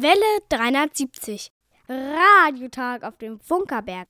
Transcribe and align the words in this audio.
Welle 0.00 0.42
370. 0.48 1.50
Radiotag 1.88 3.02
auf 3.02 3.18
dem 3.18 3.40
Funkerberg. 3.40 4.06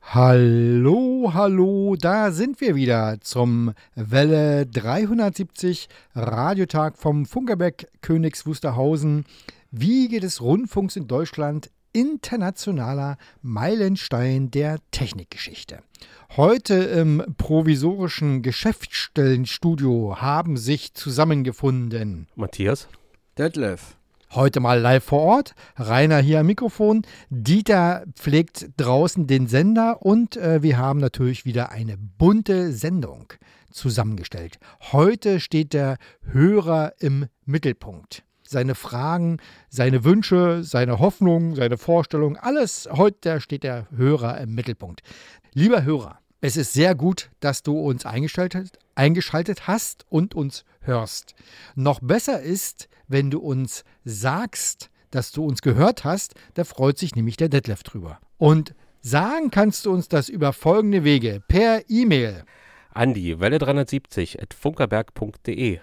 Hallo, 0.00 1.30
hallo, 1.32 1.94
da 1.94 2.32
sind 2.32 2.60
wir 2.60 2.74
wieder 2.74 3.20
zum 3.20 3.72
Welle 3.94 4.66
370 4.66 5.88
Radiotag 6.16 6.98
vom 6.98 7.24
Funkerberg 7.24 7.86
Königs 8.00 8.46
Wusterhausen. 8.46 9.24
Wiege 9.70 10.18
des 10.18 10.40
Rundfunks 10.40 10.96
in 10.96 11.06
Deutschland, 11.06 11.70
internationaler 11.92 13.16
Meilenstein 13.42 14.50
der 14.50 14.78
Technikgeschichte. 14.90 15.84
Heute 16.36 16.74
im 16.74 17.22
provisorischen 17.38 18.42
Geschäftsstellenstudio 18.42 20.16
haben 20.20 20.56
sich 20.56 20.94
zusammengefunden 20.94 22.26
Matthias. 22.34 22.88
Detlef. 23.38 23.94
Heute 24.34 24.60
mal 24.60 24.80
live 24.80 25.04
vor 25.04 25.20
Ort. 25.20 25.54
Rainer 25.76 26.16
hier 26.16 26.40
am 26.40 26.46
Mikrofon. 26.46 27.02
Dieter 27.28 28.04
pflegt 28.14 28.70
draußen 28.78 29.26
den 29.26 29.46
Sender 29.46 30.00
und 30.00 30.38
äh, 30.38 30.62
wir 30.62 30.78
haben 30.78 31.00
natürlich 31.00 31.44
wieder 31.44 31.70
eine 31.70 31.98
bunte 31.98 32.72
Sendung 32.72 33.34
zusammengestellt. 33.70 34.58
Heute 34.90 35.38
steht 35.38 35.74
der 35.74 35.98
Hörer 36.22 36.94
im 36.98 37.26
Mittelpunkt. 37.44 38.24
Seine 38.42 38.74
Fragen, 38.74 39.36
seine 39.68 40.02
Wünsche, 40.02 40.64
seine 40.64 40.98
Hoffnungen, 40.98 41.54
seine 41.54 41.76
Vorstellungen, 41.76 42.38
alles 42.38 42.88
heute 42.90 43.38
steht 43.38 43.64
der 43.64 43.86
Hörer 43.94 44.40
im 44.40 44.54
Mittelpunkt. 44.54 45.02
Lieber 45.52 45.82
Hörer, 45.84 46.20
es 46.40 46.56
ist 46.56 46.72
sehr 46.72 46.94
gut, 46.94 47.30
dass 47.40 47.62
du 47.62 47.78
uns 47.78 48.06
eingeschaltet, 48.06 48.78
eingeschaltet 48.94 49.66
hast 49.66 50.06
und 50.08 50.34
uns 50.34 50.64
hörst. 50.80 51.34
Noch 51.74 52.00
besser 52.00 52.40
ist, 52.40 52.88
wenn 53.12 53.30
du 53.30 53.38
uns 53.38 53.84
sagst, 54.04 54.90
dass 55.10 55.30
du 55.32 55.44
uns 55.44 55.62
gehört 55.62 56.04
hast, 56.04 56.34
da 56.54 56.64
freut 56.64 56.98
sich 56.98 57.14
nämlich 57.14 57.36
der 57.36 57.48
Detlef 57.48 57.82
drüber. 57.82 58.18
Und 58.38 58.74
sagen 59.00 59.50
kannst 59.50 59.86
du 59.86 59.92
uns 59.92 60.08
das 60.08 60.28
über 60.28 60.52
folgende 60.52 61.04
Wege. 61.04 61.42
Per 61.46 61.82
E-Mail. 61.88 62.44
An 62.92 63.14
die 63.14 63.40
Welle 63.40 63.58
370 63.58 64.42
at 64.42 64.54
funkerberg.de. 64.54 65.78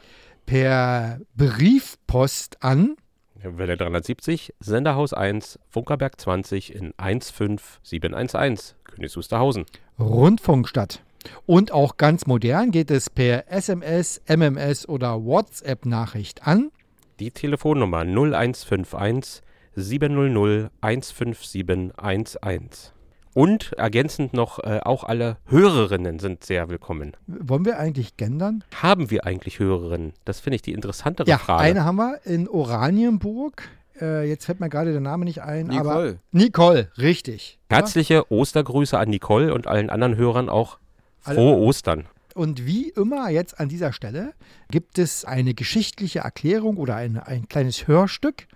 Per 0.46 1.22
Briefpost 1.36 2.62
an 2.64 2.96
Welle 3.42 3.78
370, 3.78 4.54
Senderhaus 4.60 5.14
1, 5.14 5.60
Funkerberg 5.70 6.20
20 6.20 6.76
in 6.76 6.94
15711, 6.98 8.76
Königs 8.84 9.16
Wusterhausen. 9.16 9.66
Rundfunkstadt. 9.98 11.02
Und 11.46 11.72
auch 11.72 11.98
ganz 11.98 12.26
modern 12.28 12.72
geht 12.72 12.92
es 12.92 13.10
per 13.10 13.52
SMS, 13.52 14.22
MMS 14.28 14.88
oder 14.88 15.24
WhatsApp-Nachricht 15.24 16.48
an. 16.48 16.72
Die 17.20 17.32
Telefonnummer 17.32 18.06
0151 18.06 19.42
700 19.76 20.72
15711. 20.82 22.94
Und 23.34 23.74
ergänzend 23.74 24.34
noch, 24.34 24.60
äh, 24.64 24.80
auch 24.84 25.04
alle 25.04 25.38
Hörerinnen 25.46 26.20
sind 26.20 26.44
sehr 26.46 26.70
willkommen. 26.70 27.16
Wollen 27.28 27.66
wir 27.66 27.78
eigentlich 27.78 28.16
gendern? 28.18 28.64
Haben 28.82 29.12
wir 29.12 29.26
eigentlich 29.26 29.60
Hörerinnen? 29.60 30.14
Das 30.26 30.40
finde 30.40 30.56
ich 30.56 30.62
die 30.62 30.72
interessantere 30.74 31.28
Ja, 31.30 31.38
Frage. 31.38 31.62
eine 31.64 31.84
haben 31.84 31.98
wir 31.98 32.20
in 32.26 32.48
Oranienburg. 32.48 33.64
Äh, 34.02 34.28
jetzt 34.30 34.46
fällt 34.46 34.62
mir 34.62 34.70
gerade 34.70 34.92
der 34.94 35.02
Name 35.02 35.26
nicht 35.26 35.42
ein. 35.42 35.70
Aber 35.72 35.96
Nicole. 35.96 36.20
Nicole, 36.32 36.88
richtig. 36.98 37.60
Herzliche 37.70 38.32
Ostergrüße 38.32 38.98
an 38.98 39.10
Nicole 39.10 39.54
und 39.54 39.68
allen 39.68 39.90
anderen 39.90 40.16
Hörern 40.16 40.48
auch. 40.50 40.78
Frohe 41.20 41.58
Ostern. 41.58 42.06
Und 42.36 42.66
wie 42.66 42.90
immer 42.90 43.30
jetzt 43.30 43.60
an 43.60 43.70
dieser 43.70 43.94
Stelle 43.94 44.34
gibt 44.70 44.98
es 45.00 45.26
eine 45.26 45.54
geschichtliche 45.54 46.20
Erklärung 46.20 46.78
oder 46.78 46.96
ein, 46.96 47.18
ein 47.18 47.48
kleines 47.48 47.88
Hörstück. 47.88 48.48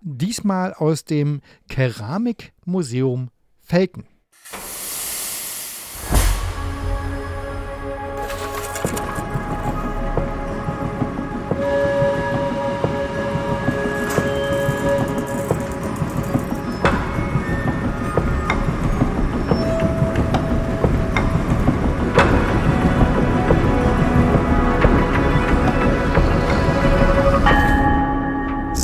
Diesmal 0.00 0.74
aus 0.74 1.04
dem 1.04 1.40
Keramikmuseum 1.68 3.30
Felken. 3.60 4.06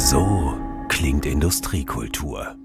So 0.05 0.59
klingt 0.89 1.27
Industriekultur. 1.27 2.57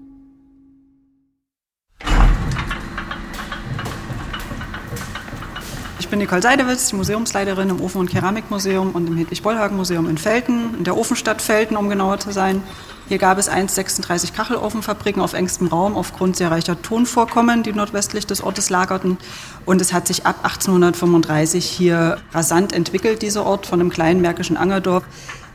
Ich 6.00 6.08
bin 6.08 6.18
Nicole 6.18 6.42
Seidewitz, 6.42 6.88
die 6.88 6.96
Museumsleiterin 6.96 7.68
im 7.70 7.80
Ofen- 7.80 8.00
und 8.00 8.10
Keramikmuseum 8.10 8.90
und 8.90 9.06
im 9.06 9.16
Hedwig-Bollhagen-Museum 9.16 10.10
in 10.10 10.18
Felten, 10.18 10.74
in 10.78 10.84
der 10.84 10.96
Ofenstadt 10.96 11.40
Felten, 11.40 11.76
um 11.76 11.88
genauer 11.88 12.18
zu 12.18 12.32
sein. 12.32 12.60
Hier 13.08 13.18
gab 13.18 13.38
es 13.38 13.48
einst 13.48 13.76
36 13.76 14.34
Kachelofenfabriken 14.34 15.22
auf 15.22 15.32
engstem 15.32 15.68
Raum 15.68 15.96
aufgrund 15.96 16.36
sehr 16.36 16.50
reicher 16.50 16.82
Tonvorkommen, 16.82 17.62
die 17.62 17.72
nordwestlich 17.72 18.26
des 18.26 18.42
Ortes 18.42 18.68
lagerten. 18.68 19.16
Und 19.64 19.80
es 19.80 19.92
hat 19.92 20.08
sich 20.08 20.26
ab 20.26 20.40
1835 20.42 21.64
hier 21.64 22.18
rasant 22.32 22.72
entwickelt, 22.72 23.22
dieser 23.22 23.46
Ort, 23.46 23.66
von 23.66 23.80
einem 23.80 23.90
kleinen 23.90 24.20
märkischen 24.20 24.56
Angerdorf 24.56 25.04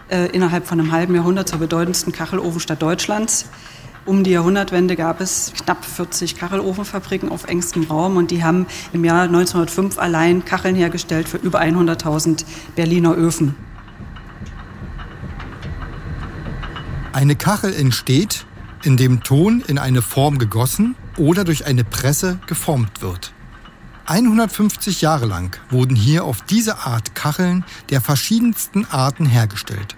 äh, 0.09 0.27
innerhalb 0.27 0.67
von 0.67 0.79
einem 0.79 0.91
halben 0.91 1.15
Jahrhundert 1.15 1.47
zur 1.49 1.59
bedeutendsten 1.59 2.13
Kachelofenstadt 2.13 2.81
Deutschlands. 2.81 3.45
Um 4.05 4.25
die 4.25 4.31
Jahrhundertwende 4.31 4.97
gab 4.97 5.21
es 5.21 5.53
knapp 5.63 5.85
40 5.85 6.35
Kachelofenfabriken 6.35 7.31
auf 7.31 7.45
engstem 7.45 7.83
Raum 7.83 8.17
und 8.17 8.31
die 8.31 8.43
haben 8.43 8.67
im 8.91 9.05
Jahr 9.05 9.23
1905 9.23 9.97
allein 9.97 10.43
Kacheln 10.43 10.75
hergestellt 10.75 11.29
für 11.29 11.37
über 11.37 11.61
100.000 11.61 12.43
Berliner 12.75 13.15
Öfen. 13.15 13.55
Eine 17.13 17.35
Kachel 17.35 17.73
entsteht, 17.73 18.45
indem 18.83 19.23
Ton 19.23 19.63
in 19.67 19.77
eine 19.77 20.01
Form 20.01 20.37
gegossen 20.37 20.95
oder 21.17 21.45
durch 21.45 21.65
eine 21.65 21.83
Presse 21.83 22.39
geformt 22.47 23.01
wird. 23.01 23.32
150 24.05 25.01
Jahre 25.01 25.25
lang 25.25 25.57
wurden 25.69 25.95
hier 25.95 26.25
auf 26.25 26.41
diese 26.41 26.79
Art 26.79 27.15
Kacheln 27.15 27.63
der 27.89 28.01
verschiedensten 28.01 28.85
Arten 28.91 29.25
hergestellt. 29.25 29.95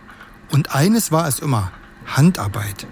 Und 0.52 0.76
eines 0.76 1.12
war 1.12 1.28
es 1.28 1.40
immer, 1.40 1.72
Handarbeit. 2.06 2.88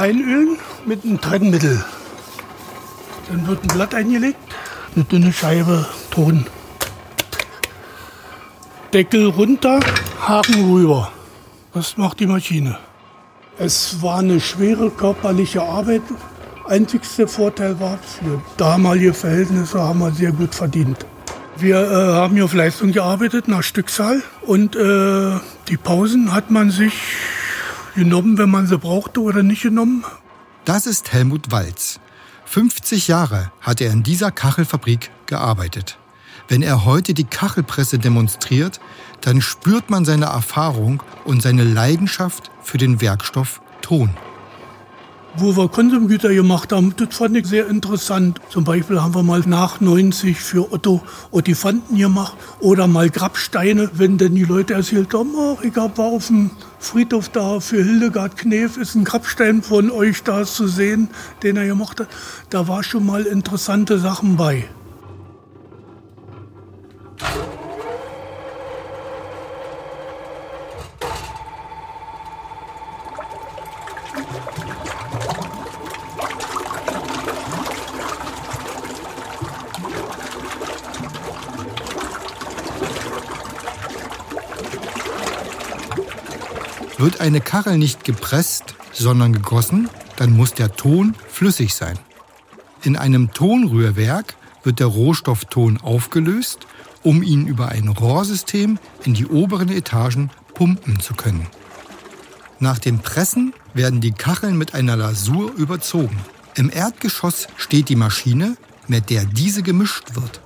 einölen 0.00 0.58
mit 0.86 1.04
einem 1.04 1.20
Trennmittel. 1.20 1.84
Dann 3.28 3.46
wird 3.46 3.62
ein 3.62 3.68
Blatt 3.68 3.94
eingelegt, 3.94 4.38
eine 4.94 5.04
dünne 5.04 5.32
Scheibe 5.32 5.86
Ton. 6.10 6.46
Deckel 8.92 9.26
runter, 9.26 9.78
Haken 10.20 10.72
rüber. 10.72 11.12
Das 11.72 11.96
macht 11.96 12.18
die 12.20 12.26
Maschine. 12.26 12.78
Es 13.58 14.02
war 14.02 14.18
eine 14.18 14.40
schwere 14.40 14.90
körperliche 14.90 15.62
Arbeit. 15.62 16.02
Einzigster 16.70 17.26
Vorteil 17.26 17.80
war, 17.80 17.98
für 17.98 18.40
damalige 18.56 19.12
Verhältnisse 19.12 19.80
haben 19.80 19.98
wir 19.98 20.12
sehr 20.12 20.30
gut 20.30 20.54
verdient. 20.54 21.04
Wir 21.56 21.76
äh, 21.76 22.14
haben 22.14 22.36
hier 22.36 22.44
auf 22.44 22.54
Leistung 22.54 22.92
gearbeitet, 22.92 23.48
nach 23.48 23.64
Stückzahl. 23.64 24.22
Und 24.42 24.76
äh, 24.76 25.38
die 25.68 25.76
Pausen 25.76 26.32
hat 26.32 26.50
man 26.52 26.70
sich 26.70 26.94
genommen, 27.96 28.38
wenn 28.38 28.50
man 28.50 28.68
sie 28.68 28.78
brauchte 28.78 29.20
oder 29.20 29.42
nicht 29.42 29.62
genommen. 29.62 30.04
Das 30.64 30.86
ist 30.86 31.12
Helmut 31.12 31.50
Walz. 31.50 31.98
50 32.44 33.08
Jahre 33.08 33.50
hat 33.60 33.80
er 33.80 33.90
in 33.90 34.04
dieser 34.04 34.30
Kachelfabrik 34.30 35.10
gearbeitet. 35.26 35.98
Wenn 36.46 36.62
er 36.62 36.84
heute 36.84 37.14
die 37.14 37.24
Kachelpresse 37.24 37.98
demonstriert, 37.98 38.80
dann 39.20 39.40
spürt 39.40 39.90
man 39.90 40.04
seine 40.04 40.26
Erfahrung 40.26 41.02
und 41.24 41.42
seine 41.42 41.64
Leidenschaft 41.64 42.50
für 42.62 42.78
den 42.78 43.00
Werkstoff 43.00 43.60
Ton. 43.82 44.10
Wo 45.36 45.56
wir 45.56 45.68
Konsumgüter 45.68 46.34
gemacht 46.34 46.72
haben, 46.72 46.92
das 46.96 47.14
fand 47.14 47.36
ich 47.36 47.46
sehr 47.46 47.68
interessant. 47.68 48.40
Zum 48.48 48.64
Beispiel 48.64 49.00
haben 49.00 49.14
wir 49.14 49.22
mal 49.22 49.40
nach 49.46 49.80
90 49.80 50.36
für 50.36 50.72
Otto 50.72 51.02
Ottifanten 51.30 51.96
gemacht 51.96 52.36
oder 52.58 52.88
mal 52.88 53.10
Grabsteine, 53.10 53.90
wenn 53.94 54.18
denn 54.18 54.34
die 54.34 54.44
Leute 54.44 54.74
erzählt 54.74 55.14
haben, 55.14 55.30
ach, 55.38 55.62
ich 55.62 55.76
war 55.76 55.92
auf 55.98 56.26
dem 56.26 56.50
Friedhof 56.80 57.28
da 57.28 57.60
für 57.60 57.82
Hildegard 57.82 58.36
Knef, 58.36 58.76
ist 58.76 58.96
ein 58.96 59.04
Grabstein 59.04 59.62
von 59.62 59.90
euch 59.92 60.24
da 60.24 60.44
zu 60.44 60.66
sehen, 60.66 61.08
den 61.44 61.56
er 61.56 61.66
gemacht 61.66 62.00
hat. 62.00 62.08
Da 62.50 62.66
war 62.66 62.82
schon 62.82 63.06
mal 63.06 63.22
interessante 63.22 63.98
Sachen 64.00 64.36
bei. 64.36 64.68
Wird 87.00 87.22
eine 87.22 87.40
Kachel 87.40 87.78
nicht 87.78 88.04
gepresst, 88.04 88.74
sondern 88.92 89.32
gegossen, 89.32 89.88
dann 90.16 90.36
muss 90.36 90.52
der 90.52 90.76
Ton 90.76 91.14
flüssig 91.30 91.74
sein. 91.74 91.98
In 92.82 92.94
einem 92.94 93.32
Tonrührwerk 93.32 94.34
wird 94.64 94.80
der 94.80 94.88
Rohstoff 94.88 95.46
Ton 95.46 95.80
aufgelöst, 95.80 96.66
um 97.02 97.22
ihn 97.22 97.46
über 97.46 97.70
ein 97.70 97.88
Rohrsystem 97.88 98.78
in 99.02 99.14
die 99.14 99.24
oberen 99.24 99.70
Etagen 99.70 100.28
pumpen 100.52 101.00
zu 101.00 101.14
können. 101.14 101.46
Nach 102.58 102.78
dem 102.78 102.98
Pressen 102.98 103.54
werden 103.72 104.02
die 104.02 104.12
Kacheln 104.12 104.58
mit 104.58 104.74
einer 104.74 104.96
Lasur 104.96 105.54
überzogen. 105.54 106.18
Im 106.54 106.70
Erdgeschoss 106.70 107.48
steht 107.56 107.88
die 107.88 107.96
Maschine, 107.96 108.58
mit 108.88 109.08
der 109.08 109.24
diese 109.24 109.62
gemischt 109.62 110.16
wird. 110.16 110.42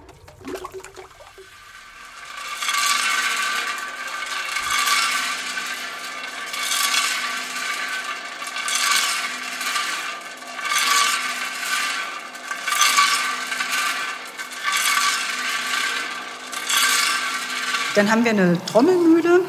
Dann 17.94 18.11
haben 18.11 18.25
wir 18.25 18.32
eine 18.32 18.58
Trommelmühle, 18.67 19.41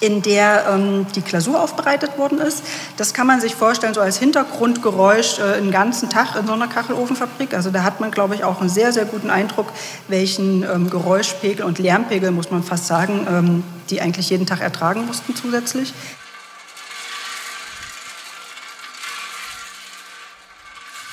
in 0.00 0.22
der 0.22 0.66
ähm, 0.70 1.06
die 1.14 1.22
Glasur 1.22 1.60
aufbereitet 1.60 2.18
worden 2.18 2.38
ist. 2.38 2.62
Das 2.96 3.14
kann 3.14 3.26
man 3.26 3.40
sich 3.40 3.54
vorstellen, 3.54 3.94
so 3.94 4.00
als 4.00 4.18
Hintergrundgeräusch 4.18 5.38
äh, 5.38 5.56
einen 5.56 5.70
ganzen 5.70 6.08
Tag 6.08 6.36
in 6.36 6.46
so 6.46 6.52
einer 6.52 6.68
Kachelofenfabrik. 6.68 7.54
Also 7.54 7.70
da 7.70 7.82
hat 7.82 8.00
man, 8.00 8.10
glaube 8.10 8.34
ich, 8.34 8.44
auch 8.44 8.60
einen 8.60 8.70
sehr, 8.70 8.92
sehr 8.92 9.06
guten 9.06 9.30
Eindruck, 9.30 9.72
welchen 10.06 10.62
ähm, 10.62 10.88
Geräuschpegel 10.88 11.64
und 11.64 11.78
Lärmpegel, 11.78 12.30
muss 12.30 12.50
man 12.50 12.62
fast 12.62 12.86
sagen, 12.86 13.26
ähm, 13.28 13.64
die 13.90 14.00
eigentlich 14.00 14.30
jeden 14.30 14.46
Tag 14.46 14.60
ertragen 14.60 15.06
mussten 15.06 15.34
zusätzlich. 15.34 15.92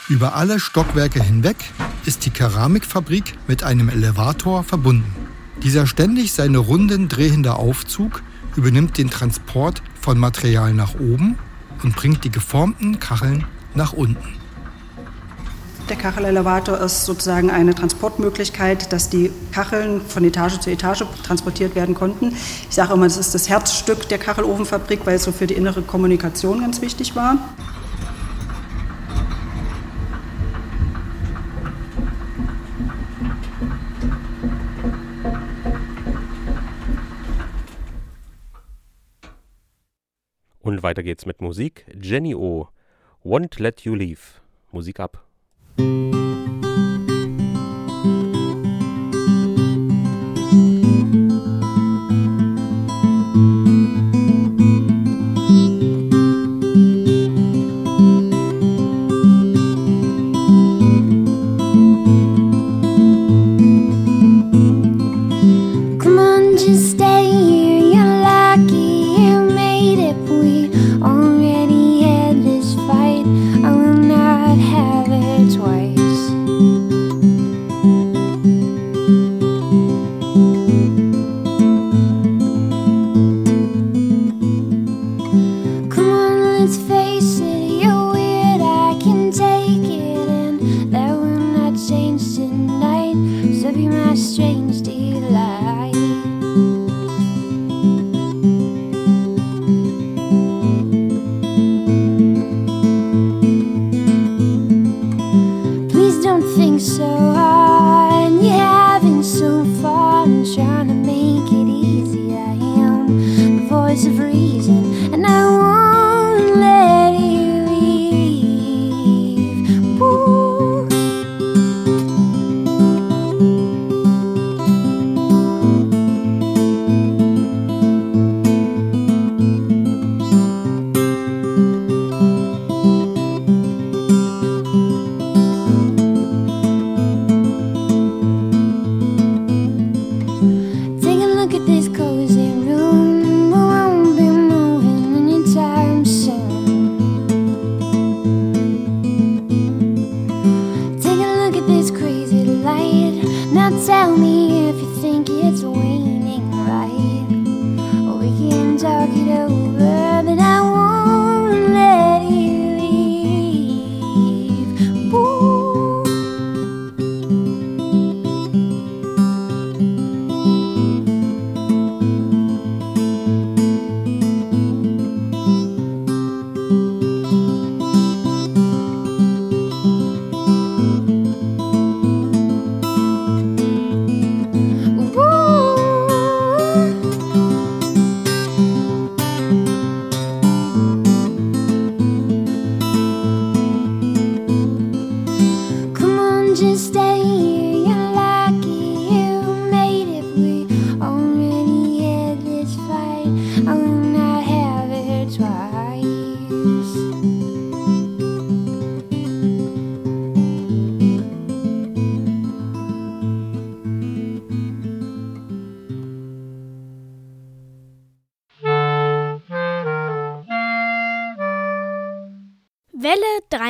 Über 0.08 0.36
alle 0.36 0.60
Stockwerke 0.60 1.24
hinweg 1.24 1.58
ist 2.06 2.26
die 2.26 2.30
Keramikfabrik 2.30 3.34
mit 3.48 3.64
einem 3.64 3.90
Elevator 3.90 4.64
verbunden. 4.64 5.35
Dieser 5.64 5.88
ständig 5.88 6.34
seine 6.34 6.58
Runden 6.58 7.08
drehende 7.08 7.56
Aufzug 7.56 8.22
übernimmt 8.56 8.98
den 8.98 9.10
Transport 9.10 9.82
von 10.00 10.18
Material 10.18 10.74
nach 10.74 10.96
oben 10.96 11.38
und 11.84 11.96
bringt 11.96 12.24
die 12.24 12.30
geformten 12.30 13.00
Kacheln 13.00 13.46
nach 13.74 13.94
unten. 13.94 14.36
Der 15.90 15.98
Kachelelevator 15.98 16.80
ist 16.80 17.06
sozusagen 17.06 17.52
eine 17.52 17.76
Transportmöglichkeit, 17.76 18.92
dass 18.92 19.10
die 19.10 19.32
Kacheln 19.52 20.02
von 20.02 20.24
Etage 20.24 20.60
zu 20.60 20.72
Etage 20.72 21.04
transportiert 21.24 21.76
werden 21.76 21.94
konnten. 21.94 22.36
Ich 22.70 22.76
sage 22.76 22.94
immer, 22.94 23.06
das 23.06 23.18
ist 23.18 23.36
das 23.36 23.50
Herzstück 23.50 24.10
der 24.10 24.18
Kachelofenfabrik, 24.18 25.02
weil 25.06 25.18
es 25.18 25.24
so 25.24 25.32
für 25.32 25.46
die 25.46 25.54
innere 25.54 25.84
Kommunikation 25.84 26.62
ganz 26.62 26.82
wichtig 26.82 27.16
war. 27.16 27.38
Und 40.66 40.82
weiter 40.82 41.04
geht's 41.04 41.28
mit 41.28 41.42
Musik. 41.42 41.86
Jenny 42.02 42.34
O. 42.34 42.70
Won't 43.24 43.60
Let 43.60 43.82
You 43.82 43.94
Leave. 43.94 44.42
Musik 44.72 45.00
ab. 45.00 45.24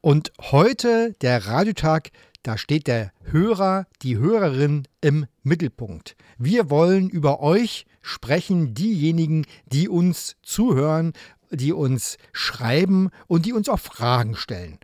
Und 0.00 0.32
heute 0.40 1.12
der 1.22 1.46
Radiotag, 1.46 2.10
da 2.44 2.56
steht 2.56 2.86
der 2.86 3.12
Hörer, 3.24 3.86
die 4.02 4.16
Hörerin 4.16 4.86
im 5.00 5.26
Mittelpunkt. 5.42 6.14
Wir 6.38 6.70
wollen 6.70 7.10
über 7.10 7.40
euch 7.40 7.84
sprechen, 8.00 8.74
diejenigen, 8.74 9.44
die 9.66 9.88
uns 9.88 10.36
zuhören, 10.42 11.14
die 11.50 11.72
uns 11.72 12.16
schreiben 12.32 13.10
und 13.26 13.44
die 13.44 13.52
uns 13.52 13.68
auch 13.68 13.80
Fragen 13.80 14.36
stellen. 14.36 14.78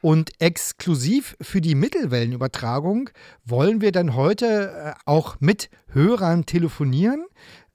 Und 0.00 0.30
exklusiv 0.40 1.36
für 1.40 1.60
die 1.60 1.74
Mittelwellenübertragung 1.74 3.10
wollen 3.44 3.80
wir 3.80 3.92
dann 3.92 4.14
heute 4.14 4.70
äh, 4.70 4.92
auch 5.06 5.36
mit 5.40 5.70
Hörern 5.88 6.46
telefonieren. 6.46 7.26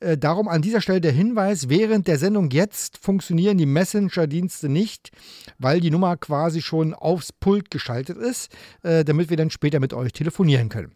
Äh, 0.03 0.17
darum 0.17 0.47
an 0.47 0.61
dieser 0.61 0.81
Stelle 0.81 1.01
der 1.01 1.13
Hinweis, 1.13 1.69
während 1.69 2.07
der 2.07 2.17
Sendung 2.17 2.49
jetzt 2.51 2.97
funktionieren 2.97 3.57
die 3.57 3.65
Messenger-Dienste 3.65 4.67
nicht, 4.67 5.11
weil 5.59 5.79
die 5.79 5.91
Nummer 5.91 6.17
quasi 6.17 6.61
schon 6.61 6.93
aufs 6.93 7.31
Pult 7.31 7.71
geschaltet 7.71 8.17
ist, 8.17 8.51
äh, 8.83 9.05
damit 9.05 9.29
wir 9.29 9.37
dann 9.37 9.49
später 9.49 9.79
mit 9.79 9.93
euch 9.93 10.11
telefonieren 10.11 10.69
können. 10.69 10.91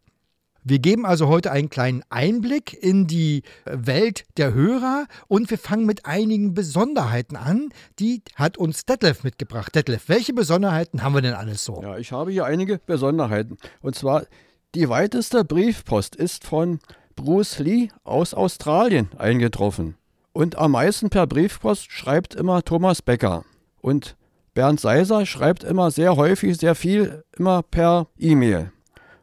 Wir 0.64 0.80
geben 0.80 1.06
also 1.06 1.30
heute 1.30 1.50
einen 1.50 1.70
kleinen 1.70 2.04
Einblick 2.10 2.74
in 2.74 3.08
die 3.08 3.44
Welt 3.64 4.26
der 4.36 4.54
Hörer 4.54 5.06
und 5.30 5.50
wir 5.50 5.58
fangen 5.58 5.86
mit 5.86 6.06
einigen 6.06 6.54
Besonderheiten 6.54 7.38
an. 7.38 7.70
Die 8.00 8.22
hat 8.36 8.58
uns 8.58 8.86
Detlef 8.86 9.24
mitgebracht. 9.24 9.74
Detlef, 9.74 10.10
welche 10.10 10.34
Besonderheiten 10.34 11.04
haben 11.04 11.16
wir 11.16 11.22
denn 11.22 11.36
alles 11.36 11.64
so? 11.64 11.82
Ja, 11.82 11.98
ich 11.98 12.12
habe 12.12 12.32
hier 12.32 12.44
einige 12.44 12.80
Besonderheiten. 12.86 13.58
Und 13.82 13.96
zwar, 13.96 14.26
die 14.76 14.90
weiteste 14.90 15.46
Briefpost 15.46 16.18
ist 16.18 16.44
von 16.44 16.80
Bruce 17.18 17.60
Lee 17.60 17.90
aus 18.06 18.34
Australien 18.34 19.10
eingetroffen. 19.18 19.96
Und 20.32 20.58
am 20.58 20.72
meisten 20.72 21.10
per 21.10 21.28
Briefpost 21.28 21.92
schreibt 21.92 22.36
immer 22.36 22.64
Thomas 22.64 23.02
Becker. 23.02 23.44
Und 23.82 24.16
Bernd 24.54 24.80
Seiser 24.80 25.26
schreibt 25.26 25.66
immer 25.66 25.92
sehr 25.92 26.16
häufig, 26.16 26.58
sehr 26.58 26.76
viel, 26.76 27.24
immer 27.36 27.64
per 27.64 28.08
E-Mail. 28.18 28.72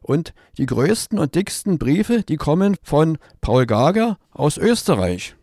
Und 0.03 0.35
die 0.59 0.67
größten 0.67 1.19
und 1.19 1.35
dicksten 1.35 1.79
Briefe, 1.79 2.23
die 2.23 2.37
kommen 2.37 2.77
von 2.83 3.17
Paul 3.41 3.65
Gager 3.65 4.19
aus 4.33 4.59
Österreich. 4.59 5.35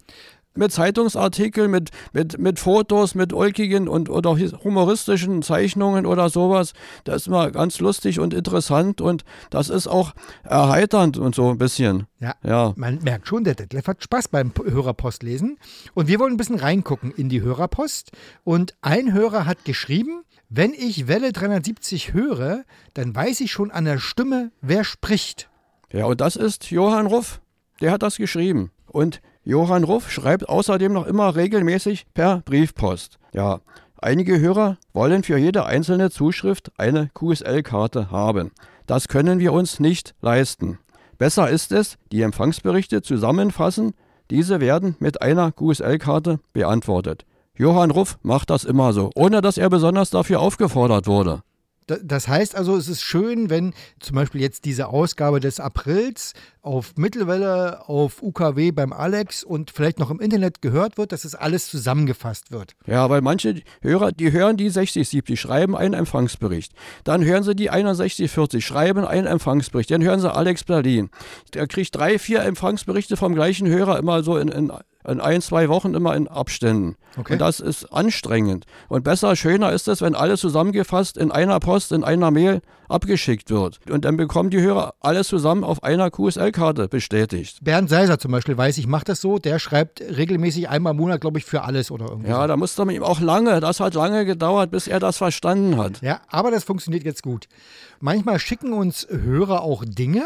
Mit 0.54 0.72
Zeitungsartikeln, 0.72 1.72
mit, 1.72 1.92
mit, 2.12 2.38
mit 2.38 2.60
Fotos, 2.60 3.16
mit 3.16 3.32
ulkigen 3.32 3.88
und 3.88 4.10
oder 4.10 4.38
humoristischen 4.64 5.42
Zeichnungen 5.42 6.06
oder 6.06 6.30
sowas. 6.30 6.74
Das 7.06 7.22
ist 7.22 7.28
immer 7.28 7.52
ganz 7.52 7.80
lustig 7.80 8.20
und 8.20 8.34
interessant 8.34 9.00
und 9.00 9.24
das 9.50 9.70
ist 9.70 9.88
auch 9.88 10.14
erheiternd 10.44 11.18
und 11.18 11.36
so 11.36 11.50
ein 11.50 11.58
bisschen. 11.58 12.08
Ja, 12.20 12.36
ja. 12.44 12.74
man 12.76 13.00
merkt 13.00 13.28
schon, 13.28 13.44
der 13.44 13.56
Detlef 13.56 13.88
hat 13.88 14.04
Spaß 14.04 14.28
beim 14.28 14.52
Hörerpost 14.62 15.24
lesen. 15.24 15.58
Und 15.94 16.08
wir 16.08 16.20
wollen 16.20 16.34
ein 16.34 16.38
bisschen 16.38 16.60
reingucken 16.60 17.12
in 17.12 17.30
die 17.30 17.42
Hörerpost. 17.42 18.12
Und 18.44 18.76
ein 18.82 19.14
Hörer 19.14 19.46
hat 19.46 19.66
geschrieben, 19.66 20.24
wenn 20.50 20.74
ich 20.74 21.08
Welle 21.08 21.32
370 21.32 22.14
höre, 22.14 22.66
dann 22.94 23.16
weiß 23.16 23.40
ich 23.40 23.52
schon 23.52 23.72
an 23.72 23.86
der 23.86 24.00
Stimme, 24.00 24.52
wer 24.62 24.84
spricht. 24.84 25.50
Ja, 25.94 26.06
und 26.06 26.22
das 26.22 26.36
ist 26.36 26.72
Johann 26.72 27.08
Ruff. 27.08 27.42
Der 27.80 27.92
hat 27.92 28.04
das 28.04 28.18
geschrieben. 28.18 28.72
Und 28.88 29.22
Johann 29.44 29.84
Ruff 29.84 30.12
schreibt 30.12 30.48
außerdem 30.48 30.94
noch 30.94 31.08
immer 31.08 31.36
regelmäßig 31.36 32.06
per 32.14 32.42
Briefpost. 32.46 33.18
Ja, 33.34 33.62
einige 33.98 34.40
Hörer 34.40 34.78
wollen 34.94 35.24
für 35.24 35.38
jede 35.38 35.66
einzelne 35.66 36.12
Zuschrift 36.12 36.72
eine 36.78 37.10
QSL-Karte 37.16 38.12
haben. 38.12 38.52
Das 38.86 39.08
können 39.08 39.40
wir 39.40 39.54
uns 39.54 39.80
nicht 39.80 40.14
leisten. 40.22 40.78
Besser 41.18 41.50
ist 41.50 41.72
es, 41.72 41.98
die 42.12 42.22
Empfangsberichte 42.22 43.02
zusammenfassen. 43.02 43.94
Diese 44.30 44.60
werden 44.60 44.96
mit 45.00 45.22
einer 45.22 45.52
QSL-Karte 45.52 46.40
beantwortet. 46.54 47.26
Johann 47.56 47.92
Ruff 47.92 48.18
macht 48.22 48.50
das 48.50 48.64
immer 48.64 48.94
so, 48.94 49.10
ohne 49.16 49.42
dass 49.42 49.58
er 49.58 49.70
besonders 49.70 50.10
dafür 50.10 50.40
aufgefordert 50.40 51.08
wurde. 51.08 51.42
Das 51.88 52.28
heißt 52.28 52.56
also, 52.56 52.78
es 52.78 52.88
ist 52.88 53.02
schön, 53.02 53.50
wenn 53.50 53.74
zum 54.00 54.16
Beispiel 54.16 54.42
jetzt 54.42 54.66
diese 54.66 54.88
Ausgabe 54.88 55.40
des 55.40 55.60
Aprils 55.60 56.34
auf 56.62 56.96
Mittelwelle, 56.96 57.90
auf 57.90 58.22
UKW 58.22 58.72
beim 58.72 58.94
Alex 58.94 59.44
und 59.44 59.72
vielleicht 59.72 60.00
noch 60.00 60.12
im 60.12 60.20
Internet 60.20 60.62
gehört 60.62 60.98
wird, 60.98 61.12
dass 61.12 61.26
es 61.26 61.36
alles 61.36 61.70
zusammengefasst 61.70 62.52
wird. 62.52 62.76
Ja, 62.86 63.10
weil 63.10 63.22
manche 63.22 63.62
Hörer, 63.82 64.12
die 64.12 64.32
hören 64.32 64.58
die 64.58 64.70
6070, 64.70 65.40
schreiben 65.40 65.76
einen 65.76 65.94
Empfangsbericht. 65.94 66.74
Dann 67.04 67.26
hören 67.26 67.44
sie 67.44 67.56
die 67.56 67.66
6140, 67.66 68.66
schreiben 68.66 69.06
einen 69.06 69.28
Empfangsbericht. 69.28 69.92
Dann 69.92 70.04
hören 70.04 70.20
sie 70.20 70.32
Alex 70.32 70.64
Berlin. 70.64 71.10
Der 71.54 71.68
kriegt 71.68 71.96
drei, 71.96 72.20
vier 72.20 72.42
Empfangsberichte 72.44 73.18
vom 73.18 73.34
gleichen 73.34 73.68
Hörer 73.68 73.98
immer 73.98 74.24
so 74.24 74.38
in, 74.38 74.50
in 74.50 74.72
in 75.08 75.20
ein, 75.20 75.42
zwei 75.42 75.70
Wochen 75.70 75.94
immer 75.94 76.16
in 76.16 76.28
Abständen. 76.28 76.96
Okay. 77.18 77.34
Und 77.34 77.40
das 77.40 77.60
ist 77.60 77.86
anstrengend. 77.92 78.66
Und 78.88 79.04
besser, 79.04 79.36
schöner 79.36 79.72
ist 79.72 79.88
es, 79.88 80.02
wenn 80.02 80.16
alles 80.16 80.40
zusammengefasst 80.40 81.18
in 81.18 81.32
einer 81.32 81.60
Post, 81.60 81.92
in 81.92 82.04
einer 82.04 82.32
Mail 82.32 82.62
abgeschickt 82.88 83.50
wird. 83.50 83.80
Und 83.90 84.06
dann 84.06 84.18
bekommen 84.18 84.50
die 84.50 84.62
Hörer 84.62 84.94
alles 85.00 85.28
zusammen 85.28 85.64
auf 85.64 85.84
einer 85.84 86.12
QSL-Karte 86.12 86.88
bestätigt. 86.88 87.60
Bernd 87.62 87.90
Seiser 87.90 88.20
zum 88.20 88.32
Beispiel 88.32 88.58
weiß, 88.58 88.78
ich 88.78 88.88
mache 88.88 89.06
das 89.06 89.22
so, 89.22 89.40
der 89.40 89.60
schreibt 89.60 90.02
regelmäßig 90.02 90.70
einmal 90.70 90.92
im 90.92 90.98
Monat, 90.98 91.22
glaube 91.22 91.40
ich, 91.40 91.46
für 91.46 91.64
alles 91.64 91.90
oder 91.90 92.10
irgendwas. 92.10 92.30
Ja, 92.30 92.48
da 92.48 92.58
musste 92.58 92.86
man 92.86 92.96
ihm 92.96 93.04
auch 93.04 93.22
lange, 93.22 93.60
das 93.60 93.80
hat 93.80 93.94
lange 93.94 94.26
gedauert, 94.26 94.72
bis 94.72 94.88
er 94.88 95.00
das 95.00 95.18
verstanden 95.18 95.78
hat. 95.78 96.02
Ja, 96.02 96.22
aber 96.28 96.52
das 96.52 96.64
funktioniert 96.64 97.04
jetzt 97.04 97.24
gut. 97.24 97.48
Manchmal 98.00 98.40
schicken 98.40 98.74
uns 98.74 99.08
Hörer 99.10 99.62
auch 99.62 99.84
Dinge, 99.86 100.24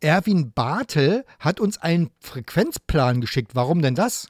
Erwin 0.00 0.52
Bartel 0.52 1.24
hat 1.38 1.58
uns 1.58 1.78
einen 1.78 2.10
Frequenzplan 2.20 3.20
geschickt. 3.20 3.54
Warum 3.54 3.82
denn 3.82 3.94
das? 3.94 4.28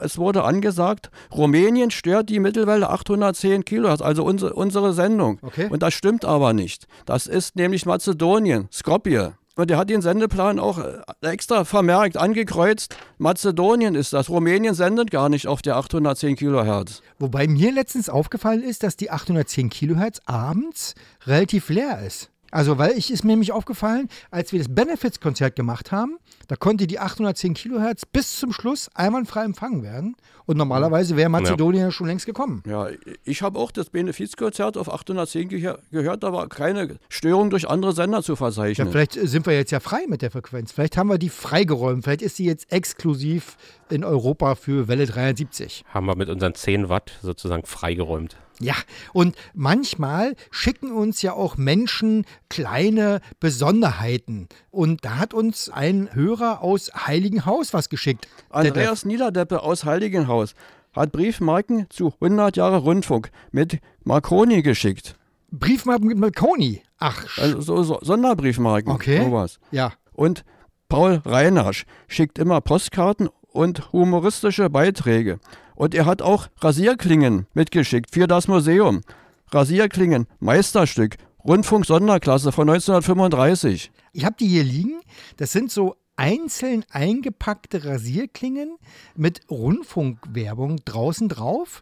Es 0.00 0.16
wurde 0.16 0.44
angesagt, 0.44 1.10
Rumänien 1.32 1.90
stört 1.90 2.30
die 2.30 2.38
Mittelwelle 2.38 2.88
810 2.90 3.64
Kilohertz, 3.64 4.00
also 4.00 4.24
unsere, 4.24 4.54
unsere 4.54 4.92
Sendung. 4.92 5.38
Okay. 5.42 5.68
Und 5.68 5.82
das 5.82 5.94
stimmt 5.94 6.24
aber 6.24 6.52
nicht. 6.52 6.86
Das 7.04 7.26
ist 7.26 7.56
nämlich 7.56 7.84
Mazedonien, 7.84 8.68
Skopje. 8.72 9.34
Und 9.58 9.72
er 9.72 9.78
hat 9.78 9.90
den 9.90 10.02
Sendeplan 10.02 10.60
auch 10.60 10.78
äh, 10.78 11.00
extra 11.22 11.64
vermerkt, 11.64 12.16
angekreuzt. 12.16 12.96
Mazedonien 13.18 13.96
ist 13.96 14.12
das. 14.12 14.30
Rumänien 14.30 14.72
sendet 14.74 15.10
gar 15.10 15.28
nicht 15.28 15.48
auf 15.48 15.62
der 15.62 15.74
810 15.74 16.36
Kilohertz. 16.36 17.02
Wobei 17.18 17.48
mir 17.48 17.72
letztens 17.72 18.08
aufgefallen 18.08 18.62
ist, 18.62 18.84
dass 18.84 18.96
die 18.96 19.10
810 19.10 19.68
Kilohertz 19.68 20.20
abends 20.26 20.94
relativ 21.26 21.70
leer 21.70 22.06
ist. 22.06 22.30
Also, 22.50 22.78
weil 22.78 22.92
ich 22.96 23.10
ist 23.10 23.24
mir 23.24 23.32
nämlich 23.32 23.52
aufgefallen, 23.52 24.08
als 24.30 24.52
wir 24.52 24.58
das 24.58 24.74
Benefits-Konzert 24.74 25.56
gemacht 25.56 25.92
haben, 25.92 26.18
da 26.46 26.56
konnte 26.56 26.86
die 26.86 26.98
810 26.98 27.54
Kilohertz 27.54 28.06
bis 28.06 28.38
zum 28.38 28.52
Schluss 28.52 28.88
einwandfrei 28.94 29.44
empfangen 29.44 29.82
werden. 29.82 30.16
Und 30.46 30.56
normalerweise 30.56 31.14
wäre 31.14 31.28
Mazedonien 31.28 31.84
ja. 31.84 31.90
schon 31.90 32.06
längst 32.06 32.24
gekommen. 32.24 32.62
Ja, 32.66 32.88
ich 33.24 33.42
habe 33.42 33.58
auch 33.58 33.70
das 33.70 33.90
Benefizkonzert 33.90 34.78
auf 34.78 34.90
810 34.90 35.50
ge 35.50 35.74
gehört, 35.90 36.22
da 36.22 36.32
war 36.32 36.48
keine 36.48 36.96
Störung 37.10 37.50
durch 37.50 37.68
andere 37.68 37.92
Sender 37.92 38.22
zu 38.22 38.34
verzeichnen. 38.34 38.86
Ja, 38.86 38.90
vielleicht 38.90 39.12
sind 39.12 39.44
wir 39.44 39.52
jetzt 39.52 39.72
ja 39.72 39.80
frei 39.80 40.06
mit 40.08 40.22
der 40.22 40.30
Frequenz. 40.30 40.72
Vielleicht 40.72 40.96
haben 40.96 41.08
wir 41.08 41.18
die 41.18 41.28
freigeräumt. 41.28 42.04
Vielleicht 42.04 42.22
ist 42.22 42.36
sie 42.36 42.46
jetzt 42.46 42.72
exklusiv 42.72 43.58
in 43.90 44.04
Europa 44.04 44.54
für 44.54 44.88
Welle 44.88 45.04
370. 45.04 45.84
Haben 45.92 46.06
wir 46.06 46.16
mit 46.16 46.30
unseren 46.30 46.54
10 46.54 46.88
Watt 46.88 47.12
sozusagen 47.20 47.66
freigeräumt. 47.66 48.36
Ja, 48.60 48.74
und 49.12 49.36
manchmal 49.54 50.34
schicken 50.50 50.92
uns 50.92 51.22
ja 51.22 51.32
auch 51.32 51.56
Menschen 51.56 52.26
kleine 52.48 53.20
Besonderheiten. 53.38 54.48
Und 54.70 55.04
da 55.04 55.18
hat 55.18 55.32
uns 55.32 55.68
ein 55.68 56.08
Hörer 56.12 56.62
aus 56.62 56.90
Heiligenhaus 56.94 57.72
was 57.72 57.88
geschickt. 57.88 58.26
Andreas 58.50 59.04
Niederdeppe 59.04 59.62
aus 59.62 59.84
Heiligenhaus 59.84 60.54
hat 60.92 61.12
Briefmarken 61.12 61.86
zu 61.90 62.12
100 62.20 62.56
Jahre 62.56 62.78
Rundfunk 62.78 63.30
mit 63.52 63.78
Marconi 64.02 64.62
geschickt. 64.62 65.14
Briefmarken 65.50 66.08
mit 66.08 66.18
Marconi? 66.18 66.82
Ach. 66.98 67.38
Also 67.38 67.60
so, 67.60 67.82
so 67.82 67.98
Sonderbriefmarken. 68.02 68.92
Okay. 68.92 69.24
Sowas. 69.24 69.58
Ja. 69.70 69.92
Und 70.12 70.44
Paul 70.88 71.22
Reinasch 71.24 71.84
schickt 72.08 72.38
immer 72.38 72.60
Postkarten 72.60 73.28
und 73.52 73.92
humoristische 73.92 74.70
Beiträge. 74.70 75.40
Und 75.74 75.94
er 75.94 76.06
hat 76.06 76.22
auch 76.22 76.48
Rasierklingen 76.60 77.46
mitgeschickt 77.54 78.12
für 78.12 78.26
das 78.26 78.48
Museum. 78.48 79.02
Rasierklingen, 79.50 80.26
Meisterstück, 80.40 81.16
Rundfunk 81.44 81.86
Sonderklasse 81.86 82.52
von 82.52 82.68
1935. 82.68 83.90
Ich 84.12 84.24
habe 84.24 84.36
die 84.38 84.48
hier 84.48 84.64
liegen. 84.64 85.00
Das 85.36 85.52
sind 85.52 85.70
so 85.70 85.96
einzeln 86.16 86.84
eingepackte 86.90 87.84
Rasierklingen 87.84 88.76
mit 89.14 89.40
Rundfunkwerbung 89.50 90.80
draußen 90.84 91.28
drauf. 91.28 91.80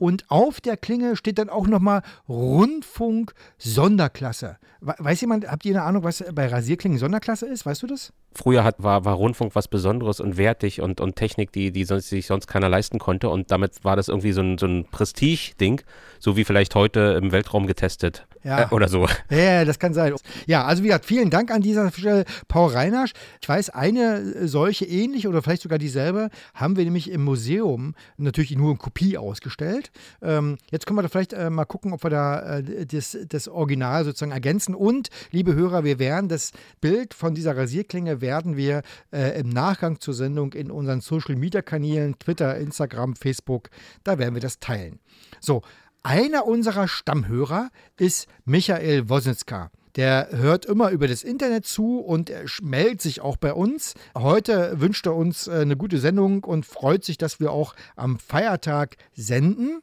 Und 0.00 0.24
auf 0.28 0.60
der 0.60 0.76
Klinge 0.76 1.14
steht 1.14 1.38
dann 1.38 1.48
auch 1.48 1.68
nochmal 1.68 2.02
Rundfunk 2.28 3.32
Sonderklasse. 3.58 4.56
We- 4.80 4.94
Weiß 4.98 5.20
jemand, 5.20 5.46
habt 5.48 5.64
ihr 5.64 5.74
eine 5.76 5.82
Ahnung, 5.84 6.02
was 6.02 6.24
bei 6.34 6.46
Rasierklingen 6.48 6.98
Sonderklasse 6.98 7.46
ist? 7.46 7.64
Weißt 7.66 7.82
du 7.82 7.86
das? 7.86 8.12
Früher 8.34 8.64
hat, 8.64 8.82
war, 8.82 9.04
war 9.04 9.14
Rundfunk 9.14 9.54
was 9.54 9.68
Besonderes 9.68 10.18
und 10.20 10.36
wertig 10.36 10.80
und, 10.80 11.00
und 11.00 11.16
Technik, 11.16 11.52
die, 11.52 11.70
die 11.70 11.84
sonst, 11.84 12.08
sich 12.08 12.26
sonst 12.26 12.46
keiner 12.46 12.68
leisten 12.68 12.98
konnte. 12.98 13.28
Und 13.28 13.50
damit 13.50 13.84
war 13.84 13.94
das 13.94 14.08
irgendwie 14.08 14.32
so 14.32 14.40
ein, 14.40 14.58
so 14.58 14.66
ein 14.66 14.86
Prestige-Ding, 14.90 15.82
so 16.18 16.36
wie 16.36 16.44
vielleicht 16.44 16.74
heute 16.74 17.18
im 17.22 17.30
Weltraum 17.32 17.66
getestet 17.66 18.26
Ja. 18.42 18.62
äh, 18.62 18.74
oder 18.74 18.88
so. 18.88 19.06
Ja, 19.30 19.64
das 19.64 19.78
kann 19.78 19.94
sein. 19.94 20.14
Ja, 20.46 20.64
also 20.64 20.82
wie 20.82 20.88
gesagt, 20.88 21.04
vielen 21.04 21.30
Dank 21.30 21.50
an 21.50 21.62
dieser 21.62 21.90
Stelle, 21.90 22.24
Paul 22.48 22.72
Reinasch. 22.72 23.12
Ich 23.40 23.48
weiß, 23.48 23.70
eine 23.70 24.48
solche 24.48 24.84
ähnliche 24.84 25.28
oder 25.28 25.42
vielleicht 25.42 25.62
sogar 25.62 25.78
dieselbe 25.78 26.30
haben 26.54 26.76
wir 26.76 26.84
nämlich 26.84 27.10
im 27.10 27.22
Museum 27.22 27.94
natürlich 28.16 28.56
nur 28.56 28.72
in 28.72 28.78
Kopie 28.78 29.18
ausgestellt. 29.18 29.90
Ähm, 30.22 30.58
jetzt 30.70 30.86
können 30.86 30.98
wir 30.98 31.02
da 31.02 31.08
vielleicht 31.08 31.32
äh, 31.32 31.50
mal 31.50 31.64
gucken, 31.64 31.92
ob 31.92 32.04
wir 32.04 32.10
da 32.10 32.58
äh, 32.58 32.86
das, 32.86 33.16
das 33.28 33.48
Original 33.48 34.04
sozusagen 34.04 34.32
ergänzen. 34.32 34.74
Und, 34.74 35.08
liebe 35.30 35.54
Hörer, 35.54 35.84
wir 35.84 35.98
werden 35.98 36.28
das 36.28 36.52
Bild 36.80 37.14
von 37.14 37.34
dieser 37.34 37.56
Rasierklinge 37.56 38.20
werden 38.20 38.56
wir 38.56 38.82
äh, 39.12 39.38
im 39.38 39.48
Nachgang 39.48 40.00
zur 40.00 40.14
Sendung 40.14 40.52
in 40.52 40.70
unseren 40.70 41.00
Social-Media-Kanälen, 41.00 42.18
Twitter, 42.18 42.56
Instagram, 42.56 43.16
Facebook, 43.16 43.70
da 44.04 44.18
werden 44.18 44.34
wir 44.34 44.40
das 44.40 44.60
teilen. 44.60 44.98
So, 45.40 45.62
einer 46.02 46.46
unserer 46.46 46.88
Stammhörer 46.88 47.70
ist 47.98 48.26
Michael 48.44 49.08
Wosnitzka. 49.08 49.70
Der 49.96 50.28
hört 50.30 50.66
immer 50.66 50.90
über 50.90 51.08
das 51.08 51.24
Internet 51.24 51.66
zu 51.66 51.98
und 51.98 52.32
meldet 52.62 53.02
sich 53.02 53.20
auch 53.20 53.36
bei 53.36 53.52
uns. 53.52 53.94
Heute 54.16 54.80
wünscht 54.80 55.06
er 55.06 55.16
uns 55.16 55.48
äh, 55.48 55.60
eine 55.62 55.76
gute 55.76 55.98
Sendung 55.98 56.44
und 56.44 56.64
freut 56.64 57.04
sich, 57.04 57.18
dass 57.18 57.40
wir 57.40 57.50
auch 57.50 57.74
am 57.96 58.18
Feiertag 58.18 58.96
senden. 59.14 59.80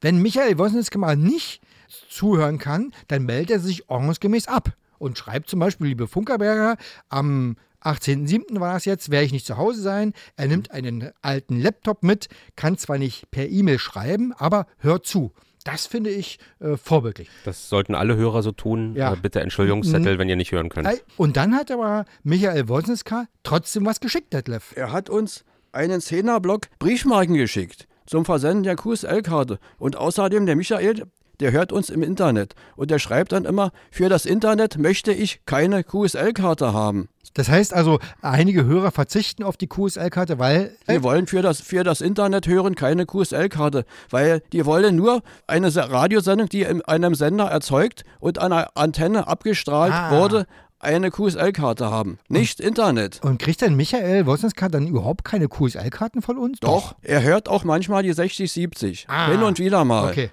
Wenn 0.00 0.22
Michael 0.22 0.58
Wosnitzka 0.58 0.98
mal 0.98 1.16
nicht 1.16 1.62
zuhören 2.08 2.58
kann, 2.58 2.92
dann 3.08 3.24
meldet 3.24 3.50
er 3.50 3.60
sich 3.60 3.88
ordnungsgemäß 3.88 4.46
ab 4.46 4.72
und 4.98 5.18
schreibt 5.18 5.50
zum 5.50 5.58
Beispiel, 5.58 5.88
liebe 5.88 6.06
Funkerberger, 6.06 6.76
am 7.08 7.56
18.07. 7.82 8.60
war 8.60 8.74
das 8.74 8.84
jetzt, 8.84 9.10
werde 9.10 9.26
ich 9.26 9.32
nicht 9.32 9.46
zu 9.46 9.56
Hause 9.56 9.80
sein. 9.80 10.12
Er 10.36 10.46
nimmt 10.46 10.70
einen 10.70 11.10
alten 11.22 11.58
Laptop 11.58 12.02
mit, 12.02 12.28
kann 12.54 12.78
zwar 12.78 12.98
nicht 12.98 13.30
per 13.30 13.48
E-Mail 13.48 13.78
schreiben, 13.78 14.32
aber 14.34 14.66
hört 14.78 15.06
zu. 15.06 15.32
Das 15.70 15.86
finde 15.86 16.10
ich 16.10 16.38
äh, 16.58 16.76
vorbildlich. 16.76 17.28
Das 17.44 17.68
sollten 17.68 17.94
alle 17.94 18.16
Hörer 18.16 18.42
so 18.42 18.52
tun. 18.52 18.94
Ja. 18.96 19.12
Äh, 19.12 19.16
bitte 19.16 19.40
Entschuldigungszettel, 19.40 20.18
wenn 20.18 20.28
ihr 20.28 20.36
nicht 20.36 20.52
hören 20.52 20.68
könnt. 20.68 20.88
Und 21.16 21.36
dann 21.36 21.54
hat 21.54 21.70
aber 21.70 22.04
Michael 22.22 22.68
Wosnitzka 22.68 23.26
trotzdem 23.42 23.86
was 23.86 24.00
geschickt, 24.00 24.32
Detlef. 24.32 24.72
Er 24.76 24.92
hat 24.92 25.08
uns 25.08 25.44
einen 25.72 26.00
Zehnerblock 26.00 26.66
Briefmarken 26.78 27.36
geschickt 27.36 27.86
zum 28.06 28.24
Versenden 28.24 28.64
der 28.64 28.76
QSL-Karte. 28.76 29.58
Und 29.78 29.96
außerdem 29.96 30.44
der 30.46 30.56
Michael, 30.56 31.04
der 31.40 31.52
hört 31.52 31.72
uns 31.72 31.90
im 31.90 32.02
Internet. 32.02 32.54
Und 32.76 32.90
der 32.90 32.98
schreibt 32.98 33.32
dann 33.32 33.44
immer, 33.44 33.72
für 33.90 34.08
das 34.08 34.26
Internet 34.26 34.78
möchte 34.78 35.12
ich 35.12 35.40
keine 35.46 35.82
QSL-Karte 35.84 36.72
haben. 36.72 37.08
Das 37.34 37.48
heißt 37.48 37.72
also, 37.74 38.00
einige 38.22 38.64
Hörer 38.64 38.90
verzichten 38.90 39.44
auf 39.44 39.56
die 39.56 39.68
QSL-Karte, 39.68 40.38
weil 40.38 40.76
Die 40.90 41.02
wollen 41.02 41.26
für 41.28 41.42
das, 41.42 41.60
für 41.60 41.84
das 41.84 42.00
Internet 42.00 42.46
hören 42.48 42.74
keine 42.74 43.06
QSL-Karte, 43.06 43.84
weil 44.10 44.42
die 44.52 44.66
wollen 44.66 44.96
nur 44.96 45.22
eine 45.46 45.70
Se- 45.70 45.88
Radiosendung, 45.90 46.48
die 46.48 46.62
in 46.62 46.82
einem 46.82 47.14
Sender 47.14 47.44
erzeugt 47.46 48.04
und 48.18 48.38
an 48.40 48.52
einer 48.52 48.70
Antenne 48.74 49.28
abgestrahlt 49.28 49.92
Ah. 49.92 50.10
wurde, 50.18 50.46
eine 50.80 51.10
QSL-Karte 51.10 51.90
haben. 51.90 52.18
Nicht 52.28 52.58
Internet. 52.58 53.20
Und 53.22 53.38
kriegt 53.38 53.60
denn 53.60 53.76
Michael 53.76 54.26
Wosnitzka 54.26 54.68
dann 54.68 54.86
überhaupt 54.88 55.24
keine 55.24 55.46
QSL-Karten 55.46 56.22
von 56.22 56.36
uns? 56.38 56.58
Doch, 56.60 56.96
er 57.02 57.22
hört 57.22 57.48
auch 57.48 57.62
manchmal 57.64 58.02
die 58.02 58.12
6070. 58.12 59.06
Ah. 59.08 59.28
Hin 59.30 59.42
und 59.42 59.58
wieder 59.60 59.84
mal. 59.84 60.08
Okay. 60.10 60.30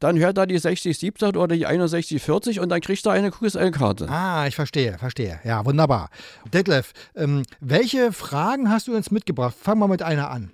Dann 0.00 0.18
hört 0.18 0.38
er 0.38 0.46
die 0.46 0.58
6070 0.58 1.36
oder 1.36 1.54
die 1.54 1.64
6140 1.64 2.58
und 2.58 2.70
dann 2.70 2.80
kriegt 2.80 3.06
er 3.06 3.12
eine 3.12 3.30
QSL-Karte. 3.30 4.08
Ah, 4.08 4.46
ich 4.46 4.56
verstehe, 4.56 4.96
verstehe. 4.98 5.38
Ja, 5.44 5.64
wunderbar. 5.64 6.08
Detlef, 6.52 6.92
ähm, 7.14 7.42
welche 7.60 8.12
Fragen 8.12 8.70
hast 8.70 8.88
du 8.88 8.96
uns 8.96 9.10
mitgebracht? 9.10 9.54
Fangen 9.60 9.80
wir 9.80 9.88
mit 9.88 10.02
einer 10.02 10.30
an. 10.30 10.52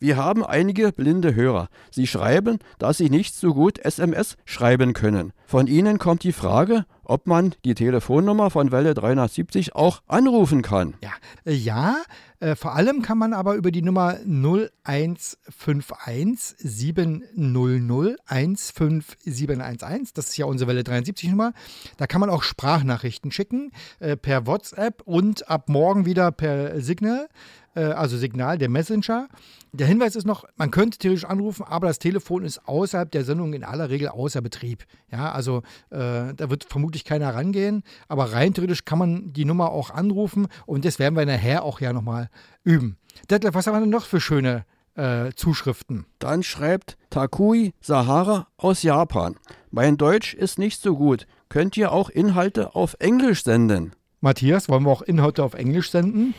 Wir 0.00 0.16
haben 0.16 0.44
einige 0.44 0.92
blinde 0.92 1.34
Hörer. 1.34 1.68
Sie 1.90 2.06
schreiben, 2.06 2.60
dass 2.78 2.98
sie 2.98 3.10
nicht 3.10 3.34
so 3.34 3.52
gut 3.52 3.78
SMS 3.80 4.36
schreiben 4.44 4.92
können. 4.92 5.32
Von 5.44 5.66
ihnen 5.66 5.98
kommt 5.98 6.22
die 6.22 6.32
Frage, 6.32 6.86
ob 7.02 7.26
man 7.26 7.54
die 7.64 7.74
Telefonnummer 7.74 8.50
von 8.50 8.70
Welle 8.70 8.94
370 8.94 9.74
auch 9.74 10.00
anrufen 10.06 10.62
kann. 10.62 10.94
Ja, 11.02 11.10
äh, 11.44 11.52
ja 11.52 11.96
äh, 12.40 12.54
vor 12.54 12.74
allem 12.74 13.02
kann 13.02 13.18
man 13.18 13.32
aber 13.32 13.54
über 13.54 13.70
die 13.70 13.82
Nummer 13.82 14.16
0151 14.24 16.56
700 16.58 18.18
15711, 18.26 20.12
das 20.12 20.28
ist 20.28 20.36
ja 20.36 20.46
unsere 20.46 20.68
Welle 20.68 20.84
73 20.84 21.30
Nummer, 21.30 21.52
da 21.96 22.06
kann 22.06 22.20
man 22.20 22.30
auch 22.30 22.42
Sprachnachrichten 22.42 23.32
schicken 23.32 23.72
äh, 23.98 24.16
per 24.16 24.46
WhatsApp 24.46 25.02
und 25.04 25.50
ab 25.50 25.68
morgen 25.68 26.06
wieder 26.06 26.30
per 26.30 26.80
Signal, 26.80 27.28
also 27.74 28.16
Signal, 28.16 28.58
der 28.58 28.68
Messenger. 28.68 29.28
Der 29.72 29.86
Hinweis 29.86 30.16
ist 30.16 30.26
noch, 30.26 30.44
man 30.56 30.70
könnte 30.70 30.98
theoretisch 30.98 31.24
anrufen, 31.24 31.64
aber 31.64 31.88
das 31.88 31.98
Telefon 31.98 32.44
ist 32.44 32.66
außerhalb 32.66 33.10
der 33.10 33.24
Sendung 33.24 33.52
in 33.52 33.64
aller 33.64 33.90
Regel 33.90 34.08
außer 34.08 34.40
Betrieb. 34.40 34.84
Ja, 35.12 35.32
also 35.32 35.58
äh, 35.90 36.34
da 36.34 36.50
wird 36.50 36.64
vermutlich 36.64 37.04
keiner 37.04 37.34
rangehen, 37.34 37.82
aber 38.08 38.32
rein 38.32 38.54
theoretisch 38.54 38.84
kann 38.84 38.98
man 38.98 39.32
die 39.32 39.44
Nummer 39.44 39.70
auch 39.70 39.90
anrufen 39.90 40.48
und 40.66 40.84
das 40.84 40.98
werden 40.98 41.16
wir 41.16 41.26
nachher 41.26 41.64
auch 41.64 41.80
ja 41.80 41.92
nochmal 41.92 42.30
üben. 42.64 42.96
Detlef, 43.30 43.54
was 43.54 43.66
haben 43.66 43.74
wir 43.74 43.80
denn 43.80 43.90
noch 43.90 44.06
für 44.06 44.20
schöne 44.20 44.64
äh, 44.94 45.32
Zuschriften? 45.34 46.06
Dann 46.18 46.42
schreibt 46.42 46.96
Takui 47.10 47.74
Sahara 47.80 48.48
aus 48.56 48.82
Japan. 48.82 49.36
Mein 49.70 49.96
Deutsch 49.96 50.34
ist 50.34 50.58
nicht 50.58 50.80
so 50.80 50.96
gut. 50.96 51.26
Könnt 51.48 51.76
ihr 51.76 51.92
auch 51.92 52.08
Inhalte 52.08 52.74
auf 52.74 52.96
Englisch 52.98 53.44
senden? 53.44 53.92
Matthias, 54.20 54.68
wollen 54.68 54.84
wir 54.84 54.90
auch 54.90 55.02
Inhalte 55.02 55.44
auf 55.44 55.54
Englisch 55.54 55.90
senden? 55.90 56.34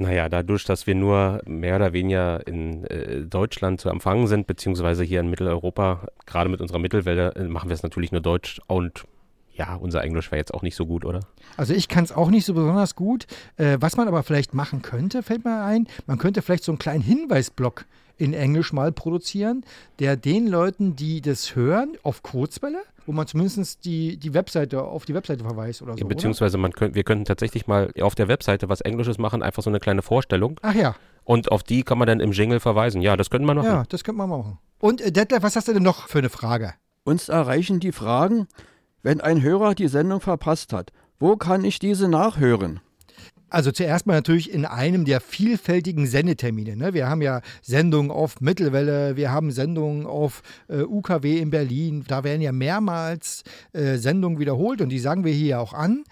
Naja, 0.00 0.28
dadurch, 0.28 0.64
dass 0.64 0.86
wir 0.86 0.94
nur 0.94 1.42
mehr 1.44 1.76
oder 1.76 1.92
weniger 1.92 2.46
in 2.46 2.84
äh, 2.84 3.22
Deutschland 3.22 3.80
zu 3.80 3.88
empfangen 3.88 4.28
sind, 4.28 4.46
beziehungsweise 4.46 5.02
hier 5.02 5.20
in 5.20 5.28
Mitteleuropa, 5.28 6.06
gerade 6.24 6.48
mit 6.48 6.60
unserer 6.60 6.78
Mittelwelle, 6.78 7.34
äh, 7.34 7.44
machen 7.44 7.68
wir 7.68 7.74
es 7.74 7.82
natürlich 7.82 8.12
nur 8.12 8.20
Deutsch 8.20 8.60
und 8.68 9.04
ja, 9.54 9.74
unser 9.74 10.04
Englisch 10.04 10.30
wäre 10.30 10.38
jetzt 10.38 10.54
auch 10.54 10.62
nicht 10.62 10.76
so 10.76 10.86
gut, 10.86 11.04
oder? 11.04 11.20
Also 11.56 11.74
ich 11.74 11.88
kann 11.88 12.04
es 12.04 12.12
auch 12.12 12.30
nicht 12.30 12.46
so 12.46 12.54
besonders 12.54 12.94
gut. 12.94 13.26
Äh, 13.56 13.78
was 13.80 13.96
man 13.96 14.06
aber 14.06 14.22
vielleicht 14.22 14.54
machen 14.54 14.82
könnte, 14.82 15.24
fällt 15.24 15.44
mir 15.44 15.64
ein, 15.64 15.88
man 16.06 16.16
könnte 16.16 16.42
vielleicht 16.42 16.62
so 16.62 16.70
einen 16.70 16.78
kleinen 16.78 17.02
Hinweisblock 17.02 17.84
in 18.18 18.34
Englisch 18.34 18.72
mal 18.72 18.92
produzieren, 18.92 19.64
der 19.98 20.16
den 20.16 20.46
Leuten, 20.46 20.96
die 20.96 21.20
das 21.20 21.54
hören, 21.56 21.96
auf 22.02 22.22
Kurzwelle, 22.22 22.82
wo 23.06 23.12
man 23.12 23.26
zumindest 23.26 23.84
die, 23.84 24.16
die 24.18 24.34
Webseite 24.34 24.82
auf 24.82 25.04
die 25.06 25.14
Webseite 25.14 25.44
verweist 25.44 25.80
oder 25.82 25.92
so. 25.92 26.00
oder? 26.04 26.08
Beziehungsweise 26.08 26.58
man 26.58 26.72
könnt, 26.72 26.94
wir 26.94 27.04
könnten 27.04 27.24
tatsächlich 27.24 27.66
mal 27.66 27.90
auf 28.00 28.14
der 28.14 28.28
Webseite 28.28 28.68
was 28.68 28.80
Englisches 28.82 29.16
machen, 29.18 29.42
einfach 29.42 29.62
so 29.62 29.70
eine 29.70 29.80
kleine 29.80 30.02
Vorstellung. 30.02 30.58
Ach 30.62 30.74
ja, 30.74 30.94
Und 31.24 31.50
auf 31.50 31.62
die 31.62 31.84
kann 31.84 31.96
man 31.98 32.06
dann 32.08 32.20
im 32.20 32.32
Jingle 32.32 32.60
verweisen. 32.60 33.00
Ja, 33.00 33.16
das 33.16 33.30
könnten 33.30 33.46
wir 33.46 33.54
machen. 33.54 33.66
ja, 33.66 33.84
das 33.88 34.04
könnte 34.04 34.18
man 34.18 34.28
machen. 34.28 34.58
Und 34.78 35.00
äh, 35.00 35.10
Detlef, 35.12 35.42
was 35.42 35.56
hast 35.56 35.68
du 35.68 35.72
denn 35.72 35.82
noch 35.82 36.08
für 36.08 36.18
eine 36.18 36.28
Frage? 36.28 36.74
Uns 37.04 37.28
erreichen 37.28 37.80
die 37.80 37.92
Fragen, 37.92 38.46
wenn 39.02 39.20
ein 39.20 39.40
Hörer 39.42 39.74
die 39.74 39.88
Sendung 39.88 40.20
verpasst 40.20 40.72
hat. 40.72 40.92
Wo 41.18 41.36
kann 41.36 41.64
ich 41.64 41.78
diese 41.78 42.08
nachhören? 42.08 42.80
Also 43.50 43.72
zuerst 43.72 44.06
mal 44.06 44.14
natürlich 44.14 44.52
in 44.52 44.66
einem 44.66 45.04
der 45.04 45.20
vielfältigen 45.20 46.06
Sendetermine. 46.06 46.76
Ne? 46.76 46.92
Wir 46.92 47.08
haben 47.08 47.22
ja 47.22 47.40
Sendungen 47.62 48.10
auf 48.10 48.40
Mittelwelle, 48.40 49.16
wir 49.16 49.30
haben 49.32 49.50
Sendungen 49.50 50.06
auf 50.06 50.42
äh, 50.68 50.82
UKW 50.82 51.38
in 51.38 51.50
Berlin. 51.50 52.04
Da 52.06 52.24
werden 52.24 52.42
ja 52.42 52.52
mehrmals 52.52 53.44
äh, 53.72 53.96
Sendungen 53.96 54.38
wiederholt 54.38 54.82
und 54.82 54.90
die 54.90 54.98
sagen 54.98 55.24
wir 55.24 55.32
hier 55.32 55.60
auch 55.60 55.72
an. 55.72 56.04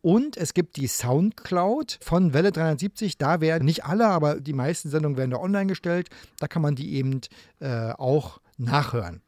Und 0.00 0.36
es 0.36 0.54
gibt 0.54 0.76
die 0.76 0.86
Soundcloud 0.86 1.98
von 2.00 2.32
Welle 2.32 2.52
370. 2.52 3.18
Da 3.18 3.40
werden 3.40 3.64
nicht 3.64 3.84
alle, 3.84 4.06
aber 4.06 4.40
die 4.40 4.52
meisten 4.52 4.88
Sendungen 4.88 5.18
werden 5.18 5.32
da 5.32 5.38
online 5.38 5.66
gestellt. 5.66 6.10
Da 6.38 6.46
kann 6.46 6.62
man 6.62 6.76
die 6.76 6.94
eben 6.94 7.20
äh, 7.58 7.90
auch 7.90 8.40
nachhören. 8.56 9.22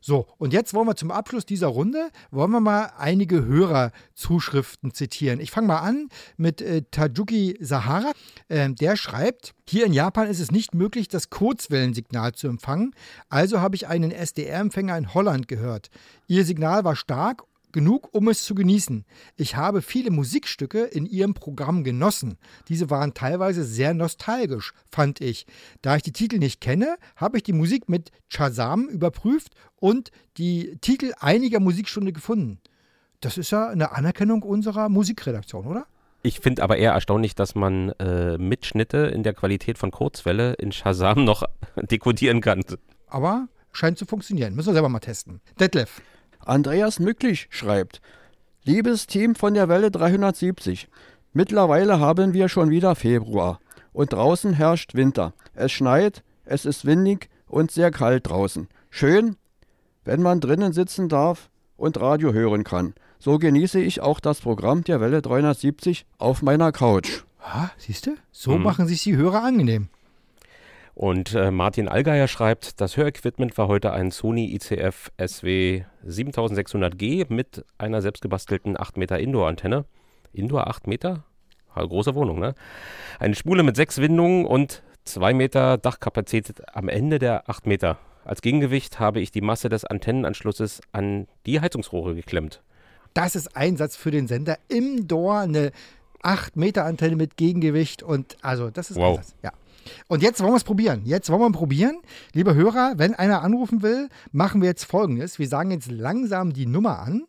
So, 0.00 0.26
und 0.38 0.52
jetzt 0.52 0.72
wollen 0.72 0.86
wir 0.86 0.96
zum 0.96 1.10
Abschluss 1.10 1.44
dieser 1.44 1.66
Runde, 1.66 2.10
wollen 2.30 2.50
wir 2.50 2.60
mal 2.60 2.92
einige 2.96 3.44
Hörerzuschriften 3.44 4.94
zitieren. 4.94 5.40
Ich 5.40 5.50
fange 5.50 5.66
mal 5.66 5.80
an 5.80 6.08
mit 6.38 6.62
äh, 6.62 6.82
Tajuki 6.90 7.58
Sahara. 7.60 8.12
Ähm, 8.48 8.76
der 8.76 8.96
schreibt, 8.96 9.54
hier 9.68 9.84
in 9.84 9.92
Japan 9.92 10.26
ist 10.26 10.40
es 10.40 10.50
nicht 10.50 10.74
möglich, 10.74 11.08
das 11.08 11.28
Kurzwellensignal 11.28 12.32
zu 12.32 12.48
empfangen. 12.48 12.94
Also 13.28 13.60
habe 13.60 13.76
ich 13.76 13.88
einen 13.88 14.10
SDR-Empfänger 14.10 14.96
in 14.96 15.12
Holland 15.12 15.48
gehört. 15.48 15.90
Ihr 16.26 16.44
Signal 16.44 16.84
war 16.84 16.96
stark 16.96 17.42
genug, 17.72 18.08
um 18.12 18.28
es 18.28 18.44
zu 18.44 18.54
genießen. 18.54 19.04
Ich 19.36 19.56
habe 19.56 19.82
viele 19.82 20.10
Musikstücke 20.10 20.84
in 20.84 21.06
ihrem 21.06 21.34
Programm 21.34 21.84
genossen. 21.84 22.38
Diese 22.68 22.90
waren 22.90 23.14
teilweise 23.14 23.64
sehr 23.64 23.94
nostalgisch, 23.94 24.72
fand 24.90 25.20
ich. 25.20 25.46
Da 25.82 25.96
ich 25.96 26.02
die 26.02 26.12
Titel 26.12 26.38
nicht 26.38 26.60
kenne, 26.60 26.96
habe 27.16 27.36
ich 27.36 27.42
die 27.42 27.52
Musik 27.52 27.88
mit 27.88 28.10
Shazam 28.28 28.88
überprüft 28.88 29.54
und 29.76 30.10
die 30.36 30.76
Titel 30.80 31.12
einiger 31.18 31.60
Musikstunde 31.60 32.12
gefunden. 32.12 32.60
Das 33.20 33.36
ist 33.38 33.50
ja 33.50 33.68
eine 33.68 33.92
Anerkennung 33.92 34.42
unserer 34.42 34.88
Musikredaktion, 34.88 35.66
oder? 35.66 35.86
Ich 36.22 36.40
finde 36.40 36.62
aber 36.62 36.76
eher 36.76 36.92
erstaunlich, 36.92 37.34
dass 37.34 37.54
man 37.54 37.90
äh, 37.98 38.36
Mitschnitte 38.36 38.98
in 38.98 39.22
der 39.22 39.32
Qualität 39.32 39.78
von 39.78 39.90
Kurzwelle 39.90 40.54
in 40.54 40.70
Shazam 40.72 41.24
noch 41.24 41.44
dekodieren 41.76 42.40
kann. 42.40 42.62
Aber 43.06 43.48
scheint 43.72 43.98
zu 43.98 44.06
funktionieren. 44.06 44.54
Müssen 44.54 44.68
wir 44.68 44.74
selber 44.74 44.88
mal 44.88 45.00
testen. 45.00 45.40
Detlef. 45.58 46.02
Andreas 46.40 46.98
Mücklich 46.98 47.48
schreibt, 47.50 48.00
Liebes 48.64 49.06
Team 49.06 49.34
von 49.34 49.54
der 49.54 49.68
Welle 49.68 49.90
370, 49.90 50.88
mittlerweile 51.32 51.98
haben 51.98 52.34
wir 52.34 52.48
schon 52.48 52.70
wieder 52.70 52.94
Februar 52.94 53.60
und 53.92 54.12
draußen 54.12 54.52
herrscht 54.52 54.94
Winter. 54.94 55.32
Es 55.54 55.72
schneit, 55.72 56.22
es 56.44 56.64
ist 56.64 56.84
windig 56.84 57.30
und 57.46 57.70
sehr 57.70 57.90
kalt 57.90 58.28
draußen. 58.28 58.68
Schön, 58.90 59.36
wenn 60.04 60.22
man 60.22 60.40
drinnen 60.40 60.72
sitzen 60.72 61.08
darf 61.08 61.50
und 61.76 62.00
Radio 62.00 62.32
hören 62.32 62.64
kann. 62.64 62.94
So 63.18 63.38
genieße 63.38 63.80
ich 63.80 64.00
auch 64.00 64.20
das 64.20 64.40
Programm 64.40 64.84
der 64.84 65.00
Welle 65.00 65.22
370 65.22 66.06
auf 66.18 66.42
meiner 66.42 66.72
Couch. 66.72 67.22
Ah, 67.42 67.68
siehst 67.76 68.06
du? 68.06 68.16
So 68.32 68.58
machen 68.58 68.86
sich 68.86 69.02
die 69.02 69.16
Hörer 69.16 69.42
angenehm. 69.42 69.88
Und 71.00 71.34
äh, 71.34 71.50
Martin 71.50 71.88
Allgeier 71.88 72.28
schreibt, 72.28 72.78
das 72.78 72.98
Hörequipment 72.98 73.56
war 73.56 73.68
heute 73.68 73.94
ein 73.94 74.10
Sony 74.10 74.54
ICF 74.54 75.10
SW 75.18 75.84
7600G 76.06 77.24
mit 77.32 77.64
einer 77.78 78.02
selbstgebastelten 78.02 78.78
8 78.78 78.98
Meter 78.98 79.18
Indoor-Antenne. 79.18 79.86
Indoor 80.34 80.66
8 80.68 80.88
Meter? 80.88 81.24
Ha, 81.74 81.82
große 81.82 82.14
Wohnung, 82.14 82.38
ne? 82.38 82.54
Eine 83.18 83.34
Spule 83.34 83.62
mit 83.62 83.76
sechs 83.76 83.96
Windungen 83.96 84.44
und 84.44 84.82
2 85.06 85.32
Meter 85.32 85.78
Dachkapazität 85.78 86.62
am 86.76 86.90
Ende 86.90 87.18
der 87.18 87.48
8 87.48 87.66
Meter. 87.66 87.96
Als 88.26 88.42
Gegengewicht 88.42 89.00
habe 89.00 89.20
ich 89.20 89.30
die 89.30 89.40
Masse 89.40 89.70
des 89.70 89.86
Antennenanschlusses 89.86 90.82
an 90.92 91.28
die 91.46 91.62
Heizungsrohre 91.62 92.14
geklemmt. 92.14 92.62
Das 93.14 93.36
ist 93.36 93.56
Einsatz 93.56 93.96
für 93.96 94.10
den 94.10 94.26
Sender. 94.26 94.58
Im 94.68 95.08
Door 95.08 95.38
eine 95.38 95.72
8 96.20 96.56
Meter 96.56 96.84
Antenne 96.84 97.16
mit 97.16 97.38
Gegengewicht 97.38 98.02
und 98.02 98.36
also 98.42 98.68
das 98.68 98.90
ist 98.90 98.98
Wow. 98.98 99.16
Einsatz. 99.16 99.34
Ja. 99.42 99.52
Und 100.08 100.22
jetzt 100.22 100.40
wollen 100.40 100.52
wir 100.52 100.56
es 100.56 100.64
probieren. 100.64 101.02
Jetzt 101.04 101.30
wollen 101.30 101.40
wir 101.40 101.52
probieren. 101.52 102.00
Liebe 102.32 102.54
Hörer, 102.54 102.94
wenn 102.96 103.14
einer 103.14 103.42
anrufen 103.42 103.82
will, 103.82 104.08
machen 104.32 104.60
wir 104.60 104.68
jetzt 104.68 104.84
folgendes. 104.84 105.38
Wir 105.38 105.48
sagen 105.48 105.70
jetzt 105.70 105.90
langsam 105.90 106.52
die 106.52 106.66
Nummer 106.66 107.00
an. 107.00 107.26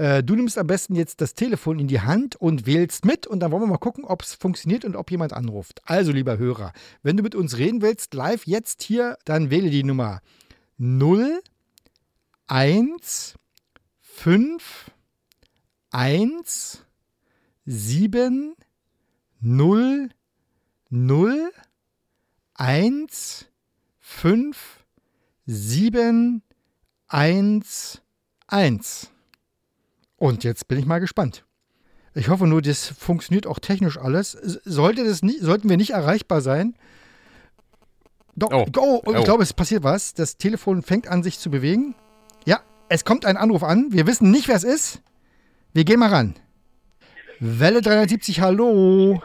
Äh, 0.00 0.22
du 0.22 0.34
nimmst 0.34 0.56
am 0.56 0.66
besten 0.66 0.94
jetzt 0.94 1.20
das 1.20 1.34
Telefon 1.34 1.78
in 1.78 1.86
die 1.86 2.00
Hand 2.00 2.34
und 2.34 2.64
wählst 2.64 3.04
mit 3.04 3.26
und 3.26 3.40
dann 3.40 3.52
wollen 3.52 3.64
wir 3.64 3.66
mal 3.66 3.76
gucken, 3.76 4.04
ob 4.04 4.22
es 4.22 4.34
funktioniert 4.34 4.86
und 4.86 4.96
ob 4.96 5.10
jemand 5.10 5.34
anruft. 5.34 5.82
Also, 5.84 6.10
lieber 6.10 6.38
Hörer, 6.38 6.72
wenn 7.02 7.18
du 7.18 7.22
mit 7.22 7.34
uns 7.34 7.58
reden 7.58 7.82
willst, 7.82 8.14
live 8.14 8.46
jetzt 8.46 8.82
hier, 8.82 9.18
dann 9.26 9.50
wähle 9.50 9.68
die 9.68 9.84
Nummer 9.84 10.22
0 10.78 11.40
1 12.46 13.34
5 14.00 14.90
1 15.90 16.84
7 17.66 18.54
0 19.40 20.08
0 20.88 21.52
1 22.60 23.46
5 24.00 24.84
7 25.46 26.42
1 27.08 28.02
1. 28.48 29.10
Und 30.18 30.44
jetzt 30.44 30.68
bin 30.68 30.78
ich 30.78 30.84
mal 30.84 30.98
gespannt. 30.98 31.46
Ich 32.14 32.28
hoffe 32.28 32.46
nur, 32.46 32.60
das 32.60 32.86
funktioniert 32.86 33.46
auch 33.46 33.60
technisch 33.60 33.96
alles. 33.96 34.32
Sollte 34.64 35.04
das 35.04 35.22
nicht, 35.22 35.40
sollten 35.40 35.70
wir 35.70 35.78
nicht 35.78 35.90
erreichbar 35.92 36.42
sein? 36.42 36.74
Doch, 38.36 38.50
Oh. 38.52 38.66
oh. 38.76 39.02
ich 39.12 39.16
Oh. 39.16 39.22
glaube, 39.22 39.42
es 39.42 39.54
passiert 39.54 39.82
was. 39.82 40.12
Das 40.12 40.36
Telefon 40.36 40.82
fängt 40.82 41.08
an, 41.08 41.22
sich 41.22 41.38
zu 41.38 41.50
bewegen. 41.50 41.94
Ja, 42.44 42.60
es 42.90 43.06
kommt 43.06 43.24
ein 43.24 43.38
Anruf 43.38 43.62
an. 43.62 43.86
Wir 43.90 44.06
wissen 44.06 44.30
nicht, 44.30 44.48
wer 44.48 44.56
es 44.56 44.64
ist. 44.64 45.00
Wir 45.72 45.84
gehen 45.84 46.00
mal 46.00 46.10
ran. 46.10 46.34
Welle 47.38 47.80
370, 47.80 48.42
hallo. 48.42 49.22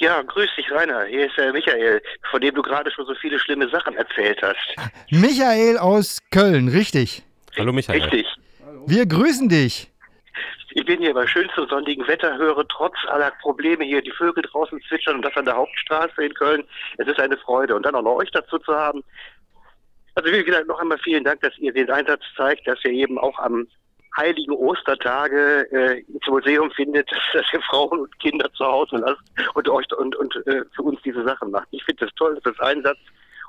Ja, 0.00 0.22
grüß 0.22 0.48
dich, 0.56 0.70
Rainer. 0.72 1.04
Hier 1.04 1.26
ist 1.26 1.36
äh, 1.36 1.52
Michael, 1.52 2.00
von 2.30 2.40
dem 2.40 2.54
du 2.54 2.62
gerade 2.62 2.90
schon 2.90 3.04
so 3.04 3.14
viele 3.16 3.38
schlimme 3.38 3.68
Sachen 3.68 3.94
erzählt 3.96 4.40
hast. 4.40 4.56
Michael 5.10 5.76
aus 5.76 6.20
Köln, 6.30 6.68
richtig. 6.68 7.22
Hallo 7.58 7.70
Michael. 7.70 8.00
Richtig. 8.00 8.26
Wir 8.86 9.04
grüßen 9.04 9.50
dich. 9.50 9.90
Ich 10.70 10.86
bin 10.86 11.00
hier 11.00 11.12
bei 11.12 11.26
schönstem 11.26 11.66
sonnigen 11.68 12.08
Wetter, 12.08 12.38
höre 12.38 12.66
trotz 12.68 12.94
aller 13.08 13.30
Probleme 13.42 13.84
hier 13.84 14.00
die 14.00 14.12
Vögel 14.12 14.42
draußen 14.42 14.80
zwitschern 14.88 15.16
und 15.16 15.22
das 15.22 15.36
an 15.36 15.44
der 15.44 15.56
Hauptstraße 15.56 16.24
in 16.24 16.32
Köln. 16.32 16.64
Es 16.96 17.06
ist 17.06 17.20
eine 17.20 17.36
Freude. 17.36 17.76
Und 17.76 17.84
dann 17.84 17.94
auch 17.94 18.02
noch 18.02 18.16
euch 18.16 18.30
dazu 18.30 18.58
zu 18.58 18.72
haben. 18.72 19.04
Also 20.14 20.32
wie 20.32 20.42
gesagt, 20.42 20.66
noch 20.66 20.80
einmal 20.80 20.98
vielen 20.98 21.24
Dank, 21.24 21.42
dass 21.42 21.58
ihr 21.58 21.74
den 21.74 21.90
Einsatz 21.90 22.22
zeigt, 22.38 22.66
dass 22.66 22.82
ihr 22.84 22.92
eben 22.92 23.18
auch 23.18 23.38
am 23.38 23.66
heiligen 24.16 24.52
Ostertage 24.52 25.66
äh, 25.72 26.00
ins 26.00 26.26
Museum 26.26 26.70
findet, 26.72 27.10
dass 27.32 27.46
ihr 27.52 27.60
Frauen 27.62 28.00
und 28.00 28.18
Kinder 28.20 28.50
zu 28.54 28.64
Hause 28.64 28.96
lasst 28.96 29.20
und 29.54 29.68
euch 29.68 29.86
und, 29.96 30.16
und 30.16 30.34
äh, 30.46 30.62
für 30.74 30.82
uns 30.82 31.00
diese 31.04 31.24
Sachen 31.24 31.50
macht. 31.50 31.68
Ich 31.70 31.84
finde 31.84 32.06
das 32.06 32.14
toll, 32.16 32.38
das 32.42 32.52
ist 32.52 32.60
Einsatz 32.60 32.98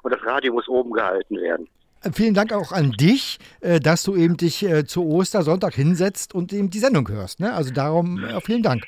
und 0.03 0.13
das 0.13 0.23
Radio 0.25 0.53
muss 0.53 0.67
oben 0.67 0.91
gehalten 0.91 1.37
werden. 1.39 1.67
Vielen 2.13 2.33
Dank 2.33 2.51
auch 2.51 2.71
an 2.71 2.91
dich, 2.91 3.37
äh, 3.59 3.79
dass 3.79 4.03
du 4.03 4.15
eben 4.15 4.35
dich 4.35 4.63
äh, 4.63 4.85
zu 4.85 5.07
Ostersonntag 5.07 5.75
hinsetzt 5.75 6.33
und 6.33 6.51
eben 6.51 6.71
die 6.71 6.79
Sendung 6.79 7.07
hörst. 7.07 7.39
Ne? 7.39 7.53
Also 7.53 7.71
darum 7.71 8.23
äh, 8.23 8.41
vielen 8.41 8.63
Dank. 8.63 8.85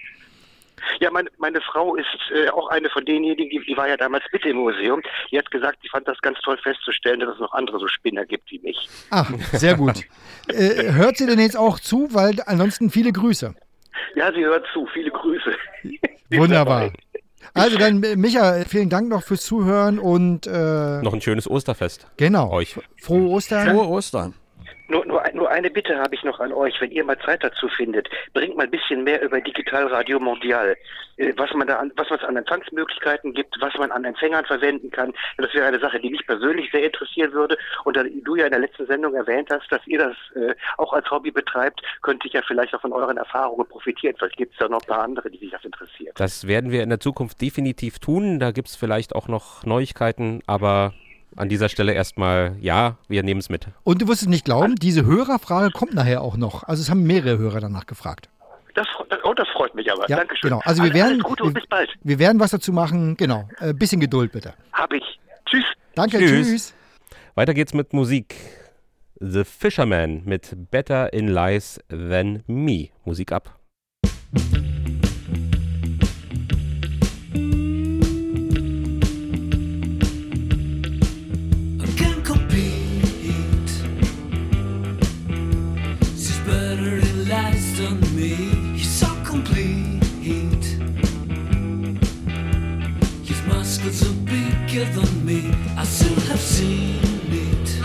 Ja, 1.00 1.12
meine, 1.12 1.30
meine 1.38 1.62
Frau 1.62 1.96
ist 1.96 2.08
äh, 2.34 2.50
auch 2.50 2.68
eine 2.70 2.90
von 2.90 3.06
denjenigen, 3.06 3.50
die, 3.50 3.66
die 3.66 3.78
war 3.78 3.88
ja 3.88 3.98
damals 3.98 4.24
mit 4.32 4.46
im 4.46 4.58
Museum. 4.58 5.02
Die 5.32 5.38
hat 5.38 5.50
gesagt, 5.52 5.80
sie 5.82 5.90
fand 5.90 6.08
das 6.08 6.20
ganz 6.22 6.40
toll 6.40 6.58
festzustellen, 6.58 7.20
dass 7.20 7.34
es 7.34 7.40
noch 7.40 7.54
andere 7.54 7.80
so 7.80 7.88
Spinner 7.88 8.26
gibt 8.26 8.50
wie 8.52 8.60
mich. 8.60 8.78
Ah, 9.10 9.26
sehr 9.54 9.76
gut. 9.76 10.04
äh, 10.48 10.92
hört 10.94 11.18
sie 11.18 11.26
denn 11.26 11.40
jetzt 11.40 11.58
auch 11.58 11.80
zu? 11.80 12.10
Weil 12.14 12.36
ansonsten 12.46 12.90
viele 12.90 13.12
Grüße. 13.12 13.54
Ja, 14.16 14.32
sie 14.34 14.44
hört 14.44 14.66
zu. 14.74 14.88
Viele 14.94 15.12
Grüße. 15.12 15.56
Wunderbar. 16.32 16.92
Also 17.54 17.78
dann, 17.78 18.02
äh, 18.04 18.16
Micha, 18.16 18.64
vielen 18.68 18.90
Dank 18.90 19.10
noch 19.10 19.24
fürs 19.24 19.46
Zuhören 19.46 20.00
und 20.00 20.48
äh, 20.48 21.02
Noch 21.02 21.14
ein 21.14 21.22
schönes 21.22 21.50
Osterfest. 21.50 22.08
genau. 22.18 22.52
Euch. 22.52 22.76
Frohe 22.98 23.28
Ostern. 23.30 23.70
Frohe 23.70 23.88
Ostern. 23.88 24.34
Nur, 24.88 25.06
nur, 25.06 25.24
nur 25.34 25.50
eine 25.50 25.70
Bitte 25.70 25.98
habe 25.98 26.14
ich 26.14 26.24
noch 26.24 26.40
an 26.40 26.52
euch, 26.52 26.80
wenn 26.82 26.92
ihr 26.92 27.06
mal 27.06 27.18
Zeit 27.20 27.44
dazu 27.44 27.70
findet, 27.70 28.10
bringt 28.34 28.58
mal 28.58 28.64
ein 28.64 28.72
bisschen 28.72 29.04
mehr 29.04 29.22
über 29.22 29.40
Digitalradio 29.40 30.20
Mondial, 30.20 30.76
äh, 31.18 31.34
was 31.38 31.54
man 31.54 31.68
da 31.68 31.78
an, 31.78 31.92
was 31.96 32.12
es 32.12 32.22
an 32.24 32.36
Empfangsmöglichkeiten 32.36 33.34
gibt, 33.34 33.56
was 33.62 33.74
man 33.76 33.92
an 33.92 34.04
Empfängern 34.04 34.46
verwenden 34.46 34.92
kann. 34.92 35.14
Das 35.38 35.54
wäre 35.54 35.68
eine 35.68 35.80
Sache, 35.80 36.00
die 36.00 36.10
mich 36.10 36.26
persönlich 36.26 36.70
sehr 36.72 36.84
interessieren 36.84 37.32
würde. 37.32 37.58
Und 37.86 37.96
da 37.96 38.04
du 38.04 38.36
ja 38.36 38.46
in 38.46 38.52
der 38.52 38.60
letzten 38.60 38.86
Sendung 38.86 39.16
erwähnt 39.16 39.50
hast, 39.50 39.72
dass 39.72 39.86
ihr 39.88 40.00
das 40.00 40.16
äh, 40.36 40.54
auch 40.78 40.92
als 40.92 41.10
Hobby 41.10 41.32
betreibt, 41.32 41.82
könnte 42.02 42.28
ich 42.28 42.34
ja 42.34 42.42
vielleicht 42.46 42.76
auch 42.76 42.82
von 42.82 42.92
euren 42.94 43.18
Erfahrungen 43.18 43.68
profitieren. 43.68 44.16
Vielleicht 44.18 44.38
gibt 44.38 44.54
es 44.54 44.60
da 44.60 44.68
noch 44.68 44.82
ein 44.82 44.88
paar 44.88 45.04
andere, 45.04 45.32
die 45.32 45.38
sich 45.38 45.52
das 45.52 45.64
interessiert. 45.64 46.20
Das 46.20 46.46
werden 46.46 46.72
wir 46.72 46.84
in 46.84 46.90
der 46.90 47.00
Zukunft 47.00 47.42
definitiv 47.42 48.00
tun. 48.00 48.40
Da 48.40 48.52
gibt 48.52 48.68
es 48.68 48.76
vielleicht 48.76 49.16
auch 49.16 49.30
noch 49.30 49.66
Neuigkeiten, 49.66 50.42
aber 50.46 50.94
an 51.36 51.50
dieser 51.50 51.70
Stelle 51.70 51.94
erstmal, 51.94 52.56
ja, 52.60 52.98
wir 53.08 53.24
nehmen 53.24 53.40
es 53.40 53.50
mit. 53.50 53.68
Und 53.84 54.02
du 54.02 54.08
wirst 54.08 54.22
es 54.24 54.28
nicht 54.28 54.46
glauben, 54.46 54.76
diese 54.76 55.06
Hörerfrage 55.06 55.72
kommt 55.72 55.94
nachher 55.94 56.22
auch 56.22 56.38
noch. 56.38 56.64
Also 56.64 56.82
es 56.82 56.90
haben 56.90 57.04
mehrere 57.04 57.38
Hörer 57.38 57.60
danach 57.62 57.86
gefragt. 57.86 58.30
Das, 58.76 58.88
das, 59.10 59.20
oh, 59.24 59.34
das 59.36 59.48
freut 59.50 59.76
mich 59.76 59.92
aber. 59.92 60.10
Ja, 60.10 60.18
Dankeschön. 60.18 60.50
genau. 60.50 60.62
Also 60.66 60.82
wir 60.84 60.92
Alles- 60.92 60.96
werden, 61.04 61.14
alles 61.14 61.24
Gute 61.24 61.44
und 61.44 61.54
bis 61.54 61.66
bald. 61.68 61.90
wir 62.04 62.18
werden 62.20 62.40
was 62.40 62.52
dazu 62.52 62.74
machen. 62.74 63.16
Genau. 63.18 63.48
Äh, 63.60 63.74
bisschen 63.74 64.02
Geduld 64.02 64.32
bitte. 64.32 64.54
Hab 64.74 64.92
ich. 64.94 65.04
Tschüss. 65.46 65.66
Danke, 65.96 66.18
Tschüss. 66.18 66.48
tschüss. 66.48 66.74
Weiter 67.36 67.54
geht's 67.54 67.74
mit 67.74 67.94
Musik. 67.94 68.36
The 69.20 69.44
Fisherman 69.44 70.24
mit 70.26 70.56
Better 70.72 71.14
in 71.14 71.28
Lies 71.28 71.80
Than 71.90 72.44
Me. 72.48 72.90
Musik 73.06 73.32
ab. 73.32 73.58
Have 96.34 96.42
seen 96.42 97.00
it. 97.30 97.80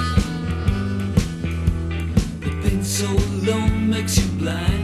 But 2.41 2.63
being 2.63 2.83
so 2.83 3.07
alone 3.07 3.91
makes 3.91 4.17
you 4.17 4.27
blind. 4.39 4.78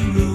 You. 0.00 0.29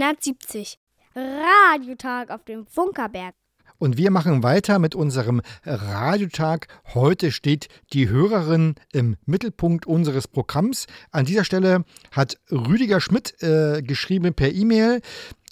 370. 0.00 0.78
Radiotag 1.14 2.30
auf 2.30 2.42
dem 2.44 2.66
Funkerberg. 2.66 3.34
Und 3.76 3.98
wir 3.98 4.10
machen 4.10 4.42
weiter 4.42 4.78
mit 4.78 4.94
unserem 4.94 5.42
Radiotag. 5.64 6.68
Heute 6.94 7.32
steht 7.32 7.68
die 7.92 8.08
Hörerin 8.08 8.76
im 8.92 9.16
Mittelpunkt 9.26 9.86
unseres 9.86 10.26
Programms. 10.26 10.86
An 11.10 11.26
dieser 11.26 11.44
Stelle 11.44 11.84
hat 12.12 12.38
Rüdiger 12.50 13.00
Schmidt 13.00 13.42
äh, 13.42 13.82
geschrieben 13.82 14.32
per 14.32 14.52
E-Mail, 14.52 15.02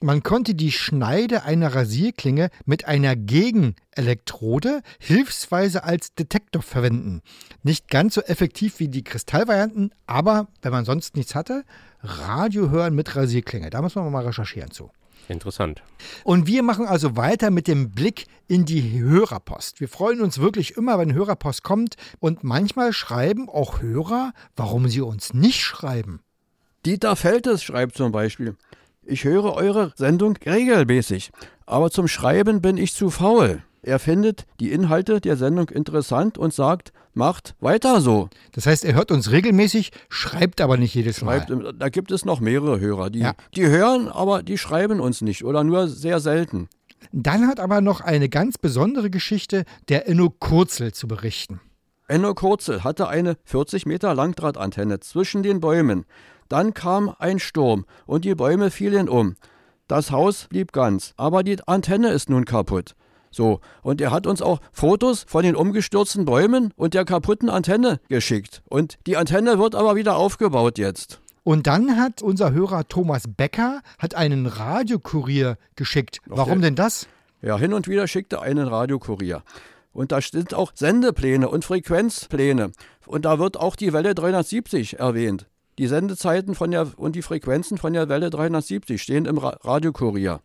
man 0.01 0.23
konnte 0.23 0.55
die 0.55 0.73
Schneide 0.73 1.43
einer 1.43 1.75
Rasierklinge 1.75 2.51
mit 2.65 2.87
einer 2.87 3.17
Gegenelektrode 3.17 4.83
hilfsweise 4.99 5.85
als 5.85 6.15
Detektor 6.15 6.63
verwenden. 6.63 7.23
Nicht 7.63 7.89
ganz 7.89 8.15
so 8.15 8.21
effektiv 8.23 8.79
wie 8.79 8.89
die 8.89 9.05
Kristallvarianten, 9.05 9.93
aber 10.07 10.49
wenn 10.63 10.73
man 10.73 10.85
sonst 10.85 11.17
nichts 11.17 11.35
hatte, 11.35 11.65
Radio 12.01 12.71
hören 12.71 12.95
mit 12.95 13.17
Rasierklinge. 13.17 13.71
Da 13.71 13.83
muss 13.83 13.97
man 13.97 14.11
mal 14.13 14.25
recherchieren 14.25 14.71
zu. 14.71 14.91
Interessant. 15.29 15.83
Und 16.25 16.47
wir 16.47 16.63
machen 16.63 16.87
also 16.87 17.17
weiter 17.17 17.51
mit 17.51 17.69
dem 17.69 17.91
Blick 17.91 18.27
in 18.47 18.65
die 18.65 18.99
Hörerpost. 18.99 19.81
Wir 19.81 19.89
freuen 19.89 20.23
uns 20.23 20.39
wirklich 20.39 20.77
immer, 20.77 20.99
wenn 20.99 21.13
Hörerpost 21.13 21.63
kommt. 21.63 21.97
Und 22.19 22.45
manchmal 22.45 22.95
schreiben 22.95 23.49
auch 23.49 23.83
Hörer, 23.83 24.33
warum 24.57 24.89
sie 24.89 25.03
uns 25.03 25.35
nicht 25.35 25.61
schreiben. 25.61 26.21
Dieter 26.87 27.17
Feltes 27.17 27.63
schreibt 27.63 27.97
zum 27.97 28.13
Beispiel, 28.13 28.57
ich 29.09 29.25
höre 29.25 29.55
eure 29.55 29.93
Sendung 29.97 30.37
regelmäßig, 30.45 31.31
aber 31.67 31.91
zum 31.91 32.09
Schreiben 32.09 32.61
bin 32.61 32.77
ich 32.77 32.95
zu 32.95 33.11
faul. 33.11 33.63
Er 33.83 33.99
findet 33.99 34.45
die 34.61 34.73
Inhalte 34.73 35.21
der 35.21 35.37
Sendung 35.37 35.69
interessant 35.71 36.37
und 36.37 36.53
sagt, 36.53 36.93
macht 37.15 37.55
weiter 37.61 38.01
so. 38.01 38.29
Das 38.53 38.67
heißt, 38.67 38.85
er 38.85 38.95
hört 38.95 39.11
uns 39.11 39.31
regelmäßig, 39.31 39.93
schreibt 40.09 40.61
aber 40.61 40.77
nicht 40.77 40.95
jedes 40.95 41.19
Schreibt, 41.19 41.51
Mal. 41.51 41.73
da 41.75 41.89
gibt 41.89 42.11
es 42.11 42.25
noch 42.25 42.41
mehrere 42.41 42.81
Hörer, 42.81 43.11
die, 43.11 43.21
Ja. 43.21 43.35
die 43.55 43.67
hören, 43.67 44.09
aber 44.09 44.43
die 44.43 44.59
schreiben 44.59 45.01
uns 45.01 45.21
nicht 45.21 45.45
oder 45.45 45.65
nur 45.65 45.89
sehr 45.89 46.21
selten. 46.21 46.69
Dann 47.13 47.47
hat 47.47 47.61
aber 47.61 47.81
noch 47.81 48.01
eine 48.01 48.29
ganz 48.29 48.59
besondere 48.59 49.11
Geschichte 49.11 49.65
der 49.89 50.09
Enno 50.09 50.31
Kurzel 50.31 50.93
zu 50.93 51.07
berichten. 51.09 51.61
Enno 52.09 52.35
Kurzel 52.35 52.85
hatte 52.85 53.09
eine 53.09 53.37
40 53.45 53.87
Meter 53.87 54.15
Langdrahtantenne 54.15 54.99
zwischen 55.01 55.43
den 55.43 55.61
Bäumen. 55.61 56.05
Dann 56.49 56.75
kam 56.75 57.15
ein 57.19 57.39
Sturm 57.39 57.85
und 58.07 58.25
die 58.25 58.35
Bäume 58.35 58.71
fielen 58.71 59.09
um. 59.09 59.37
Das 59.87 60.11
Haus 60.11 60.47
blieb 60.49 60.73
ganz, 60.73 61.15
aber 61.17 61.43
die 61.43 61.57
Antenne 61.67 62.11
ist 62.11 62.29
nun 62.31 62.45
kaputt. 62.45 62.95
So, 63.31 63.61
und 63.83 64.01
er 64.01 64.11
hat 64.11 64.27
uns 64.27 64.41
auch 64.41 64.61
Fotos 64.73 65.25
von 65.29 65.43
den 65.43 65.55
umgestürzten 65.57 66.25
Bäumen 66.25 66.73
und 66.77 66.95
der 66.95 67.05
kaputten 67.05 67.51
Antenne 67.51 68.01
geschickt. 68.09 68.63
Und 68.69 68.99
die 69.07 69.17
Antenne 69.19 69.59
wird 69.59 69.75
aber 69.75 69.97
wieder 69.97 70.17
aufgebaut 70.17 70.79
jetzt. 70.79 71.21
Und 71.45 71.67
dann 71.67 71.97
hat 71.99 72.23
unser 72.23 72.53
Hörer 72.53 72.89
Thomas 72.89 73.25
Becker 73.29 73.81
hat 73.99 74.15
einen 74.15 74.47
Radiokurier 74.47 75.57
geschickt. 75.77 76.21
Warum 76.27 76.61
der- 76.61 76.69
denn 76.71 76.75
das? 76.77 77.07
Ja, 77.43 77.59
hin 77.59 77.73
und 77.73 77.87
wieder 77.89 78.09
schickte 78.09 78.37
er 78.37 78.43
einen 78.43 78.67
Radiokurier. 78.69 79.43
Und 79.93 80.13
da 80.13 80.21
sind 80.21 80.55
auch 80.55 80.73
Sendepläne 80.75 81.49
und 81.49 81.65
Frequenzpläne. 81.65 82.73
Und 83.07 83.25
da 83.25 83.39
wird 83.39 83.57
auch 83.59 83.77
die 83.77 83.93
Welle 83.93 84.15
370 84.15 84.99
erwähnt. 84.99 85.47
Die 85.79 85.87
Sendezeiten 85.87 86.55
von 86.55 86.73
der, 86.73 86.89
und 86.97 87.15
die 87.15 87.23
Frequenzen 87.23 87.79
von 87.79 87.93
der 87.93 88.09
Welle 88.09 88.31
370 88.31 89.01
stehen 89.01 89.27
im 89.27 89.39
Ra 89.39 89.57
Radiokurier. 89.63 90.41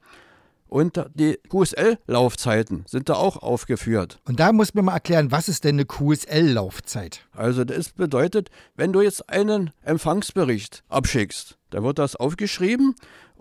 Und 0.67 1.05
die 1.13 1.37
QSL-Laufzeiten 1.49 2.85
sind 2.87 3.07
da 3.07 3.13
auch 3.13 3.37
aufgeführt. 3.37 4.19
Und 4.25 4.39
da 4.39 4.51
muss 4.51 4.73
man 4.73 4.85
mal 4.85 4.93
erklären, 4.93 5.31
was 5.31 5.47
ist 5.47 5.65
denn 5.65 5.75
eine 5.75 5.85
QSL-Laufzeit? 5.85 7.27
Also 7.31 7.63
das 7.63 7.89
bedeutet, 7.89 8.49
wenn 8.75 8.91
du 8.91 9.01
jetzt 9.01 9.29
einen 9.29 9.69
Empfangsbericht 9.83 10.83
abschickst, 10.89 11.57
dann 11.69 11.83
wird 11.83 11.99
das 11.99 12.15
aufgeschrieben, 12.15 12.95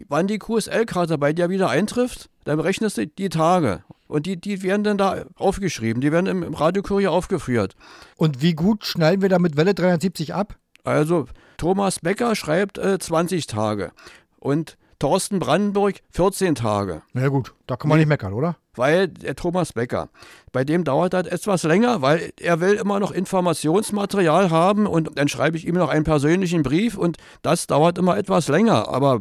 wann 0.09 0.27
die 0.27 0.39
QSL-Karte 0.39 1.17
bei 1.17 1.33
dir 1.33 1.49
wieder 1.49 1.71
eintrifft, 1.71 2.29
dann 2.45 2.61
rechnest 2.61 2.99
du 2.99 3.07
die 3.07 3.31
Tage. 3.31 3.83
Und 4.09 4.27
die, 4.27 4.39
die 4.39 4.63
werden 4.63 4.85
dann 4.85 4.99
da 4.99 5.25
aufgeschrieben, 5.37 6.03
die 6.03 6.13
werden 6.13 6.27
im, 6.27 6.43
im 6.43 6.53
Radiokurier 6.53 7.13
aufgeführt. 7.13 7.77
Und 8.17 8.43
wie 8.43 8.53
gut 8.53 8.85
schneiden 8.85 9.23
wir 9.23 9.31
da 9.31 9.39
mit 9.39 9.57
Welle 9.57 9.73
370 9.73 10.35
ab? 10.35 10.59
Also 10.85 11.29
Thomas 11.63 12.01
Becker 12.01 12.35
schreibt 12.35 12.77
äh, 12.77 12.99
20 12.99 13.47
Tage 13.47 13.93
und 14.41 14.77
Thorsten 14.99 15.39
Brandenburg 15.39 16.01
14 16.11 16.57
Tage. 16.57 17.03
Na 17.13 17.23
ja, 17.23 17.29
gut, 17.29 17.55
da 17.69 17.77
kann 17.77 17.89
man 17.89 17.99
nicht 17.99 18.09
meckern, 18.09 18.33
oder? 18.33 18.57
Weil 18.75 19.07
der 19.07 19.37
Thomas 19.37 19.73
Becker, 19.73 20.09
bei 20.51 20.65
dem 20.65 20.83
dauert 20.83 21.13
das 21.13 21.29
etwas 21.29 21.63
länger, 21.63 22.03
weil 22.03 22.33
er 22.41 22.59
will 22.59 22.73
immer 22.73 22.99
noch 22.99 23.13
Informationsmaterial 23.13 24.51
haben 24.51 24.89
und 24.89 25.17
dann 25.17 25.29
schreibe 25.29 25.57
ich 25.57 25.65
ihm 25.65 25.77
noch 25.77 25.89
einen 25.89 26.03
persönlichen 26.03 26.65
Brief 26.65 26.99
und 26.99 27.19
das 27.43 27.69
dauert 27.69 27.97
immer 27.97 28.17
etwas 28.17 28.49
länger, 28.49 28.89
aber 28.89 29.21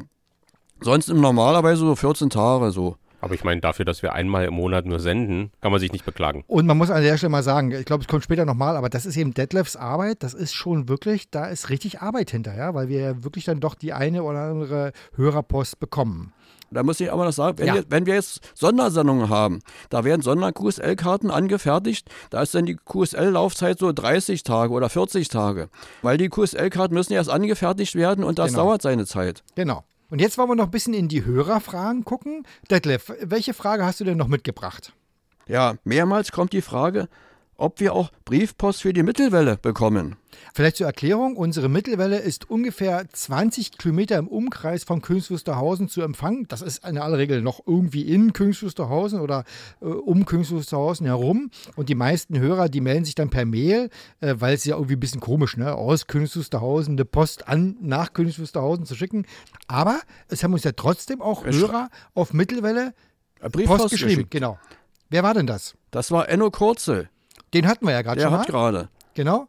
sonst 0.79 1.09
im 1.09 1.21
normalerweise 1.21 1.81
so 1.81 1.95
14 1.95 2.31
Tage 2.31 2.71
so. 2.71 2.95
Aber 3.21 3.33
ich 3.35 3.43
meine, 3.43 3.61
dafür, 3.61 3.85
dass 3.85 4.01
wir 4.01 4.13
einmal 4.13 4.45
im 4.45 4.53
Monat 4.55 4.85
nur 4.85 4.99
senden, 4.99 5.51
kann 5.61 5.71
man 5.71 5.79
sich 5.79 5.91
nicht 5.91 6.05
beklagen. 6.05 6.43
Und 6.47 6.65
man 6.65 6.77
muss 6.77 6.89
an 6.89 7.01
der 7.03 7.17
Stelle 7.17 7.29
mal 7.29 7.43
sagen, 7.43 7.71
ich 7.71 7.85
glaube, 7.85 8.01
es 8.01 8.07
kommt 8.07 8.23
später 8.23 8.45
nochmal, 8.45 8.75
aber 8.75 8.89
das 8.89 9.05
ist 9.05 9.15
eben 9.17 9.33
Detlefs 9.33 9.75
Arbeit. 9.75 10.23
Das 10.23 10.33
ist 10.33 10.53
schon 10.53 10.89
wirklich, 10.89 11.29
da 11.29 11.45
ist 11.45 11.69
richtig 11.69 12.01
Arbeit 12.01 12.31
hinter, 12.31 12.55
ja, 12.57 12.73
weil 12.73 12.89
wir 12.89 12.99
ja 12.99 13.23
wirklich 13.23 13.45
dann 13.45 13.59
doch 13.59 13.75
die 13.75 13.93
eine 13.93 14.23
oder 14.23 14.39
andere 14.41 14.91
Hörerpost 15.15 15.79
bekommen. 15.79 16.33
Da 16.73 16.83
muss 16.83 17.01
ich 17.01 17.11
aber 17.11 17.25
noch 17.25 17.33
sagen, 17.33 17.57
wenn, 17.59 17.67
Ja. 17.67 17.73
wir, 17.75 17.83
wenn 17.89 18.05
wir 18.05 18.13
jetzt 18.13 18.39
Sondersendungen 18.55 19.27
haben, 19.29 19.59
da 19.89 20.05
werden 20.05 20.21
Sonder-QSL-Karten 20.21 21.29
angefertigt, 21.29 22.09
da 22.29 22.41
ist 22.41 22.55
dann 22.55 22.65
die 22.65 22.75
QSL-Laufzeit 22.77 23.77
so 23.77 23.91
30 23.91 24.43
Tage 24.43 24.71
oder 24.73 24.89
40 24.89 25.27
Tage. 25.27 25.67
Weil 26.01 26.17
die 26.17 26.29
QSL-Karten 26.29 26.93
müssen 26.93 27.11
erst 27.11 27.29
angefertigt 27.29 27.95
werden 27.95 28.23
und 28.23 28.39
das 28.39 28.51
Genau. 28.51 28.63
dauert 28.63 28.81
seine 28.81 29.05
Zeit. 29.05 29.43
Genau. 29.55 29.83
Und 30.11 30.19
jetzt 30.19 30.37
wollen 30.37 30.49
wir 30.49 30.55
noch 30.55 30.65
ein 30.65 30.71
bisschen 30.71 30.93
in 30.93 31.07
die 31.07 31.23
Hörerfragen 31.23 32.03
gucken. 32.03 32.45
Detlef, 32.69 33.13
welche 33.21 33.53
Frage 33.53 33.85
hast 33.85 34.01
du 34.01 34.03
denn 34.03 34.17
noch 34.17 34.27
mitgebracht? 34.27 34.91
Ja, 35.47 35.75
mehrmals 35.85 36.33
kommt 36.33 36.51
die 36.51 36.61
Frage, 36.61 37.07
ob 37.61 37.79
wir 37.79 37.93
auch 37.93 38.11
Briefpost 38.25 38.81
für 38.81 38.91
die 38.91 39.03
Mittelwelle 39.03 39.57
bekommen. 39.57 40.15
Vielleicht 40.53 40.77
zur 40.77 40.87
Erklärung, 40.87 41.35
unsere 41.35 41.69
Mittelwelle 41.69 42.17
ist 42.17 42.49
ungefähr 42.49 43.05
20 43.11 43.77
Kilometer 43.77 44.17
im 44.17 44.27
Umkreis 44.27 44.83
von 44.83 45.01
Königs 45.01 45.27
zu 45.27 46.01
empfangen. 46.01 46.45
Das 46.47 46.61
ist 46.61 46.85
in 46.85 46.97
aller 46.97 47.17
Regel 47.17 47.41
noch 47.41 47.61
irgendwie 47.65 48.01
in 48.01 48.33
Königs 48.33 48.63
oder 48.79 49.43
äh, 49.81 49.85
um 49.85 50.25
Königs 50.25 50.51
herum. 50.71 51.51
Und 51.75 51.89
die 51.89 51.95
meisten 51.95 52.39
Hörer, 52.39 52.67
die 52.67 52.81
melden 52.81 53.05
sich 53.05 53.15
dann 53.15 53.29
per 53.29 53.45
Mail, 53.45 53.89
äh, 54.19 54.35
weil 54.39 54.55
es 54.55 54.65
ja 54.65 54.75
irgendwie 54.75 54.95
ein 54.95 54.99
bisschen 54.99 55.21
komisch, 55.21 55.55
ne? 55.55 55.75
aus 55.75 56.07
Königs 56.07 56.37
eine 56.53 57.05
Post 57.05 57.47
an 57.47 57.77
nach 57.79 58.13
Königs 58.13 58.37
zu 58.37 58.95
schicken. 58.95 59.25
Aber 59.67 60.01
es 60.29 60.43
haben 60.43 60.53
uns 60.53 60.63
ja 60.63 60.71
trotzdem 60.71 61.21
auch 61.21 61.45
Es 61.45 61.55
Hörer 61.55 61.89
auf 62.15 62.33
Mittelwelle 62.33 62.93
Briefpost 63.39 63.81
Post 63.81 63.91
geschrieben. 63.91 64.09
geschickt. 64.15 64.31
Genau. 64.31 64.57
Wer 65.11 65.23
war 65.23 65.33
denn 65.33 65.45
das? 65.45 65.75
Das 65.91 66.09
war 66.09 66.27
Enno 66.29 66.49
Kurzel. 66.49 67.10
Den 67.53 67.67
hatten 67.67 67.85
wir 67.85 67.93
ja 67.93 68.01
gerade 68.01 68.17
Der 68.17 68.25
schon 68.27 68.33
mal. 68.33 68.39
hat 68.41 68.47
gerade. 68.47 68.89
Genau. 69.13 69.47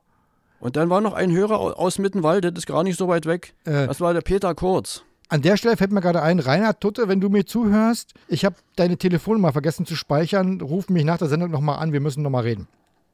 Und 0.61 0.77
dann 0.77 0.91
war 0.91 1.01
noch 1.01 1.13
ein 1.15 1.33
Hörer 1.33 1.59
au- 1.59 1.73
aus 1.73 1.99
Mittenwald, 1.99 2.45
das 2.45 2.53
ist 2.57 2.67
gar 2.67 2.83
nicht 2.85 2.97
so 2.99 3.09
weit 3.09 3.27
weg. 3.27 3.55
Äh, 3.65 3.87
Das 3.87 4.01
war 4.01 4.13
der 4.15 4.21
Peter 4.21 4.55
Kurz. 4.55 5.03
An 5.29 5.41
der 5.43 5.57
Stelle 5.57 5.77
fällt 5.77 5.93
mir 5.93 6.01
gerade 6.03 6.21
ein, 6.23 6.39
Reinhard 6.41 6.81
Tutte, 6.81 7.09
wenn 7.09 7.21
du 7.21 7.31
mir 7.31 7.47
zuhörst, 7.47 8.13
ich 8.29 8.45
habe 8.45 8.57
deine 8.77 8.97
Telefonnummer 8.99 9.53
vergessen 9.53 9.87
zu 9.87 9.97
speichern, 9.97 10.61
ruf 10.61 10.89
mich 10.89 11.05
nach 11.05 11.19
der 11.19 11.29
Sendung 11.29 11.51
nochmal 11.51 11.79
an, 11.79 11.93
wir 11.93 12.01
müssen 12.01 12.23
nochmal 12.23 12.43
reden. 12.43 12.69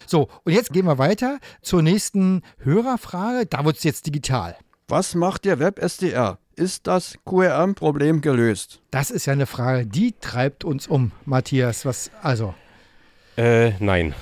So, 0.06 0.28
und 0.44 0.52
jetzt 0.52 0.72
gehen 0.72 0.86
wir 0.86 0.98
weiter 0.98 1.38
zur 1.62 1.82
nächsten 1.82 2.42
Hörerfrage. 2.58 3.46
Da 3.46 3.64
wird 3.64 3.76
es 3.76 3.84
jetzt 3.84 4.06
digital. 4.06 4.56
Was 4.88 5.14
macht 5.14 5.44
der 5.44 5.58
Web-SDR? 5.58 6.38
Ist 6.56 6.86
das 6.86 7.14
QRM-Problem 7.24 8.20
gelöst? 8.20 8.80
Das 8.90 9.10
ist 9.10 9.26
ja 9.26 9.32
eine 9.32 9.46
Frage, 9.46 9.86
die 9.86 10.14
treibt 10.20 10.64
uns 10.64 10.86
um, 10.88 11.12
Matthias. 11.24 11.84
Was, 11.84 12.10
also, 12.22 12.54
Äh, 13.38 13.74
nein. 13.78 14.14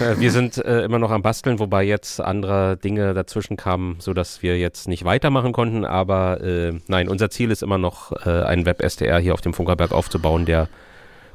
Äh, 0.00 0.18
wir 0.18 0.30
sind 0.30 0.56
äh, 0.56 0.82
immer 0.82 0.98
noch 0.98 1.10
am 1.10 1.20
Basteln, 1.20 1.58
wobei 1.58 1.84
jetzt 1.84 2.22
andere 2.22 2.78
Dinge 2.78 3.12
dazwischen 3.12 3.58
kamen, 3.58 3.96
sodass 3.98 4.42
wir 4.42 4.58
jetzt 4.58 4.88
nicht 4.88 5.04
weitermachen 5.04 5.52
konnten. 5.52 5.84
Aber 5.84 6.40
äh, 6.40 6.72
nein, 6.86 7.10
unser 7.10 7.28
Ziel 7.28 7.50
ist 7.50 7.62
immer 7.62 7.76
noch, 7.76 8.12
äh, 8.24 8.30
einen 8.30 8.64
Web-SDR 8.64 9.18
hier 9.18 9.34
auf 9.34 9.42
dem 9.42 9.52
Funkerberg 9.52 9.92
aufzubauen, 9.92 10.46
der 10.46 10.70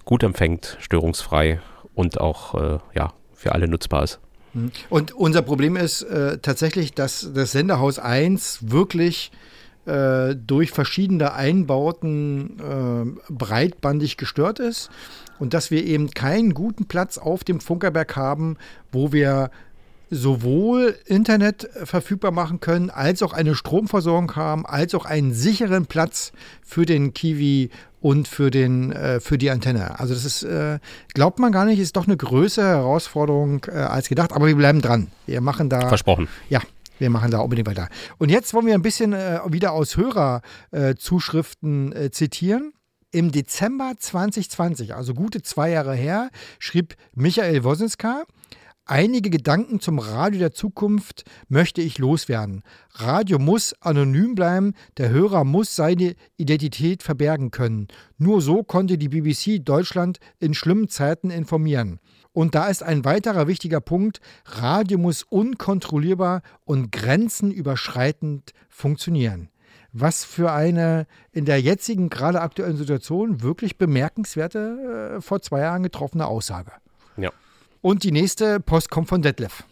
gut 0.04 0.24
empfängt, 0.24 0.78
störungsfrei 0.80 1.60
und 1.94 2.20
auch 2.20 2.56
äh, 2.56 2.80
ja, 2.96 3.14
für 3.36 3.52
alle 3.52 3.68
nutzbar 3.68 4.04
ist. 4.04 4.20
Und 4.90 5.12
unser 5.12 5.44
Problem 5.44 5.76
ist 5.76 6.02
äh, 6.02 6.40
tatsächlich, 6.40 6.96
dass 6.96 7.30
das 7.36 7.52
Senderhaus 7.52 8.00
1 8.00 8.72
wirklich 8.72 9.32
äh, 9.88 10.36
durch 10.36 10.72
verschiedene 10.72 11.34
Einbauten 11.34 12.60
äh, 12.60 13.32
breitbandig 13.32 14.18
gestört 14.18 14.60
ist 14.60 14.90
und 15.40 15.54
dass 15.54 15.72
wir 15.72 15.86
eben 15.86 16.12
keinen 16.12 16.54
guten 16.54 16.88
Platz 16.88 17.18
auf 17.18 17.44
dem 17.44 17.60
Funkerberg 17.60 18.16
haben, 18.16 18.58
wo 18.92 19.12
wir 19.14 19.50
sowohl 20.10 20.96
Internet 21.06 21.70
verfügbar 21.84 22.32
machen 22.32 22.60
können, 22.60 22.90
als 22.90 23.22
auch 23.22 23.34
eine 23.34 23.56
Stromversorgung 23.56 24.36
haben, 24.36 24.66
als 24.66 24.96
auch 24.96 25.06
einen 25.06 25.34
sicheren 25.34 25.86
Platz 25.86 26.32
für 26.64 26.86
den 26.86 27.14
Kiwi 27.14 27.70
und 28.00 28.28
für, 28.28 28.52
den, 28.52 28.92
äh, 28.92 29.20
für 29.20 29.38
die 29.38 29.50
Antenne. 29.50 30.00
Also 30.00 30.14
das 30.14 30.24
ist, 30.24 30.44
äh, 30.44 30.80
glaubt 31.14 31.40
man 31.40 31.52
gar 31.52 31.66
nicht, 31.66 31.80
ist 31.80 31.96
doch 31.96 32.08
eine 32.08 32.16
größere 32.16 32.66
Herausforderung 32.66 33.66
äh, 33.68 33.72
als 33.72 34.08
gedacht, 34.08 34.34
aber 34.34 34.48
wir 34.48 34.56
bleiben 34.56 34.82
dran. 34.82 35.08
Wir 35.26 35.42
machen 35.42 35.70
da. 35.70 35.88
Versprochen. 35.90 36.28
Ja, 36.50 36.62
wir 37.00 37.10
machen 37.10 37.32
da 37.32 37.40
unbedingt 37.40 37.68
weiter. 37.68 37.90
Und 38.18 38.30
jetzt 38.30 38.54
wollen 38.54 38.66
wir 38.66 38.74
ein 38.74 38.82
bisschen 38.82 39.14
äh, 39.14 39.40
wieder 39.48 39.72
aus 39.74 39.98
Hörerzuschriften 39.98 41.94
äh, 41.94 42.12
zitieren. 42.12 42.74
Im 43.12 43.32
Dezember 43.32 43.94
2020, 43.98 44.94
also 44.94 45.14
gute 45.14 45.42
zwei 45.42 45.72
Jahre 45.72 45.96
her, 45.96 46.30
schrieb 46.60 46.96
Michael 47.14 47.64
Wosinska, 47.64 48.26
Einige 48.90 49.30
Gedanken 49.30 49.82
zum 49.82 50.00
Radio 50.00 50.40
der 50.40 50.54
Zukunft 50.54 51.26
möchte 51.50 51.82
ich 51.82 51.98
loswerden. 51.98 52.64
Radio 52.94 53.38
muss 53.38 53.74
anonym 53.82 54.34
bleiben, 54.34 54.76
der 54.96 55.10
Hörer 55.10 55.44
muss 55.44 55.76
seine 55.76 56.16
Identität 56.38 57.04
verbergen 57.04 57.52
können. 57.52 57.90
Nur 58.18 58.42
so 58.42 58.64
konnte 58.64 58.98
die 58.98 59.10
BBC 59.10 59.62
Deutschland 59.62 60.20
in 60.40 60.54
schlimmen 60.54 60.88
Zeiten 60.88 61.32
informieren. 61.32 62.00
Und 62.38 62.54
da 62.54 62.68
ist 62.68 62.84
ein 62.84 63.04
weiterer 63.04 63.48
wichtiger 63.48 63.82
Punkt, 63.82 64.22
Radio 64.46 65.00
muss 65.00 65.24
unkontrollierbar 65.24 66.44
und 66.66 66.92
grenzenüberschreitend 66.92 68.54
funktionieren. 68.70 69.50
Was 69.92 70.24
für 70.24 70.52
eine 70.52 71.08
in 71.32 71.46
der 71.46 71.60
jetzigen, 71.60 72.12
gerade 72.12 72.42
aktuellen 72.42 72.78
Situation 72.78 73.42
wirklich 73.42 73.80
bemerkenswerte, 73.80 75.16
äh, 75.18 75.22
vor 75.22 75.42
zwei 75.42 75.62
Jahren 75.62 75.82
getroffene 75.82 76.28
Aussage. 76.28 76.74
Ja. 77.18 77.32
Und 77.82 78.04
die 78.04 78.12
nächste 78.12 78.60
Post 78.60 78.92
kommt 78.92 79.10
von 79.10 79.24
Detlef. 79.24 79.64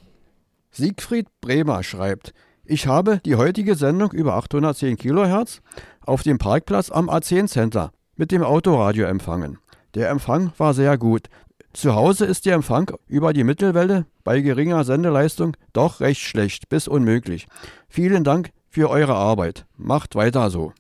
Siegfried 0.72 1.28
Bremer 1.42 1.84
schreibt, 1.84 2.34
ich 2.64 2.88
habe 2.88 3.22
die 3.26 3.36
heutige 3.36 3.76
Sendung 3.76 4.12
über 4.12 4.34
810 4.38 4.98
Kilohertz 4.98 5.62
auf 6.02 6.24
dem 6.24 6.40
Parkplatz 6.40 6.90
am 6.90 7.12
A10 7.12 7.48
Center 7.48 7.92
mit 8.16 8.32
dem 8.32 8.42
Autoradio 8.42 9.06
empfangen. 9.06 9.60
Der 9.96 10.10
Empfang 10.10 10.52
war 10.58 10.74
sehr 10.74 10.98
gut. 10.98 11.30
Zu 11.76 11.94
Hause 11.94 12.24
ist 12.24 12.46
der 12.46 12.56
Empfang 12.56 12.90
über 13.06 13.34
die 13.34 13.44
Mittelwelle 13.44 14.06
bei 14.24 14.40
geringer 14.40 14.86
Sendeleistung 14.86 15.58
doch 15.74 16.00
recht 16.00 16.22
schlecht 16.22 16.70
bis 16.70 16.88
unmöglich. 16.88 17.48
Vielen 17.90 18.24
Dank 18.24 18.52
für 18.70 18.90
eure 18.90 19.16
Arbeit. 19.16 19.66
Macht 19.76 20.16
weiter 20.16 20.50
so. 20.50 20.72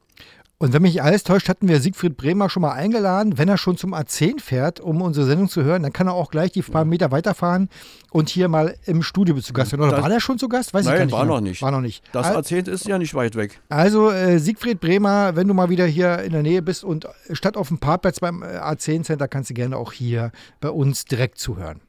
Und 0.58 0.72
wenn 0.72 0.84
mich 0.84 1.04
alles 1.04 1.24
täuscht, 1.26 1.50
hatten 1.50 1.68
wir 1.68 1.82
Siegfried 1.82 2.16
Bremer 2.16 2.50
schon 2.50 2.62
mal 2.62 2.72
eingeladen. 2.72 3.38
Wenn 3.38 3.50
er 3.50 3.58
schon 3.58 3.76
zum 3.76 3.94
A10 3.94 4.40
fährt, 4.40 4.80
um 4.80 5.02
unsere 5.02 5.26
Sendung 5.26 5.50
zu 5.50 5.64
hören, 5.64 5.84
dann 5.84 5.92
kann 5.92 6.08
er 6.08 6.14
auch 6.14 6.32
gleich 6.32 6.52
die 6.54 6.62
paar 6.62 6.86
Meter 6.86 7.12
weiterfahren 7.12 7.68
und 8.12 8.30
hier 8.30 8.48
mal 8.48 8.76
im 8.86 9.04
Studio 9.04 9.36
zu 9.42 9.52
Gast 9.52 9.72
sein. 9.72 9.82
Oder 9.82 9.92
Das- 9.92 10.02
war 10.02 10.10
der 10.10 10.22
schon 10.22 10.40
zu 10.40 10.48
Gast? 10.48 10.74
Weiß 10.74 10.86
ich 10.86 10.88
Nein, 10.88 10.98
gar 10.98 11.06
nicht. 11.06 11.14
war 11.14 11.22
genau. 11.24 11.36
noch 11.36 11.42
nicht. 11.42 11.62
War 11.62 11.72
noch 11.72 11.82
nicht. 11.82 12.04
Das 12.14 12.28
Al- 12.28 12.38
A10 12.38 12.70
ist 12.70 12.88
ja 12.88 12.98
nicht 12.98 13.14
weit 13.16 13.36
weg. 13.36 13.60
Also 13.68 14.10
äh, 14.12 14.40
Siegfried 14.40 14.80
Bremer, 14.80 15.36
wenn 15.36 15.48
du 15.50 15.54
mal 15.54 15.70
wieder 15.70 15.86
hier 15.86 16.20
in 16.20 16.32
der 16.32 16.42
Nähe 16.42 16.62
bist 16.62 16.86
und 16.86 17.06
statt 17.34 17.58
auf 17.58 17.68
dem 17.68 17.80
Parkplatz 17.80 18.22
beim 18.22 18.42
äh, 18.42 18.46
A10 18.58 19.04
Center 19.04 19.28
kannst 19.28 19.50
du 19.50 19.54
gerne 19.56 19.76
auch 19.76 19.92
hier 19.92 20.32
bei 20.62 20.70
uns 20.70 21.04
direkt 21.04 21.38
zuhören. 21.38 21.82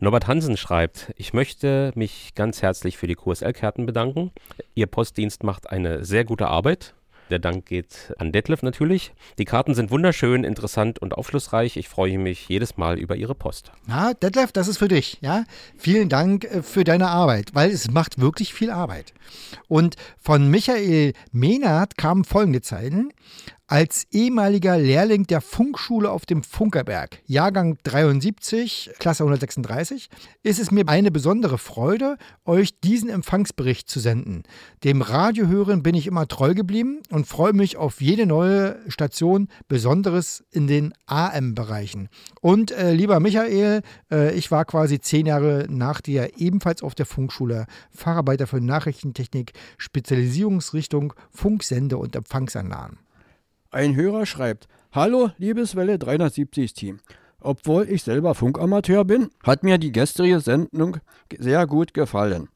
Norbert 0.00 0.28
Hansen 0.28 0.56
schreibt, 0.56 1.12
ich 1.16 1.34
möchte 1.34 1.90
mich 1.94 2.30
ganz 2.34 2.62
herzlich 2.62 2.96
für 2.96 3.06
die 3.08 3.16
QSL-Karten 3.16 3.84
bedanken. 3.84 4.30
Ihr 4.74 4.86
Postdienst 4.86 5.42
macht 5.42 5.68
eine 5.68 6.04
sehr 6.06 6.24
gute 6.24 6.46
Arbeit. 6.46 6.94
Der 7.30 7.38
Dank 7.38 7.66
geht 7.66 8.14
an 8.18 8.32
Detlef 8.32 8.62
natürlich. 8.62 9.12
Die 9.38 9.44
Karten 9.44 9.74
sind 9.74 9.90
wunderschön, 9.90 10.44
interessant 10.44 10.98
und 10.98 11.14
aufschlussreich. 11.14 11.76
Ich 11.76 11.88
freue 11.88 12.18
mich 12.18 12.48
jedes 12.48 12.76
Mal 12.76 12.98
über 12.98 13.16
Ihre 13.16 13.34
Post. 13.34 13.72
Na, 13.86 14.14
Detlef, 14.14 14.52
das 14.52 14.68
ist 14.68 14.78
für 14.78 14.88
dich. 14.88 15.18
Ja? 15.20 15.44
Vielen 15.76 16.08
Dank 16.08 16.44
äh, 16.44 16.62
für 16.62 16.84
deine 16.84 17.08
Arbeit, 17.08 17.54
weil 17.54 17.70
es 17.70 17.90
macht 17.90 18.20
wirklich 18.20 18.54
viel 18.54 18.70
Arbeit. 18.70 19.12
Und 19.68 19.96
von 20.18 20.48
Michael 20.48 21.12
Mehnert 21.32 21.98
kamen 21.98 22.24
folgende 22.24 22.62
Zeilen. 22.62 23.12
Als 23.70 24.06
ehemaliger 24.12 24.78
Lehrling 24.78 25.26
der 25.26 25.42
Funkschule 25.42 26.10
auf 26.10 26.24
dem 26.24 26.42
Funkerberg, 26.42 27.20
Jahrgang 27.26 27.76
73, 27.82 28.92
Klasse 28.98 29.24
136, 29.24 30.08
ist 30.42 30.58
es 30.58 30.70
mir 30.70 30.88
eine 30.88 31.10
besondere 31.10 31.58
Freude, 31.58 32.16
euch 32.46 32.80
diesen 32.80 33.10
Empfangsbericht 33.10 33.86
zu 33.86 34.00
senden. 34.00 34.44
Dem 34.84 35.02
Radiohören 35.02 35.82
bin 35.82 35.94
ich 35.94 36.06
immer 36.06 36.26
treu 36.26 36.54
geblieben 36.54 37.02
und 37.10 37.26
freue 37.26 37.52
mich 37.52 37.76
auf 37.76 38.00
jede 38.00 38.24
neue 38.24 38.78
Station, 38.88 39.48
besonderes 39.68 40.42
in 40.50 40.66
den 40.66 40.94
AM-Bereichen. 41.04 42.08
Und 42.40 42.70
äh, 42.70 42.94
lieber 42.94 43.20
Michael, 43.20 43.82
äh, 44.10 44.34
ich 44.34 44.50
war 44.50 44.64
quasi 44.64 44.98
zehn 44.98 45.26
Jahre 45.26 45.66
nach 45.68 46.00
dir 46.00 46.38
ebenfalls 46.38 46.82
auf 46.82 46.94
der 46.94 47.04
Funkschule, 47.04 47.66
Facharbeiter 47.90 48.46
für 48.46 48.62
Nachrichtentechnik, 48.62 49.52
Spezialisierungsrichtung 49.76 51.12
Funksende- 51.30 51.98
und 51.98 52.16
Empfangsanlagen. 52.16 53.00
Ein 53.70 53.96
Hörer 53.96 54.24
schreibt: 54.24 54.66
Hallo, 54.92 55.30
liebes 55.36 55.76
Welle 55.76 55.98
370 55.98 56.72
Team. 56.72 57.00
Obwohl 57.40 57.86
ich 57.88 58.02
selber 58.02 58.34
Funkamateur 58.34 59.04
bin, 59.04 59.28
hat 59.42 59.62
mir 59.62 59.76
die 59.76 59.92
gestrige 59.92 60.40
Sendung 60.40 60.96
sehr 61.38 61.66
gut 61.66 61.92
gefallen. 61.92 62.48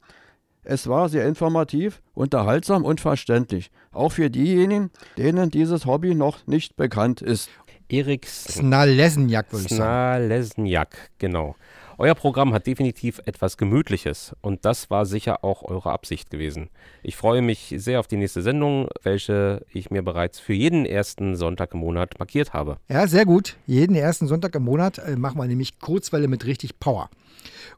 Es 0.63 0.87
war 0.87 1.09
sehr 1.09 1.27
informativ, 1.27 2.01
unterhaltsam 2.15 2.83
und 2.83 2.99
verständlich, 2.99 3.69
auch 3.91 4.13
für 4.13 4.31
diejenigen, 4.31 4.89
denen 5.17 5.51
dieses 5.51 5.85
Hobby 5.85 6.15
noch 6.15 6.47
nicht 6.47 6.77
bekannt 6.77 7.21
ist. 7.21 7.49
Erik 7.89 8.25
Snalesniak, 8.25 9.51
würde 9.51 9.65
ich 9.65 9.69
sagen. 9.69 10.25
Snalesniak, 10.25 11.11
genau. 11.19 11.55
Euer 11.97 12.15
Programm 12.15 12.53
hat 12.53 12.65
definitiv 12.65 13.21
etwas 13.25 13.57
Gemütliches 13.57 14.35
und 14.41 14.65
das 14.65 14.89
war 14.89 15.05
sicher 15.05 15.43
auch 15.43 15.63
eure 15.63 15.91
Absicht 15.91 16.31
gewesen. 16.31 16.69
Ich 17.03 17.15
freue 17.15 17.41
mich 17.41 17.73
sehr 17.77 17.99
auf 17.99 18.07
die 18.07 18.17
nächste 18.17 18.41
Sendung, 18.41 18.87
welche 19.03 19.63
ich 19.71 19.91
mir 19.91 20.01
bereits 20.01 20.39
für 20.39 20.53
jeden 20.53 20.85
ersten 20.85 21.35
Sonntag 21.35 21.73
im 21.73 21.81
Monat 21.81 22.17
markiert 22.17 22.53
habe. 22.53 22.77
Ja, 22.89 23.07
sehr 23.07 23.25
gut. 23.25 23.57
Jeden 23.67 23.95
ersten 23.95 24.27
Sonntag 24.27 24.55
im 24.55 24.63
Monat 24.63 24.97
äh, 24.97 25.15
machen 25.15 25.37
wir 25.37 25.45
nämlich 25.45 25.79
Kurzwelle 25.79 26.27
mit 26.27 26.45
richtig 26.45 26.79
Power. 26.79 27.09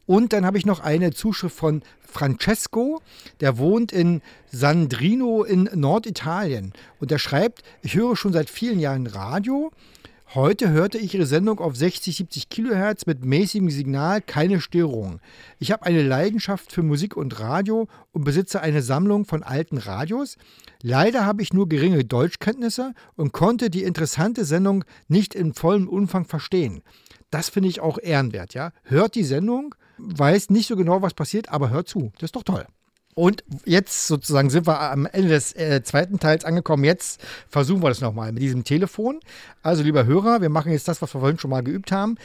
Und 0.06 0.34
dann 0.34 0.46
habe 0.46 0.58
ich 0.58 0.66
noch 0.66 0.80
eine 0.80 1.12
Zuschrift 1.12 1.56
von 1.56 1.82
Francesco, 2.00 3.02
der 3.42 3.58
wohnt 3.58 3.92
in 3.92 4.22
Sandrino 4.52 5.44
in 5.44 5.70
Norditalien. 5.74 6.74
Und 7.00 7.12
der 7.12 7.18
schreibt, 7.18 7.64
ich 7.82 7.96
höre 7.96 8.16
schon 8.16 8.32
seit 8.32 8.50
vielen 8.50 8.80
Jahren 8.80 9.08
Radio. 9.08 9.72
Heute 10.34 10.72
hörte 10.72 10.98
ich 10.98 11.14
Ihre 11.14 11.28
Sendung 11.28 11.60
auf 11.60 11.76
60, 11.76 12.18
70 12.18 12.50
Kilohertz 12.50 13.06
mit 13.06 13.24
mäßigem 13.24 13.70
Signal, 13.70 14.22
keine 14.22 14.60
Störungen. 14.60 15.22
Ich 15.60 15.72
habe 15.72 15.86
eine 15.86 16.02
Leidenschaft 16.02 16.72
für 16.72 16.82
Musik 16.82 17.16
und 17.16 17.40
Radio 17.40 17.88
und 18.12 18.26
besitze 18.26 18.60
eine 18.62 18.82
Sammlung 18.82 19.26
von 19.26 19.44
alten 19.44 19.78
Radios. 19.78 20.38
Leider 20.82 21.26
habe 21.26 21.42
ich 21.42 21.54
nur 21.54 21.70
geringe 21.70 22.04
Deutschkenntnisse 22.04 22.94
und 23.16 23.34
konnte 23.34 23.70
die 23.70 23.84
interessante 23.84 24.46
Sendung 24.46 24.84
nicht 25.08 25.36
in 25.36 25.54
vollem 25.54 25.88
Umfang 25.88 26.26
verstehen. 26.26 26.82
Das 27.30 27.50
finde 27.50 27.70
ich 27.70 27.80
auch 27.80 27.98
ehrenwert, 27.98 28.54
ja. 28.56 28.72
Hört 28.84 29.16
die 29.16 29.24
Sendung, 29.24 29.76
weiß 29.98 30.50
nicht 30.50 30.68
so 30.68 30.76
genau, 30.76 31.02
was 31.02 31.14
passiert, 31.14 31.50
aber 31.50 31.70
hört 31.70 31.88
zu. 31.88 32.12
Das 32.16 32.30
ist 32.30 32.36
doch 32.36 32.44
toll. 32.44 32.66
Und 33.16 33.46
jetzt 33.64 34.08
sozusagen 34.08 34.50
sind 34.50 34.68
wir 34.68 34.80
am 34.80 35.06
Ende 35.06 35.30
des 35.30 35.56
äh, 35.56 35.82
zweiten 35.84 36.20
Teils 36.20 36.44
angekommen. 36.44 36.84
Jetzt 36.84 37.22
versuchen 37.48 37.82
wir 37.82 37.88
das 37.88 38.02
nochmal 38.02 38.34
mit 38.34 38.44
diesem 38.44 38.66
Telefon. 38.66 39.22
Also, 39.64 39.84
lieber 39.84 40.06
Hörer, 40.06 40.42
wir 40.42 40.50
machen 40.50 40.74
jetzt 40.74 40.90
das, 40.90 41.02
was 41.02 41.16
wir 41.16 41.22
vorhin 41.22 41.40
schon 41.40 41.50
mal 41.50 41.64
geübt 41.64 41.94
haben. 41.94 42.18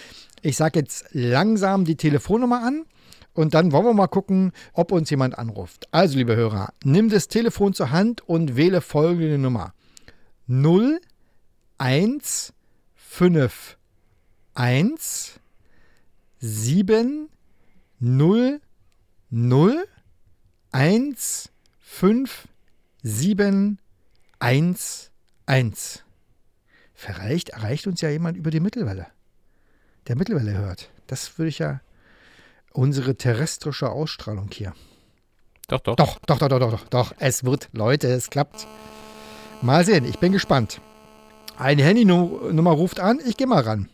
Ich 0.42 0.56
sage 0.56 0.80
jetzt 0.80 1.04
langsam 1.12 1.84
die 1.84 1.94
Telefonnummer 1.94 2.64
an 2.64 2.86
und 3.34 3.54
dann 3.54 3.70
wollen 3.70 3.84
wir 3.84 3.94
mal 3.94 4.08
gucken, 4.08 4.50
ob 4.72 4.90
uns 4.90 5.08
jemand 5.10 5.38
anruft. 5.38 5.86
Also, 5.92 6.18
liebe 6.18 6.34
Hörer, 6.34 6.72
nimm 6.82 7.08
das 7.08 7.28
Telefon 7.28 7.72
zur 7.72 7.92
Hand 7.92 8.28
und 8.28 8.56
wähle 8.56 8.80
folgende 8.80 9.38
Nummer: 9.38 9.74
0 10.48 11.00
1 11.78 12.52
5 12.96 13.78
1 14.54 15.40
7 16.40 17.28
0 18.00 18.60
0 19.30 19.84
1 20.72 21.50
5 21.80 22.48
7 23.02 23.78
1 24.38 25.10
1. 25.46 26.04
Vielleicht 26.94 27.48
erreicht 27.48 27.86
uns 27.86 28.00
ja 28.00 28.10
jemand 28.10 28.36
über 28.36 28.50
die 28.50 28.60
Mittelwelle. 28.60 29.06
Der 30.06 30.16
Mittelwelle 30.16 30.56
hört. 30.56 30.90
Das 31.08 31.38
würde 31.38 31.48
ich 31.48 31.58
ja 31.58 31.80
unsere 32.72 33.16
terrestrische 33.16 33.90
Ausstrahlung 33.90 34.50
hier. 34.52 34.74
Doch, 35.66 35.80
doch. 35.80 35.96
Doch, 35.96 36.18
doch, 36.26 36.38
doch, 36.38 36.48
doch, 36.48 36.58
doch, 36.60 36.70
doch, 36.70 36.88
doch. 36.88 37.14
Es 37.18 37.42
wird, 37.44 37.68
Leute, 37.72 38.06
es 38.08 38.30
klappt. 38.30 38.66
Mal 39.62 39.84
sehen, 39.84 40.04
ich 40.04 40.18
bin 40.18 40.32
gespannt. 40.32 40.80
Eine 41.58 41.82
Handynummer 41.82 42.72
ruft 42.72 43.00
an, 43.00 43.20
ich 43.26 43.36
gehe 43.36 43.46
mal 43.46 43.62
ran. 43.62 43.88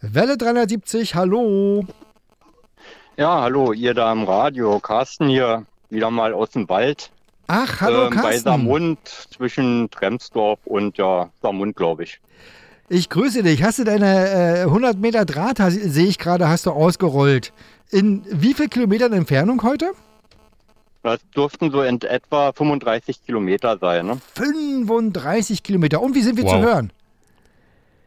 Welle 0.00 0.36
370, 0.36 1.14
hallo. 1.14 1.86
Ja, 3.16 3.40
hallo, 3.42 3.72
ihr 3.72 3.94
da 3.94 4.12
im 4.12 4.24
Radio. 4.24 4.78
Carsten 4.78 5.28
hier, 5.28 5.64
wieder 5.88 6.10
mal 6.10 6.34
aus 6.34 6.50
dem 6.50 6.68
Wald. 6.68 7.10
Ach, 7.46 7.80
hallo 7.80 8.04
ähm, 8.04 8.10
Bei 8.10 8.16
Carsten. 8.16 8.40
Samund 8.42 8.98
zwischen 9.06 9.90
Tremsdorf 9.90 10.58
und 10.64 10.98
ja, 10.98 11.30
Samund, 11.40 11.76
glaube 11.76 12.04
ich. 12.04 12.20
Ich 12.88 13.08
grüße 13.08 13.42
dich. 13.42 13.62
Hast 13.62 13.78
du 13.78 13.84
deine 13.84 14.58
äh, 14.58 14.62
100 14.62 14.98
Meter 14.98 15.24
Draht, 15.24 15.58
sehe 15.68 16.06
ich 16.06 16.18
gerade, 16.18 16.48
hast 16.48 16.66
du 16.66 16.70
ausgerollt. 16.72 17.52
In 17.90 18.22
wie 18.28 18.54
viel 18.54 18.68
Kilometern 18.68 19.12
Entfernung 19.12 19.62
heute? 19.62 19.92
Das 21.02 21.20
dürften 21.34 21.70
so 21.70 21.82
in 21.82 22.00
etwa 22.02 22.52
35 22.52 23.24
Kilometer 23.24 23.78
sein. 23.78 24.06
Ne? 24.06 24.18
35 24.34 25.62
Kilometer. 25.62 26.02
Und 26.02 26.14
wie 26.14 26.22
sind 26.22 26.36
wir 26.36 26.44
Wow. 26.44 26.52
zu 26.52 26.58
hören? 26.60 26.92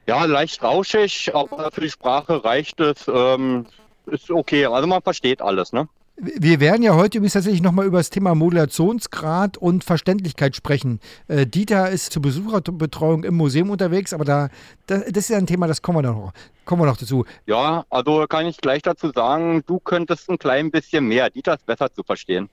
Ja, 0.05 0.25
leicht 0.25 0.61
rauschig, 0.63 1.31
aber 1.33 1.71
für 1.71 1.81
die 1.81 1.89
Sprache 1.89 2.43
reicht 2.43 2.79
es. 2.79 3.07
Ähm, 3.07 3.65
ist 4.09 4.29
okay, 4.29 4.65
also 4.65 4.87
man 4.87 5.01
versteht 5.01 5.41
alles. 5.41 5.73
Ne? 5.73 5.87
Wir 6.21 6.59
werden 6.59 6.83
ja 6.83 6.95
heute 6.95 7.17
übrigens 7.17 7.33
tatsächlich 7.33 7.61
nochmal 7.61 7.85
über 7.85 7.97
das 7.99 8.09
Thema 8.09 8.35
Modulationsgrad 8.35 9.57
und 9.57 9.85
Verständlichkeit 9.85 10.53
sprechen. 10.53 10.99
Äh, 11.29 11.45
Dieter 11.45 11.89
ist 11.89 12.11
zur 12.11 12.21
Besucherbetreuung 12.21 13.23
im 13.23 13.37
Museum 13.37 13.69
unterwegs, 13.69 14.13
aber 14.13 14.25
da, 14.25 14.49
da, 14.87 14.97
das 14.97 15.23
ist 15.23 15.29
ja 15.29 15.37
ein 15.37 15.47
Thema, 15.47 15.67
das 15.67 15.81
kommen 15.81 15.99
wir 15.99 16.11
noch, 16.11 16.33
kommen 16.65 16.81
wir 16.81 16.87
noch 16.87 16.97
dazu. 16.97 17.23
Ja, 17.45 17.85
also 17.89 18.25
kann 18.27 18.47
ich 18.47 18.57
gleich 18.57 18.81
dazu 18.81 19.11
sagen, 19.15 19.63
du 19.65 19.79
könntest 19.79 20.29
ein 20.29 20.37
klein 20.37 20.71
bisschen 20.71 21.07
mehr. 21.07 21.29
Dieter 21.29 21.53
ist 21.53 21.65
besser 21.65 21.89
zu 21.93 22.03
verstehen. 22.03 22.49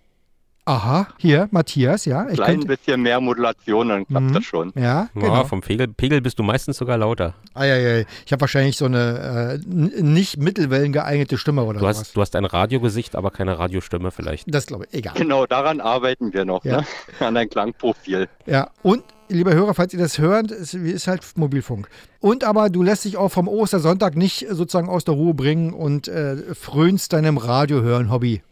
Aha, 0.69 1.07
hier, 1.19 1.47
Matthias, 1.53 2.07
ja. 2.07 2.27
Ich 2.29 2.35
Klein 2.35 2.59
könnte, 2.59 2.67
bisschen 2.67 3.01
mehr 3.01 3.21
Modulation, 3.21 3.89
dann 3.89 4.05
klappt 4.05 4.27
Mhm. 4.27 4.33
das 4.33 4.45
schon. 4.45 4.73
ja, 4.75 4.83
Ja, 4.83 5.09
genau. 5.15 5.45
vom 5.45 5.61
Pegel, 5.61 5.87
Pegel 5.87 6.21
bist 6.21 6.41
du 6.41 6.43
meistens 6.43 6.77
sogar 6.77 6.99
lauter. 6.99 7.35
Eieiei. 7.55 8.05
Ich 8.27 8.33
habe 8.33 8.41
wahrscheinlich 8.41 8.77
so 8.77 8.87
eine 8.87 9.61
äh, 9.65 10.03
nicht 10.03 10.39
Mittelwellen 10.39 10.93
geeignete 10.93 11.39
Stimme 11.39 11.63
oder 11.63 11.75
Du 11.75 11.85
sowas. 11.85 12.01
hast, 12.01 12.17
du 12.17 12.21
hast 12.21 12.35
ein 12.35 12.45
Radiogesicht, 12.45 13.15
aber 13.15 13.31
keine 13.31 13.59
Radiostimme 13.61 14.11
vielleicht. 14.11 14.53
Das 14.53 14.67
glaube 14.67 14.87
ich, 14.91 14.99
egal. 14.99 15.15
Genau, 15.17 15.47
daran 15.47 15.81
arbeiten 15.81 16.35
wir 16.35 16.45
noch, 16.45 16.65
Ja. 16.65 16.79
ne? 16.79 16.87
an 17.21 17.37
dein 17.37 17.49
Klangprofil. 17.49 18.29
Ja, 18.47 18.71
und 18.83 19.05
lieber 19.29 19.55
Hörer, 19.55 19.73
falls 19.75 19.93
ihr 19.93 20.01
das 20.01 20.19
hört, 20.19 20.51
es 20.51 20.75
ist 20.75 21.07
halt 21.07 21.23
Mobilfunk. 21.37 21.89
Und 22.19 22.43
aber 22.43 22.71
du 22.71 22.83
lässt 22.83 23.05
dich 23.05 23.17
auch 23.17 23.29
vom 23.31 23.47
Ostersonntag 23.47 24.17
nicht 24.17 24.47
sozusagen 24.51 24.89
aus 24.89 25.05
der 25.05 25.15
Ruhe 25.15 25.35
bringen 25.35 25.73
und 25.73 26.09
äh, 26.09 26.37
frönst 26.57 27.13
deinem 27.13 27.39
Radio 27.39 27.83
hören 27.83 28.11
Hobby. 28.11 28.43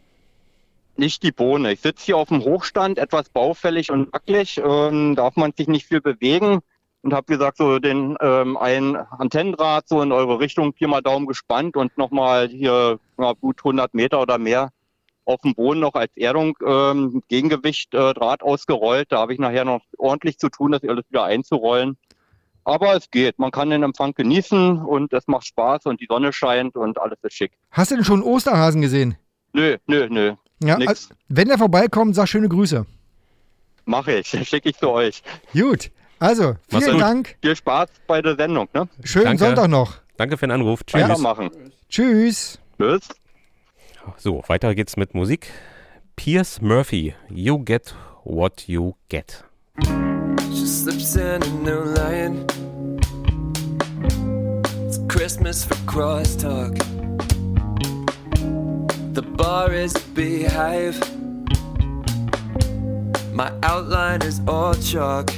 Nicht 0.97 1.23
die 1.23 1.31
Bohne. 1.31 1.73
Ich 1.73 1.81
sitze 1.81 2.05
hier 2.05 2.17
auf 2.17 2.29
dem 2.29 2.43
Hochstand, 2.43 2.97
etwas 2.97 3.29
baufällig 3.29 3.91
und 3.91 4.13
wackelig, 4.13 4.61
ähm, 4.63 5.15
darf 5.15 5.35
man 5.35 5.53
sich 5.55 5.67
nicht 5.67 5.87
viel 5.87 6.01
bewegen 6.01 6.59
und 7.01 7.13
habe 7.13 7.25
gesagt, 7.25 7.57
so 7.57 7.79
den 7.79 8.17
ähm, 8.21 8.57
ein 8.57 8.95
Antennendraht 8.95 9.87
so 9.87 10.01
in 10.01 10.11
eure 10.11 10.39
Richtung, 10.39 10.73
viermal 10.73 11.01
Daumen 11.01 11.27
gespannt 11.27 11.75
und 11.77 11.97
nochmal 11.97 12.47
hier 12.47 12.99
na, 13.17 13.33
gut 13.33 13.59
100 13.59 13.93
Meter 13.93 14.21
oder 14.21 14.37
mehr 14.37 14.71
auf 15.25 15.41
dem 15.41 15.53
Boden 15.55 15.79
noch 15.79 15.93
als 15.95 16.15
Erdung 16.15 16.57
ähm, 16.65 17.21
Gegengewicht 17.27 17.93
äh, 17.93 18.13
Draht 18.13 18.41
ausgerollt. 18.43 19.11
Da 19.11 19.19
habe 19.19 19.33
ich 19.33 19.39
nachher 19.39 19.65
noch 19.65 19.81
ordentlich 19.97 20.37
zu 20.37 20.49
tun, 20.49 20.71
das 20.71 20.83
alles 20.83 21.03
wieder 21.09 21.23
einzurollen. 21.23 21.97
Aber 22.63 22.95
es 22.95 23.11
geht. 23.11 23.37
Man 23.37 23.51
kann 23.51 23.69
den 23.69 23.83
Empfang 23.83 24.13
genießen 24.13 24.79
und 24.79 25.13
es 25.13 25.27
macht 25.27 25.45
Spaß 25.45 25.85
und 25.85 26.01
die 26.01 26.07
Sonne 26.07 26.33
scheint 26.33 26.75
und 26.75 26.99
alles 26.99 27.19
ist 27.21 27.33
schick. 27.33 27.51
Hast 27.71 27.91
du 27.91 27.95
denn 27.95 28.05
schon 28.05 28.21
einen 28.21 28.31
Osterhasen 28.31 28.81
gesehen? 28.81 29.17
Nö, 29.53 29.77
nö, 29.85 30.07
nö. 30.09 30.33
Ja, 30.63 30.77
Nix. 30.77 30.87
also, 30.89 31.07
wenn 31.29 31.49
er 31.49 31.57
vorbeikommt, 31.57 32.15
sag 32.15 32.27
schöne 32.27 32.49
Grüße. 32.49 32.85
Mache 33.85 34.13
ich. 34.19 34.27
Schicke 34.47 34.69
ich 34.69 34.77
zu 34.77 34.89
euch. 34.89 35.21
Gut, 35.53 35.91
also 36.19 36.55
vielen 36.69 36.93
gut. 36.93 37.01
Dank. 37.01 37.35
Viel 37.41 37.55
Spaß 37.55 37.89
bei 38.07 38.21
der 38.21 38.35
Sendung, 38.35 38.67
ne? 38.73 38.87
Schönen 39.03 39.25
Danke. 39.25 39.45
Sonntag 39.45 39.67
noch. 39.67 39.97
Danke 40.17 40.37
für 40.37 40.47
den 40.47 40.51
Anruf. 40.51 40.83
Tschüss. 40.85 41.01
Weitermachen. 41.01 41.51
Tschüss. 41.89 42.57
Tschüss. 42.79 43.09
So, 44.17 44.43
weiter 44.47 44.73
geht's 44.75 44.97
mit 44.97 45.13
Musik. 45.13 45.51
Pierce 46.15 46.61
Murphy, 46.61 47.13
You 47.29 47.59
Get 47.63 47.93
What 48.23 48.67
You 48.67 48.93
Get. 49.09 49.43
She 50.51 50.65
slips 50.65 51.15
in 51.15 51.43
a 51.43 51.47
new 51.63 51.83
line. 51.95 52.45
It's 54.87 54.99
Christmas 55.09 55.65
for 55.65 55.75
crosstalk. 55.85 56.77
The 59.15 59.21
bar 59.21 59.71
is 59.71 59.95
a 59.95 59.99
beehive. 60.09 60.99
My 63.31 63.49
outline 63.63 64.21
is 64.23 64.41
all 64.45 64.73
chalk. 64.73 65.31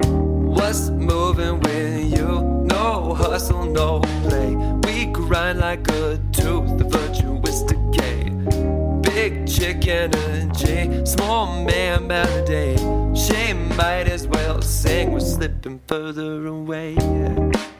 What's 0.00 0.88
moving 0.88 1.60
with 1.60 2.10
you? 2.16 2.64
No 2.64 3.12
hustle, 3.12 3.66
no 3.66 4.00
play. 4.22 4.56
We 4.86 5.12
grind 5.12 5.58
like 5.58 5.86
a 5.88 6.18
tooth, 6.32 6.78
the 6.78 6.84
virtuous 6.88 7.64
decay. 7.64 8.30
Big 9.02 9.46
chick 9.46 9.86
energy, 9.86 11.04
small 11.04 11.62
man 11.62 12.06
melody. 12.06 12.78
She 13.14 13.52
might 13.52 14.08
as 14.08 14.26
well 14.26 14.62
sing, 14.62 15.12
we're 15.12 15.20
slipping 15.20 15.80
further 15.86 16.46
away. 16.46 16.96
I 16.96 17.71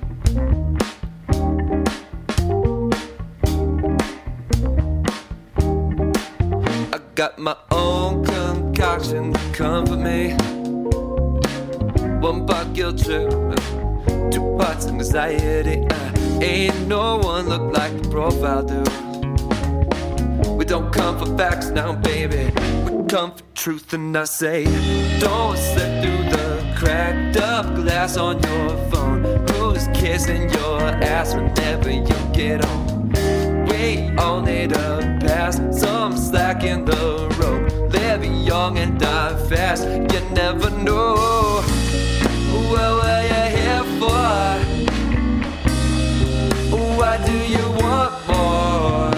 got 7.22 7.38
my 7.38 7.56
own 7.70 8.24
concoction 8.24 9.32
to 9.32 9.38
comfort 9.52 9.98
me. 9.98 10.32
One 12.18 12.44
part 12.44 12.72
guilt 12.72 12.98
trip, 12.98 13.30
two 14.32 14.56
parts 14.58 14.86
anxiety. 14.88 15.86
Uh, 15.88 16.40
ain't 16.40 16.88
no 16.88 17.18
one 17.18 17.48
look 17.48 17.72
like 17.78 17.94
the 18.02 18.08
profile 18.08 18.64
do. 18.64 18.82
We 20.50 20.64
don't 20.64 20.92
come 20.92 21.16
for 21.16 21.38
facts 21.38 21.68
now, 21.68 21.92
baby. 21.94 22.50
We 22.90 23.06
come 23.06 23.36
for 23.36 23.44
truth, 23.54 23.92
and 23.92 24.16
I 24.16 24.24
say, 24.24 24.64
don't 25.20 25.56
slip 25.56 25.92
through 26.02 26.24
the 26.34 26.74
cracked 26.76 27.36
up 27.36 27.66
glass 27.76 28.16
on 28.16 28.42
your 28.42 28.70
phone. 28.90 29.22
Who's 29.50 29.86
kissing 29.94 30.50
your 30.50 30.80
ass 31.14 31.36
whenever 31.36 31.88
you 31.88 32.18
get 32.32 32.64
home? 32.64 33.12
We 33.68 34.10
all 34.18 34.40
need 34.40 34.72
a 34.72 35.21
pass, 35.42 35.60
some 35.80 36.16
slack 36.16 36.62
in 36.62 36.84
the 36.84 37.28
road. 37.38 37.92
Live 37.92 38.24
young 38.24 38.78
and 38.78 38.98
die 38.98 39.34
fast, 39.48 39.84
you 39.84 40.20
never 40.42 40.70
know. 40.70 41.62
What 42.70 42.90
were 42.98 43.22
you 43.30 43.44
here 43.56 43.86
for? 44.00 44.34
Why 46.98 47.14
do 47.30 47.36
you 47.54 47.66
want 47.82 48.12
more? 48.28 49.10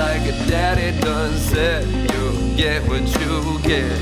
Like 0.00 0.24
a 0.32 0.36
daddy 0.50 0.90
done 1.00 1.34
said, 1.50 1.86
you 2.12 2.24
get 2.56 2.80
what 2.88 3.06
you 3.20 3.34
get. 3.70 3.98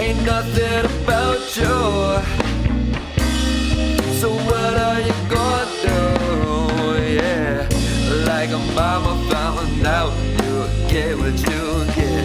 Ain't 0.00 0.20
nothing 0.24 0.84
about 1.02 1.56
you. 1.56 2.01
Out, 9.86 10.12
you 10.42 10.66
get 10.88 11.18
what 11.18 11.38
you 11.48 11.84
get. 11.96 12.22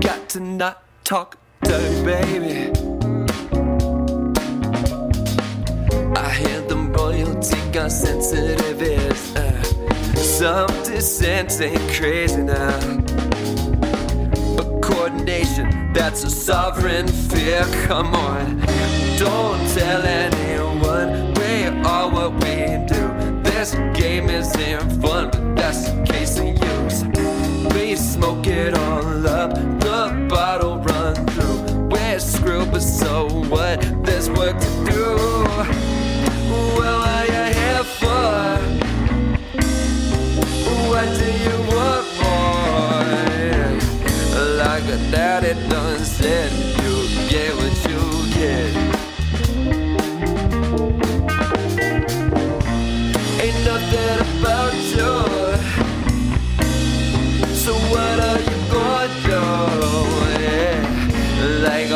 Got 0.00 0.28
to 0.30 0.40
not 0.40 0.82
talk 1.04 1.38
dirty, 1.62 2.04
baby. 2.04 2.72
I 6.16 6.30
hear 6.32 6.60
them 6.62 6.92
royalty 6.92 7.58
got 7.72 7.92
sensitive 7.92 8.82
is. 8.82 9.36
Uh, 9.36 9.62
some 10.14 10.68
dissent 10.84 11.60
ain't 11.60 11.92
crazy 11.92 12.42
now. 12.42 12.78
But 14.56 14.80
coordination, 14.82 15.92
that's 15.92 16.24
a 16.24 16.30
sovereign 16.30 17.06
fear. 17.06 17.64
Come 17.86 18.14
on, 18.14 18.60
don't 19.18 19.68
tell 19.70 20.02
anyone 20.02 21.34
we 21.34 21.64
are 21.84 22.08
what 22.08 22.32
we 22.34 22.54
do. 22.86 23.02
This 23.42 23.74
game 23.98 24.30
isn't 24.30 25.02
fun, 25.02 25.30
but 25.30 25.56
that's 25.56 25.90
the 25.90 26.04
case 26.04 26.38
of 26.38 26.46
use. 26.46 27.02
We 27.74 27.96
smoke 27.96 28.46
it 28.46 28.74
all 28.74 29.26
up, 29.26 29.54
the 29.54 30.26
bottle 30.30 30.78
run 30.78 31.16
through. 31.26 31.88
We're 31.88 32.20
screwed, 32.20 32.70
but 32.70 32.82
so 32.82 33.28
what? 33.48 33.80
There's 34.04 34.30
work 34.30 34.56
to 34.60 34.70
do. 34.86 35.16
Well, 36.76 36.98
what 37.00 37.08
are 37.08 37.26
you 37.26 37.44
here 37.58 37.84
for? 37.98 38.58
What 40.90 41.08
do 41.18 41.28
you 41.44 41.56
want 41.74 42.06
more? 42.22 42.48
a 44.90 45.10
daddy 45.10 45.52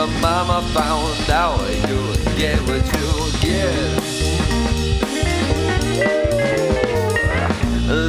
A 0.03 0.07
mama 0.21 0.63
found 0.75 1.31
out, 1.31 1.61
you 1.89 2.15
get 2.37 2.59
what 2.63 2.85
you 2.93 3.31
get. 3.41 4.03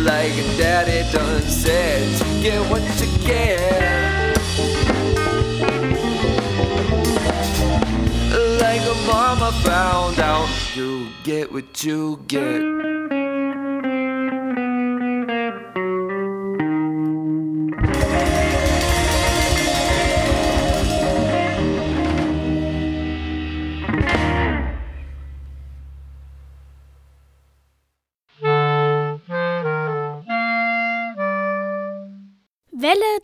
Like 0.04 0.32
a 0.32 0.58
daddy 0.58 1.04
done 1.12 1.42
said, 1.44 2.02
you 2.20 2.42
get 2.42 2.62
what 2.72 2.82
you 3.00 3.08
get. 3.28 3.60
Like 8.60 8.82
a 8.82 8.96
mama 9.06 9.52
found 9.62 10.20
out, 10.20 10.50
you 10.76 11.10
get 11.24 11.52
what 11.52 11.84
you 11.84 12.20
get. 12.28 13.03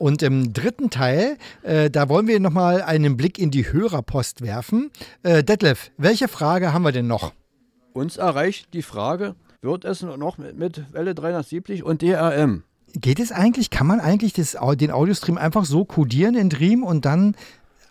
Und 0.00 0.22
im 0.22 0.54
dritten 0.54 0.88
Teil, 0.88 1.36
äh, 1.62 1.90
da 1.90 2.08
wollen 2.08 2.26
wir 2.26 2.40
nochmal 2.40 2.80
einen 2.80 3.18
Blick 3.18 3.38
in 3.38 3.50
die 3.50 3.70
Hörerpost 3.70 4.40
werfen. 4.40 4.90
Äh, 5.22 5.44
Detlef, 5.44 5.90
welche 5.98 6.26
Frage 6.26 6.72
haben 6.72 6.84
wir 6.84 6.92
denn 6.92 7.06
noch? 7.06 7.34
Uns 7.92 8.16
erreicht 8.16 8.72
die 8.72 8.80
Frage, 8.80 9.34
wird 9.60 9.84
es 9.84 10.00
noch 10.00 10.38
mit, 10.38 10.56
mit 10.56 10.90
Welle 10.94 11.14
370 11.14 11.84
und 11.84 12.00
DRM? 12.00 12.62
Geht 12.94 13.20
es 13.20 13.30
eigentlich, 13.30 13.68
kann 13.68 13.86
man 13.86 14.00
eigentlich 14.00 14.32
das, 14.32 14.56
den 14.76 14.90
Audiostream 14.90 15.36
einfach 15.36 15.66
so 15.66 15.84
codieren 15.84 16.34
in 16.34 16.48
Dream 16.48 16.82
und 16.82 17.04
dann 17.04 17.36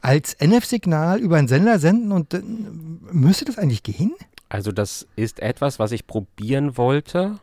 als 0.02 0.34
NF-Signal 0.34 1.20
über 1.20 1.38
einen 1.38 1.48
Sender 1.48 1.78
senden 1.78 2.12
und 2.12 2.34
dann 2.34 3.02
müsste 3.12 3.46
das 3.46 3.60
eigentlich 3.60 3.84
gehen? 3.84 4.16
Also 4.50 4.72
das 4.72 5.06
ist 5.16 5.42
etwas, 5.42 5.78
was 5.78 5.92
ich 5.92 6.08
probieren 6.08 6.76
wollte, 6.76 7.38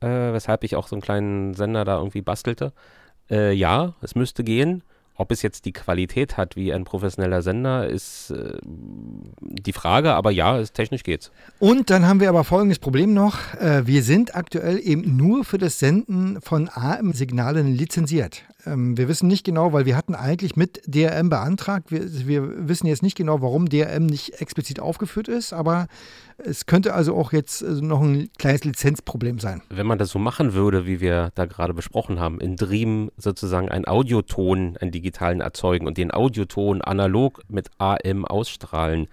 äh, 0.00 0.06
weshalb 0.06 0.64
ich 0.64 0.74
auch 0.74 0.88
so 0.88 0.96
einen 0.96 1.02
kleinen 1.02 1.52
Sender 1.52 1.84
da 1.84 1.98
irgendwie 1.98 2.22
bastelte. 2.22 2.72
Äh, 3.30 3.52
ja, 3.52 3.94
es 4.02 4.14
müsste 4.14 4.44
gehen. 4.44 4.82
Ob 5.18 5.32
es 5.32 5.40
jetzt 5.40 5.64
die 5.64 5.72
Qualität 5.72 6.36
hat 6.36 6.56
wie 6.56 6.74
ein 6.74 6.84
professioneller 6.84 7.40
Sender, 7.40 7.88
ist 7.88 8.30
äh, 8.30 8.58
die 9.40 9.72
Frage, 9.72 10.12
aber 10.12 10.30
ja, 10.30 10.58
es, 10.58 10.72
technisch 10.72 11.04
geht's. 11.04 11.30
Und 11.58 11.88
dann 11.88 12.06
haben 12.06 12.20
wir 12.20 12.28
aber 12.28 12.44
folgendes 12.44 12.78
Problem 12.78 13.14
noch. 13.14 13.54
Äh, 13.54 13.86
Wir 13.86 14.02
sind 14.02 14.34
aktuell 14.34 14.78
eben 14.78 15.16
nur 15.16 15.44
für 15.44 15.56
das 15.56 15.78
Senden 15.78 16.42
von 16.42 16.68
AM-Signalen 16.68 17.74
lizenziert. 17.74 18.42
Ähm, 18.66 18.96
Wir 18.98 19.08
wissen 19.08 19.28
nicht 19.28 19.44
genau, 19.44 19.72
weil 19.72 19.86
wir 19.86 19.96
hatten 19.96 20.14
eigentlich 20.14 20.56
mit 20.56 20.82
DRM 20.86 21.30
beantragt. 21.30 21.90
Wir, 21.90 22.26
wir 22.26 22.68
wissen 22.68 22.86
jetzt 22.86 23.02
nicht 23.02 23.16
genau, 23.16 23.40
warum 23.40 23.68
DRM 23.68 24.06
nicht 24.06 24.40
explizit 24.40 24.80
aufgeführt 24.80 25.28
ist, 25.28 25.52
aber 25.52 25.86
es 26.38 26.66
könnte 26.66 26.92
also 26.92 27.16
auch 27.16 27.32
jetzt 27.32 27.62
äh, 27.62 27.70
noch 27.80 28.02
ein 28.02 28.28
kleines 28.38 28.64
Lizenzproblem 28.64 29.38
sein. 29.38 29.62
Wenn 29.70 29.86
man 29.86 29.98
das 29.98 30.10
so 30.10 30.18
machen 30.18 30.52
würde, 30.52 30.86
wie 30.86 31.00
wir 31.00 31.30
da 31.34 31.46
gerade 31.46 31.74
besprochen 31.74 32.20
haben, 32.20 32.40
in 32.40 32.56
Dream 32.56 33.10
sozusagen 33.16 33.68
einen 33.68 33.86
Audioton, 33.86 34.76
einen 34.80 34.90
digitalen 34.90 35.40
erzeugen 35.40 35.86
und 35.86 35.96
den 35.96 36.12
Audioton 36.12 36.82
analog 36.82 37.42
mit 37.48 37.70
AM 37.78 38.24
ausstrahlen, 38.24 39.08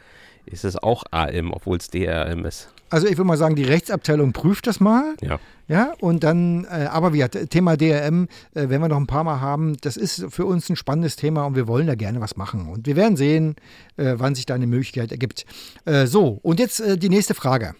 ist 0.46 0.66
es 0.66 0.82
auch 0.82 1.04
AM, 1.12 1.52
obwohl 1.52 1.78
es 1.78 1.90
DRM 1.90 2.46
ist. 2.46 2.70
Also 2.90 3.08
ich 3.08 3.14
würde 3.14 3.28
mal 3.28 3.38
sagen, 3.38 3.56
die 3.56 3.64
Rechtsabteilung 3.64 4.34
prüft 4.34 4.68
das 4.68 4.80
mal. 4.80 5.16
Ja. 5.22 5.40
Ja, 5.68 5.94
und 6.02 6.24
dann, 6.24 6.66
äh, 6.66 6.88
aber 6.92 7.14
wie 7.14 7.20
gesagt, 7.20 7.50
Thema 7.50 7.78
DRM, 7.78 8.28
äh, 8.54 8.68
wenn 8.68 8.82
wir 8.82 8.90
noch 8.90 8.98
ein 8.98 9.08
paar 9.08 9.24
Mal 9.24 9.40
haben, 9.40 9.78
das 9.82 9.96
ist 9.96 10.26
für 10.30 10.46
uns 10.46 10.70
ein 10.70 10.76
spannendes 10.76 11.16
Thema 11.16 11.46
und 11.46 11.56
wir 11.56 11.68
wollen 11.68 11.88
da 11.88 11.96
gerne 11.96 12.20
was 12.20 12.36
machen. 12.36 12.68
Und 12.68 12.86
wir 12.86 12.96
werden 12.98 13.16
sehen, 13.16 13.56
äh, 13.96 14.16
wann 14.18 14.36
sich 14.36 14.46
da 14.46 14.56
eine 14.56 14.68
Möglichkeit 14.68 15.12
ergibt. 15.12 15.46
Äh, 15.86 16.06
so, 16.06 16.40
und 16.44 16.60
jetzt 16.60 16.82
äh, 16.82 16.98
die 16.98 17.10
nächste 17.10 17.34
Frage. 17.34 17.76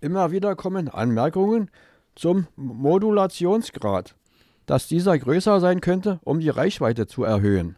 Immer 0.00 0.30
wieder 0.30 0.54
kommen 0.56 0.88
Anmerkungen 0.88 1.70
zum 2.14 2.46
Modulationsgrad, 2.56 4.14
dass 4.66 4.86
dieser 4.86 5.18
größer 5.18 5.58
sein 5.60 5.80
könnte, 5.80 6.20
um 6.24 6.40
die 6.40 6.50
Reichweite 6.50 7.06
zu 7.06 7.24
erhöhen. 7.24 7.76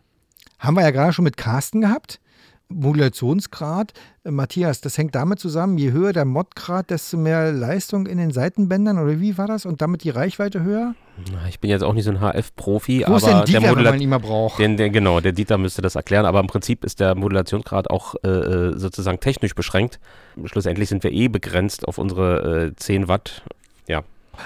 Haben 0.59 0.76
wir 0.76 0.82
ja 0.82 0.91
gerade 0.91 1.12
schon 1.12 1.24
mit 1.24 1.37
Carsten 1.37 1.80
gehabt. 1.80 2.20
Modulationsgrad. 2.69 3.93
Matthias, 4.25 4.81
das 4.81 4.97
hängt 4.97 5.15
damit 5.15 5.39
zusammen, 5.39 5.77
je 5.77 5.93
höher 5.93 6.12
der 6.12 6.25
Modgrad, 6.25 6.91
desto 6.91 7.17
mehr 7.17 7.53
Leistung 7.53 8.07
in 8.07 8.19
den 8.19 8.31
Seitenbändern 8.31 8.99
oder 8.99 9.21
wie 9.21 9.37
war 9.37 9.47
das? 9.47 9.67
Und 9.67 9.83
damit 9.83 10.03
die 10.05 10.11
Reichweite 10.11 10.62
höher? 10.62 10.95
Na, 11.33 11.47
Ich 11.49 11.61
bin 11.61 11.71
jetzt 11.71 11.83
auch 11.83 11.93
nicht 11.93 12.05
so 12.05 12.11
ein 12.11 12.21
HF-Profi, 12.21 13.05
Wo 13.07 13.17
ist 13.17 13.25
aber 13.25 13.39
denn 13.39 13.45
Dieter, 13.47 13.61
der 13.61 13.69
wenn 13.69 13.75
Modula 13.77 13.91
man 13.91 14.01
ihn 14.01 14.09
mal 14.09 14.19
braucht? 14.19 14.59
den, 14.59 14.77
der, 14.77 14.91
genau, 14.91 15.21
der 15.21 15.33
Dieter 15.33 15.59
müsste 15.59 15.83
das 15.83 15.95
erklären, 15.95 16.25
aber 16.27 16.41
im 16.41 16.47
Prinzip 16.47 16.85
ist 16.85 17.01
der 17.01 17.15
Modulationsgrad 17.15 17.91
auch 17.91 18.15
äh, 18.25 18.29
äh, 18.29 18.79
sozusagen 18.79 19.21
technisch 19.21 19.55
beschränkt. 19.55 20.01
Schlussendlich 20.45 20.89
sind 20.89 21.05
wir 21.05 21.12
eh 21.12 21.29
begrenzt 21.29 21.87
auf 21.87 21.99
unsere 21.99 22.69
äh, 22.69 22.77
10 22.77 23.09
Watt. 23.09 23.43
Ja, 23.87 24.03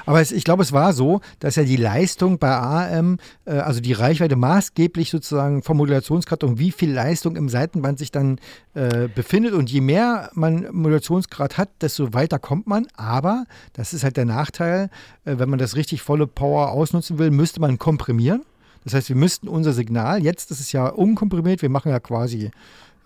Aber 0.07 0.20
es, 0.20 0.32
ich 0.32 0.45
glaube, 0.45 0.62
es 0.62 0.72
war 0.72 0.93
so, 0.93 1.20
dass 1.41 1.57
ja 1.57 1.64
die 1.64 1.76
Leistung 1.76 2.39
bei 2.39 2.51
AM, 2.51 3.18
äh, 3.45 3.53
also 3.53 3.80
die 3.80 3.93
Reichweite 3.93 4.36
maßgeblich 4.36 5.11
sozusagen 5.11 5.62
vom 5.62 5.76
Modulationsgrad 5.76 6.45
und 6.45 6.59
wie 6.59 6.72
viel 6.72 6.93
Leistung 6.93 7.36
im 7.36 7.49
Seitenband 7.49 7.99
sich 7.99 8.11
dann 8.11 8.39
äh, 8.74 9.09
befindet. 9.09 9.53
Und 9.53 9.70
je 9.70 9.80
mehr 9.80 10.30
man 10.34 10.66
Modulationsgrad 10.72 11.59
hat, 11.59 11.70
desto 11.80 12.14
weiter 12.14 12.39
kommt 12.39 12.66
man. 12.66 12.86
Aber, 12.95 13.45
das 13.72 13.95
ist 13.95 14.05
halt 14.05 14.16
der 14.16 14.24
Nachteil, 14.24 14.91
äh, 15.24 15.39
wenn 15.39 15.49
man 15.49 15.59
das 15.59 15.76
richtig 15.76 16.03
volle 16.03 16.26
Power 16.26 16.70
ausnutzen 16.72 17.18
will, 17.18 17.30
müsste 17.30 17.61
man 17.61 17.78
komprimieren. 17.78 18.43
Das 18.84 18.95
heißt, 18.95 19.09
wir 19.09 19.16
müssten 19.16 19.49
unser 19.49 19.72
Signal, 19.72 20.22
jetzt 20.22 20.51
ist 20.51 20.61
es 20.61 20.72
ja 20.72 20.89
unkomprimiert, 20.89 21.62
wir 21.62 21.68
machen 21.68 21.91
ja 21.91 22.01
quasi 22.01 22.51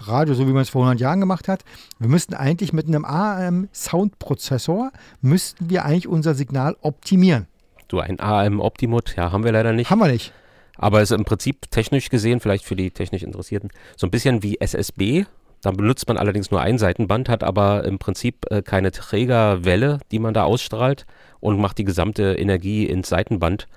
Radio, 0.09 0.35
so 0.35 0.47
wie 0.47 0.53
man 0.53 0.63
es 0.63 0.71
vor 0.71 0.83
100 0.83 1.01
Jahren 1.01 1.21
gemacht 1.21 1.49
hat. 1.49 1.65
Wir 1.99 2.09
müssten 2.09 2.35
eigentlich 2.35 2.73
mit 2.73 2.87
einem 2.87 3.05
AM-Soundprozessor, 3.05 4.93
müssten 5.21 5.71
wir 5.71 5.85
eigentlich 5.85 6.09
unser 6.09 6.35
Signal 6.35 6.77
optimieren. 6.81 7.47
du 7.89 8.01
ein 8.01 8.21
AM 8.21 8.61
Optimut, 8.61 9.17
ja, 9.17 9.33
haben 9.33 9.45
wir 9.45 9.53
leider 9.53 9.73
nicht. 9.73 9.91
Haben 9.91 10.01
wir 10.01 10.09
nicht. 10.09 10.33
Aber 10.77 11.03
ist 11.03 11.13
im 11.13 11.25
Prinzip 11.25 11.71
technisch 11.71 12.09
gesehen, 12.09 12.41
vielleicht 12.41 12.65
für 12.65 12.77
die 12.77 12.91
technisch 12.91 13.23
Interessierten, 13.23 13.71
so 13.97 14.07
ein 14.07 14.11
bisschen 14.11 14.43
wie 14.43 14.61
SSB. 14.61 15.27
Da 15.61 15.71
benutzt 15.71 16.09
man 16.09 16.17
allerdings 16.17 16.51
nur 16.51 16.61
ein 16.61 16.79
Seitenband, 16.79 17.29
hat 17.29 17.45
aber 17.45 17.85
im 17.85 17.99
Prinzip 17.99 18.47
äh, 18.51 18.63
keine 18.63 18.91
Trägerwelle, 18.91 20.01
die 20.11 20.19
man 20.19 20.35
da 20.35 20.43
ausstrahlt 20.45 21.07
und 21.39 21.61
macht 21.61 21.79
die 21.79 21.85
gesamte 21.85 22.35
Energie 22.35 22.85
ins 22.87 23.09
Seitenband. 23.09 23.69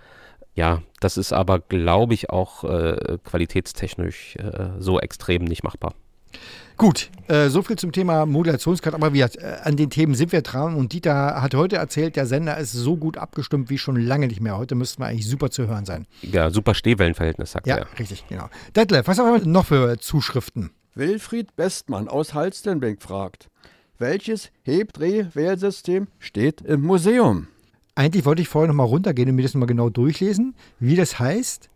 Ja, 0.56 0.82
das 1.00 1.18
ist 1.18 1.34
aber, 1.34 1.60
glaube 1.60 2.14
ich, 2.14 2.30
auch 2.30 2.64
äh, 2.64 3.18
qualitätstechnisch 3.24 4.38
äh, 4.38 4.70
so 4.80 5.00
extrem 5.00 5.44
nicht 5.44 5.64
machbar. 5.64 5.94
Gut, 6.78 7.10
äh, 7.30 7.48
so 7.48 7.62
viel 7.62 7.78
zum 7.78 7.94
Thema 7.94 8.26
Modulationsgrad. 8.26 8.94
Aber 8.94 9.14
wir, 9.14 9.26
äh, 9.38 9.56
an 9.64 9.78
den 9.78 9.90
Themen 9.90 10.14
sind 10.14 10.32
wir 10.34 10.42
dran. 10.42 10.76
Und 10.76 10.92
Dieter 10.92 11.42
hat 11.42 11.56
heute 11.56 11.78
erzählt, 11.78 12.16
der 12.18 12.26
Sender 12.26 12.58
ist 12.58 12.74
so 12.74 12.98
gut 12.98 13.18
abgestimmt 13.18 13.70
wie 13.70 13.78
schon 13.78 13.96
lange 13.96 14.28
nicht 14.28 14.42
mehr. 14.42 14.58
Heute 14.58 14.76
müssten 14.76 15.02
wir 15.02 15.08
eigentlich 15.08 15.28
super 15.28 15.50
zu 15.50 15.68
hören 15.68 15.86
sein. 15.86 16.06
Ja, 16.22 16.50
super 16.50 16.74
Stehwellenverhältnis, 16.74 17.54
sagt 17.54 17.68
Ja, 17.68 17.78
er. 17.78 17.88
richtig, 17.98 18.26
genau. 18.28 18.50
Detlef, 18.76 19.08
was 19.08 19.20
haben 19.20 19.42
wir 19.42 19.48
noch 19.48 19.68
für 19.68 19.98
Zuschriften? 20.00 20.72
Wilfried 20.96 21.56
Bestmann 21.56 22.08
aus 22.10 22.34
Halstenbeck 22.34 23.02
fragt, 23.02 23.50
welches 23.98 24.52
Hebdreh-Wählsystem 24.64 26.08
steht 26.20 26.62
im 26.62 26.82
Museum? 26.82 27.48
Eigentlich 27.96 28.26
wollte 28.26 28.42
ich 28.42 28.50
vorher 28.50 28.68
noch 28.68 28.76
mal 28.76 28.84
runtergehen 28.84 29.30
und 29.30 29.36
mir 29.36 29.44
das 29.44 29.54
mal 29.54 29.66
genau 29.66 29.90
durchlesen, 29.90 30.56
wie 30.80 30.96
das 30.98 31.18
heißt. 31.20 31.70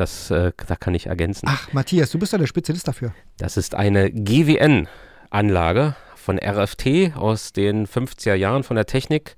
Das, 0.00 0.30
äh, 0.30 0.52
da 0.66 0.76
kann 0.76 0.94
ich 0.94 1.08
ergänzen. 1.08 1.46
Ach, 1.46 1.70
Matthias, 1.74 2.10
du 2.10 2.18
bist 2.18 2.32
ja 2.32 2.38
der 2.38 2.46
Spezialist 2.46 2.88
dafür. 2.88 3.12
Das 3.36 3.58
ist 3.58 3.74
eine 3.74 4.10
GWN-Anlage 4.10 5.94
von 6.16 6.38
RFT 6.38 7.14
aus 7.16 7.52
den 7.52 7.86
50er 7.86 8.32
Jahren 8.32 8.62
von 8.62 8.76
der 8.76 8.86
Technik. 8.86 9.36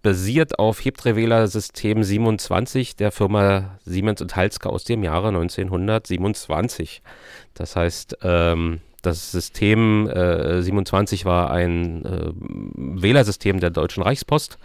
basiert 0.00 0.58
auf 0.58 0.82
Hebdreh-Wähler 0.82 1.48
System 1.48 2.02
27 2.02 2.96
der 2.96 3.12
Firma 3.12 3.78
Siemens 3.84 4.22
und 4.22 4.34
Halske 4.36 4.70
aus 4.70 4.84
dem 4.84 5.04
Jahre 5.04 5.28
1927. 5.28 7.02
Das 7.52 7.76
heißt, 7.76 8.16
ähm, 8.22 8.80
das 9.02 9.32
System 9.32 10.08
äh, 10.08 10.62
27 10.62 11.26
war 11.26 11.50
ein 11.50 12.06
äh, 12.06 12.32
Wählersystem 13.02 13.60
der 13.60 13.68
Deutschen 13.68 14.02
Reichspost 14.02 14.56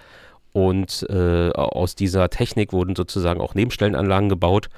und 0.53 1.05
äh, 1.09 1.49
aus 1.51 1.95
dieser 1.95 2.29
Technik 2.29 2.71
wurden 2.71 2.95
sozusagen 2.95 3.41
auch 3.41 3.53
Nebenstellenanlagen 3.53 4.29
gebaut. 4.29 4.69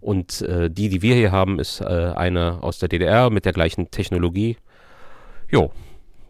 Und 0.00 0.42
äh, 0.42 0.70
die, 0.70 0.88
die 0.88 1.02
wir 1.02 1.14
hier 1.14 1.32
haben, 1.32 1.58
ist 1.58 1.80
äh, 1.80 1.84
eine 1.84 2.62
aus 2.62 2.78
der 2.78 2.88
DDR 2.88 3.30
mit 3.30 3.44
der 3.44 3.52
gleichen 3.52 3.90
Technologie. 3.90 4.56
Jo, 5.50 5.72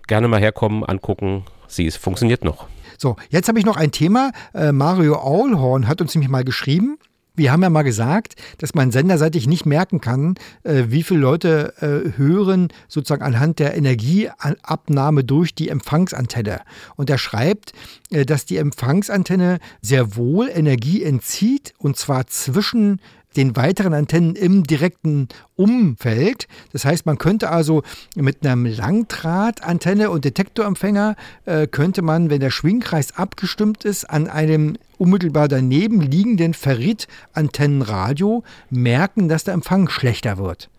gerne 0.07 0.29
mal 0.29 0.41
herkommen, 0.41 0.85
angucken. 0.85 1.45
Sie 1.69 1.85
ist, 1.85 1.97
funktioniert 1.97 2.45
noch. 2.45 2.69
So, 2.99 3.17
jetzt 3.29 3.49
habe 3.49 3.59
ich 3.59 3.67
noch 3.67 3.77
ein 3.77 3.93
Thema. 3.93 4.33
Äh, 4.55 4.73
Mario 4.73 5.17
Aulhorn 5.17 5.89
hat 5.89 6.01
uns 6.01 6.15
nämlich 6.15 6.31
mal 6.31 6.45
geschrieben. 6.45 6.99
Wir 7.39 7.53
haben 7.53 7.63
ja 7.63 7.69
mal 7.69 7.83
gesagt, 7.83 8.35
dass 8.59 8.75
man 8.75 8.91
senderseitig 8.91 9.47
nicht 9.47 9.67
merken 9.67 10.01
kann, 10.01 10.37
äh, 10.63 10.85
wie 10.89 11.03
viele 11.03 11.21
Leute 11.21 11.75
äh, 11.81 12.17
hören, 12.17 12.69
sozusagen 12.89 13.23
anhand 13.23 13.59
der 13.59 13.77
Energieabnahme 13.77 15.23
durch 15.23 15.55
die 15.55 15.69
Empfangsantenne. 15.69 16.63
Und 16.97 17.11
er 17.11 17.19
schreibt, 17.19 17.75
äh, 18.11 18.25
dass 18.25 18.47
die 18.47 18.57
Empfangsantenne 18.57 19.59
sehr 19.83 20.17
wohl 20.17 20.49
Energie 20.49 21.03
entzieht, 21.03 21.75
und 21.77 21.99
zwar 21.99 22.27
zwischen 22.27 23.03
den 23.37 23.57
weiteren 23.57 23.95
Antennen 23.95 24.35
im 24.35 24.65
direkten 24.65 25.29
Umfeld. 25.57 26.49
Das 26.73 26.85
heißt, 26.85 27.07
man 27.07 27.19
könnte 27.19 27.51
also 27.51 27.83
mit 28.15 28.47
einem 28.47 28.67
Langdrahtantenne 28.67 30.11
und 30.11 30.25
Detektorempfänger 30.25 31.17
äh, 31.45 31.67
könnte 31.67 32.03
man, 32.03 32.31
wenn 32.31 32.41
der 32.41 32.51
Schwingkreis 32.51 33.17
abgestimmt 33.17 33.85
ist, 33.85 34.09
an 34.09 34.29
einem 34.29 34.77
unmittelbar 34.99 35.49
daneben 35.49 36.01
liegenden 36.01 36.55
Ferritantennenradio 36.55 38.43
merken, 38.71 39.29
dass 39.29 39.45
der 39.45 39.55
Empfang 39.55 39.89
schlechter 39.89 40.39
wird. 40.39 40.71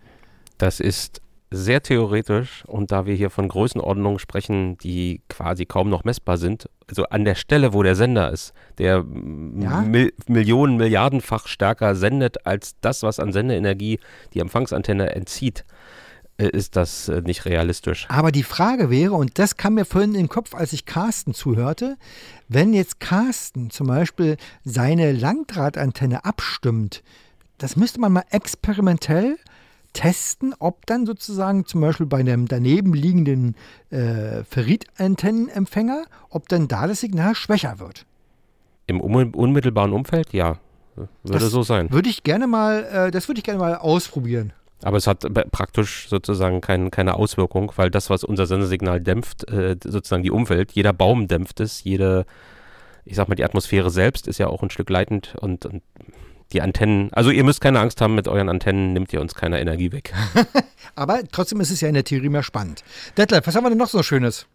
Das 0.58 0.80
ist 0.80 1.20
sehr 1.50 1.82
theoretisch 1.82 2.64
und 2.66 2.92
da 2.92 3.06
wir 3.06 3.14
hier 3.14 3.30
von 3.30 3.48
Größenordnungen 3.48 4.18
sprechen, 4.18 4.76
die 4.78 5.22
quasi 5.28 5.64
kaum 5.64 5.88
noch 5.88 6.04
messbar 6.04 6.36
sind, 6.36 6.68
also 6.88 7.04
an 7.04 7.24
der 7.24 7.34
Stelle, 7.34 7.72
wo 7.72 7.82
der 7.82 7.94
Sender 7.94 8.30
ist, 8.30 8.52
der 8.78 9.04
Ja? 9.58 9.80
Mil 9.80 10.12
Millionen, 10.26 10.76
Milliardenfach 10.76 11.46
stärker 11.46 11.94
sendet 11.94 12.46
als 12.46 12.76
das, 12.80 13.02
was 13.02 13.18
an 13.18 13.32
Sendeenergie 13.32 13.98
die 14.34 14.40
Empfangsantenne 14.40 15.14
entzieht, 15.14 15.64
äh, 16.38 16.48
ist 16.48 16.76
das 16.76 17.08
äh, 17.08 17.22
nicht 17.22 17.46
realistisch. 17.46 18.06
Aber 18.10 18.30
die 18.30 18.42
Frage 18.42 18.90
wäre, 18.90 19.14
und 19.14 19.38
das 19.38 19.56
kam 19.56 19.74
mir 19.74 19.84
vorhin 19.84 20.14
in 20.14 20.22
den 20.22 20.28
Kopf, 20.28 20.54
als 20.54 20.72
ich 20.72 20.86
Carsten 20.86 21.34
zuhörte, 21.34 21.96
wenn 22.48 22.74
jetzt 22.74 23.00
Carsten 23.00 23.70
zum 23.70 23.86
Beispiel 23.88 24.36
seine 24.64 25.12
Langdrahtantenne 25.12 26.24
abstimmt, 26.24 27.02
das 27.58 27.74
müsste 27.74 28.00
man 28.00 28.12
mal 28.12 28.24
experimentell 28.30 29.36
testen, 29.92 30.54
ob 30.58 30.86
dann 30.86 31.06
sozusagen 31.06 31.66
zum 31.66 31.80
Beispiel 31.80 32.06
bei 32.06 32.18
einem 32.18 32.46
daneben 32.46 32.94
liegenden 32.94 33.56
äh, 33.90 34.44
Ferritantennenempfänger, 34.44 36.04
ob 36.30 36.48
dann 36.48 36.68
da 36.68 36.86
das 36.86 37.00
Signal 37.00 37.34
schwächer 37.34 37.78
wird. 37.78 38.06
Im 38.86 39.00
un 39.00 39.34
unmittelbaren 39.34 39.92
Umfeld, 39.92 40.32
ja, 40.32 40.58
würde 40.96 41.38
Das 41.38 41.50
so 41.50 41.62
sein. 41.62 41.90
Würde 41.90 42.08
ich 42.08 42.22
gerne 42.22 42.46
mal, 42.46 42.84
äh, 42.84 43.10
das 43.10 43.28
würde 43.28 43.38
ich 43.38 43.44
gerne 43.44 43.60
mal 43.60 43.76
ausprobieren. 43.76 44.52
Aber 44.82 44.96
es 44.96 45.06
hat 45.08 45.26
praktisch 45.50 46.08
sozusagen 46.08 46.60
kein, 46.60 46.90
keine 46.90 47.14
Auswirkung, 47.14 47.72
weil 47.76 47.90
das, 47.90 48.10
was 48.10 48.22
unser 48.22 48.46
Sendesignal 48.46 49.00
dämpft, 49.00 49.48
äh, 49.50 49.76
sozusagen 49.82 50.22
die 50.22 50.30
Umwelt, 50.30 50.72
jeder 50.72 50.92
Baum 50.92 51.26
dämpft 51.26 51.60
es, 51.60 51.82
jede, 51.82 52.26
ich 53.04 53.16
sag 53.16 53.28
mal, 53.28 53.34
die 53.34 53.44
Atmosphäre 53.44 53.90
selbst 53.90 54.28
ist 54.28 54.38
ja 54.38 54.46
auch 54.46 54.62
ein 54.62 54.70
Stück 54.70 54.88
leitend 54.90 55.34
und, 55.40 55.66
und 55.66 55.82
die 56.52 56.62
Antennen, 56.62 57.12
also 57.12 57.30
ihr 57.30 57.44
müsst 57.44 57.60
keine 57.60 57.80
Angst 57.80 58.00
haben, 58.00 58.14
mit 58.14 58.28
euren 58.28 58.48
Antennen 58.48 58.92
nimmt 58.92 59.12
ihr 59.12 59.20
uns 59.20 59.34
keine 59.34 59.60
Energie 59.60 59.92
weg. 59.92 60.14
Aber 60.94 61.20
trotzdem 61.30 61.60
ist 61.60 61.70
es 61.70 61.80
ja 61.80 61.88
in 61.88 61.94
der 61.94 62.04
Theorie 62.04 62.28
mehr 62.28 62.42
spannend. 62.42 62.82
Detlef, 63.16 63.46
was 63.46 63.54
haben 63.54 63.64
wir 63.64 63.70
denn 63.70 63.78
noch 63.78 63.88
so 63.88 64.02
Schönes? 64.02 64.46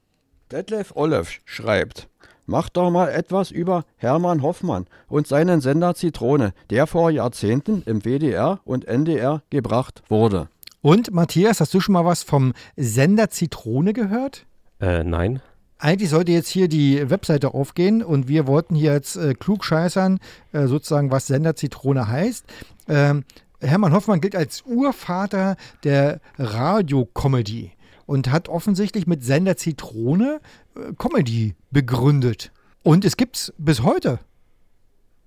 Detlef 0.52 0.96
Olef 0.96 1.39
schreibt, 1.46 2.08
mach 2.46 2.70
doch 2.70 2.89
mal 2.89 3.10
etwas 3.10 3.52
über 3.52 3.86
Hermann 3.98 4.41
Hoffmann 4.41 4.88
und 5.08 5.28
seinen 5.28 5.62
Sender 5.62 5.96
Zitrone, 5.96 6.54
der 6.70 6.88
vor 6.88 7.12
Jahrzehnten 7.12 7.84
im 7.86 8.02
WDR 8.04 8.60
und 8.66 8.86
NDR 8.86 9.44
gebracht 9.50 10.04
wurde. 10.10 10.50
Und 10.82 11.14
Matthias, 11.14 11.62
hast 11.62 11.74
du 11.74 11.80
schon 11.80 11.94
mal 11.94 12.06
was 12.06 12.24
vom 12.24 12.54
Sender 12.76 13.30
Zitrone 13.30 13.94
gehört? 13.94 14.46
Äh, 14.82 15.04
nein. 15.04 15.41
Eigentlich 15.84 16.11
sollte 16.11 16.31
jetzt 16.31 16.47
hier 16.47 16.69
die 16.69 17.09
Webseite 17.09 17.53
aufgehen 17.53 18.03
und 18.03 18.29
wir 18.29 18.47
wollten 18.47 18.73
hier 18.73 18.93
jetzt 18.93 19.17
äh, 19.17 19.34
klugscheißern, 19.34 20.19
äh, 20.53 20.67
sozusagen, 20.67 21.11
was 21.11 21.27
Sender 21.27 21.57
Zitrone 21.57 22.07
heißt. 22.07 22.45
Ähm, 22.88 23.25
Hermann 23.59 23.91
Hoffmann 23.91 24.21
gilt 24.21 24.34
als 24.34 24.61
Urvater 24.61 25.57
der 25.84 26.21
Radiokomödie 26.39 27.71
und 28.05 28.31
hat 28.31 28.47
offensichtlich 28.47 29.07
mit 29.07 29.25
Sender 29.25 29.57
Zitrone 29.57 30.39
äh, 30.77 30.93
Comedy 30.97 31.55
begründet. 31.69 32.53
Und 32.81 33.03
es 33.03 33.17
gibt's 33.17 33.53
bis 33.57 33.84
heute. 33.84 34.19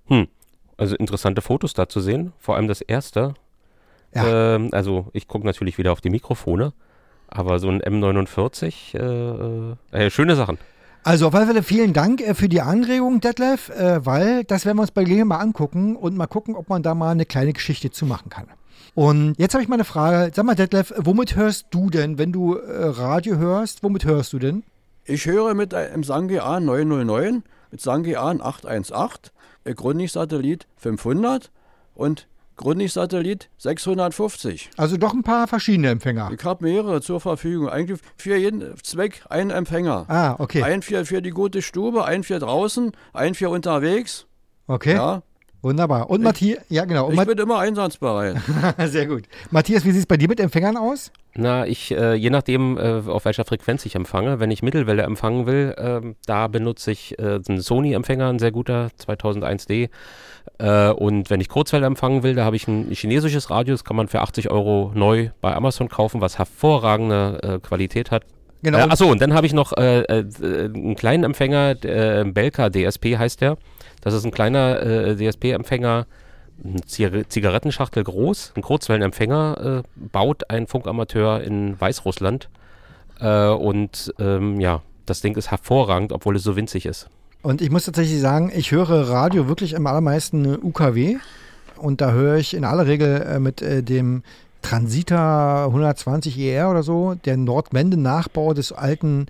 Hm. 0.07 0.27
Also 0.79 0.97
interessante 0.97 1.43
Fotos 1.43 1.75
da 1.75 1.87
zu 1.87 2.01
sehen, 2.01 2.33
vor 2.39 2.57
allem 2.57 2.67
das 2.67 2.81
erste. 2.81 3.35
Ja. 4.15 4.55
Ähm, 4.55 4.71
also 4.73 5.11
ich 5.13 5.29
gucke 5.29 5.45
natürlich 5.45 5.77
wieder 5.77 5.93
auf 5.93 6.01
die 6.01 6.09
Mikrofone, 6.09 6.73
aber 7.39 7.59
so 7.59 7.69
ein 7.69 7.81
M49, 7.81 9.77
äh, 9.93 10.07
äh, 10.07 10.11
schöne 10.11 10.37
Sachen. 10.37 10.59
Also 11.07 11.29
auf 11.29 11.35
alle 11.37 11.47
Fälle 11.47 11.63
vielen 11.63 11.93
Dank 11.93 12.21
äh, 12.21 12.35
für 12.35 12.49
die 12.49 12.61
Anregung, 12.61 13.21
Detlef, 13.21 13.69
äh, 13.69 14.05
weil 14.05 14.43
das 14.45 14.67
werden 14.67 14.79
wir 14.79 14.83
uns 14.83 14.91
bei 14.91 15.05
Gelegenheit 15.05 15.29
mal 15.29 15.39
angucken 15.39 15.95
und 15.95 16.17
mal 16.17 16.27
gucken, 16.27 16.57
ob 16.57 16.69
man 16.69 16.83
da 16.83 16.95
mal 16.95 17.11
eine 17.11 17.27
kleine 17.27 17.53
Geschichte 17.53 17.91
zu 17.91 18.07
machen 18.07 18.29
kann. 18.29 18.47
Und 18.97 19.35
jetzt 19.39 19.55
habe 19.55 19.63
ich 19.63 19.69
mal 19.69 19.77
eine 19.77 19.85
Frage. 19.85 20.33
Sag 20.35 20.45
mal, 20.45 20.55
Detlef, 20.55 20.93
womit 20.97 21.37
hörst 21.37 21.67
du 21.71 21.91
denn, 21.91 22.19
wenn 22.19 22.33
du 22.33 22.55
äh, 22.55 22.87
Radio 22.87 23.37
hörst, 23.37 23.83
womit 23.83 24.05
hörst 24.05 24.33
du 24.33 24.39
denn? 24.39 24.65
Ich 25.05 25.27
höre 25.27 25.55
mit 25.55 25.75
einem 25.75 26.03
Sangean 26.03 26.65
909, 26.65 27.45
mit 27.71 27.81
Sangean 27.81 28.41
818, 28.41 29.31
äh, 29.63 29.75
Grundig-Satellit 29.75 30.67
500 30.77 31.53
und 31.95 32.27
Grundig-Satellit 32.57 33.49
650. 33.59 34.71
Also 34.77 34.97
doch 34.97 35.13
ein 35.13 35.23
paar 35.23 35.47
verschiedene 35.47 35.91
Empfänger. 35.91 36.31
Ich 36.37 36.45
habe 36.45 36.65
mehrere 36.65 37.01
zur 37.01 37.21
Verfügung. 37.21 37.69
Eigentlich 37.69 38.01
für 38.17 38.37
jeden 38.37 38.75
Zweck 38.83 39.23
einen 39.29 39.51
Empfänger. 39.51 40.07
Ah, 40.09 40.37
okay. 40.39 40.63
Ein 40.63 40.83
für, 40.83 41.05
für 41.05 41.23
die 41.23 41.31
gute 41.31 41.63
Stube, 41.63 42.05
ein 42.05 42.23
für 42.25 42.39
draußen, 42.39 42.93
ein 43.13 43.35
für 43.35 43.51
unterwegs. 43.51 44.27
Okay, 44.67 44.95
Ja, 44.95 45.23
wunderbar. 45.63 46.11
Und 46.11 46.23
Matthias, 46.23 46.65
ja 46.69 46.85
genau. 46.87 47.07
Und 47.07 47.13
ich 47.13 47.17
Mat 47.17 47.29
bin 47.29 47.39
immer 47.39 47.59
einsatzbereit. 47.59 48.37
Sehr 48.87 49.07
gut. 49.07 49.25
Matthias, 49.51 49.85
wie 49.85 49.91
sieht 49.93 50.01
es 50.01 50.07
bei 50.07 50.17
dir 50.17 50.29
mit 50.29 50.41
Empfängern 50.41 50.77
aus? 50.77 51.13
Na, 51.35 51.67
ich, 51.67 51.93
äh, 51.93 52.15
je 52.15 52.31
nachdem, 52.31 52.79
äh, 52.79 53.03
auf 53.07 53.27
welcher 53.27 53.45
Frequenz 53.45 53.85
ich 53.85 53.95
empfange, 53.95 54.41
wenn 54.41 54.51
ich 54.51 54.63
Mittelwelle 54.63 55.03
empfangen 55.03 55.47
will, 55.47 55.75
ähm, 55.77 56.17
da 56.25 56.49
benutze 56.49 56.91
ich 56.91 57.19
äh, 57.19 57.41
einen 57.47 57.61
Sony-Empfänger, 57.61 58.29
ein 58.29 58.39
sehr 58.39 58.53
guter, 58.53 58.89
2001D. 58.99 59.91
Äh, 60.59 60.91
und 60.91 61.31
wenn 61.31 61.41
ich 61.41 61.49
Kurzwelle 61.49 61.87
empfangen 61.87 62.23
will, 62.23 62.35
da 62.35 62.45
habe 62.45 62.57
ich 62.57 62.67
ein 62.67 62.91
chinesisches 62.91 63.51
Radio, 63.51 63.75
das 63.75 63.85
kann 63.85 63.97
man 63.97 64.09
für 64.09 64.21
80 64.21 64.51
Euro 64.51 64.91
neu 64.95 65.31
bei 65.41 65.55
Amazon 65.55 65.89
kaufen, 65.89 66.21
was 66.21 66.39
hervorragende 66.39 67.41
äh, 67.43 67.59
Qualität 67.67 68.11
hat. 68.11 68.25
Genau. 68.63 68.79
Äh, 68.79 68.83
achso, 68.83 69.07
und 69.07 69.21
dann 69.21 69.35
habe 69.35 69.47
ich 69.47 69.53
noch 69.53 69.77
äh, 69.77 70.01
äh, 70.01 70.25
einen 70.65 70.97
kleinen 70.97 71.25
Empfänger, 71.25 71.85
äh, 71.85 72.25
Belka 72.25 72.71
DSP 72.71 73.19
heißt 73.19 73.41
der. 73.41 73.59
Das 74.01 74.15
ist 74.15 74.25
ein 74.25 74.31
kleiner 74.31 75.17
DSP-Empfänger, 75.17 76.07
Zigarettenschachtel 76.87 78.05
groß, 78.05 78.53
ein 78.55 78.63
Kurzwellenempfänger, 78.63 79.83
baut 79.97 80.49
ein 80.49 80.69
Funkamateur 80.69 81.41
in 81.41 81.81
Weißrussland. 81.81 82.49
Und 83.19 84.15
ähm, 84.21 84.61
ja, 84.61 84.83
das 85.07 85.23
Ding 85.23 85.35
ist 85.37 85.51
hervorragend, 85.51 86.13
obwohl 86.13 86.37
es 86.37 86.45
so 86.45 86.55
winzig 86.55 86.87
ist. 86.87 87.09
Und 87.47 87.63
ich 87.63 87.71
muss 87.71 87.85
tatsächlich 87.85 88.21
sagen, 88.21 88.51
ich 88.53 88.73
höre 88.73 89.09
Radio 89.09 89.47
wirklich 89.47 89.77
am 89.77 89.87
allermeisten 89.87 90.59
UKW. 90.65 91.19
Und 91.77 92.01
da 92.01 92.11
höre 92.11 92.39
ich 92.39 92.55
in 92.55 92.65
aller 92.65 92.89
Regel 92.89 93.23
äh, 93.23 93.39
mit 93.39 93.63
äh, 93.63 93.85
dem 93.85 94.25
Transita 94.63 95.67
120 95.67 96.37
ER 96.41 96.73
oder 96.73 96.83
so, 96.83 97.15
der 97.15 97.37
Nordwende-Nachbau 97.37 98.53
des 98.53 98.73
alten 98.73 99.27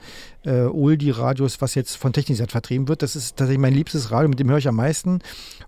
äh, 0.46 0.62
Oldie-Radios, 0.62 1.60
was 1.60 1.74
jetzt 1.74 1.98
von 1.98 2.14
Technisat 2.14 2.52
vertrieben 2.52 2.88
wird. 2.88 3.02
Das 3.02 3.16
ist 3.16 3.36
tatsächlich 3.36 3.60
mein 3.60 3.74
liebstes 3.74 4.10
Radio, 4.10 4.30
mit 4.30 4.40
dem 4.40 4.48
höre 4.48 4.56
ich 4.56 4.68
am 4.68 4.76
meisten. 4.76 5.18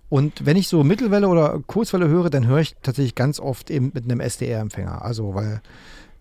Und 0.09 0.43
wenn 0.43 0.57
ich 0.57 0.69
so 0.69 0.83
Mittelwelle 0.83 1.27
oder 1.27 1.61
Kurzwelle 1.67 2.07
höre, 2.07 2.31
dann 2.31 2.47
höre 2.47 2.61
ich 2.61 2.75
tatsächlich 2.81 3.13
ganz 3.13 3.39
oft 3.39 3.69
eben 3.69 3.91
mit 3.93 4.05
einem 4.05 4.21
SDR-Empfänger. 4.21 5.05
Also 5.05 5.35
weil, 5.35 5.61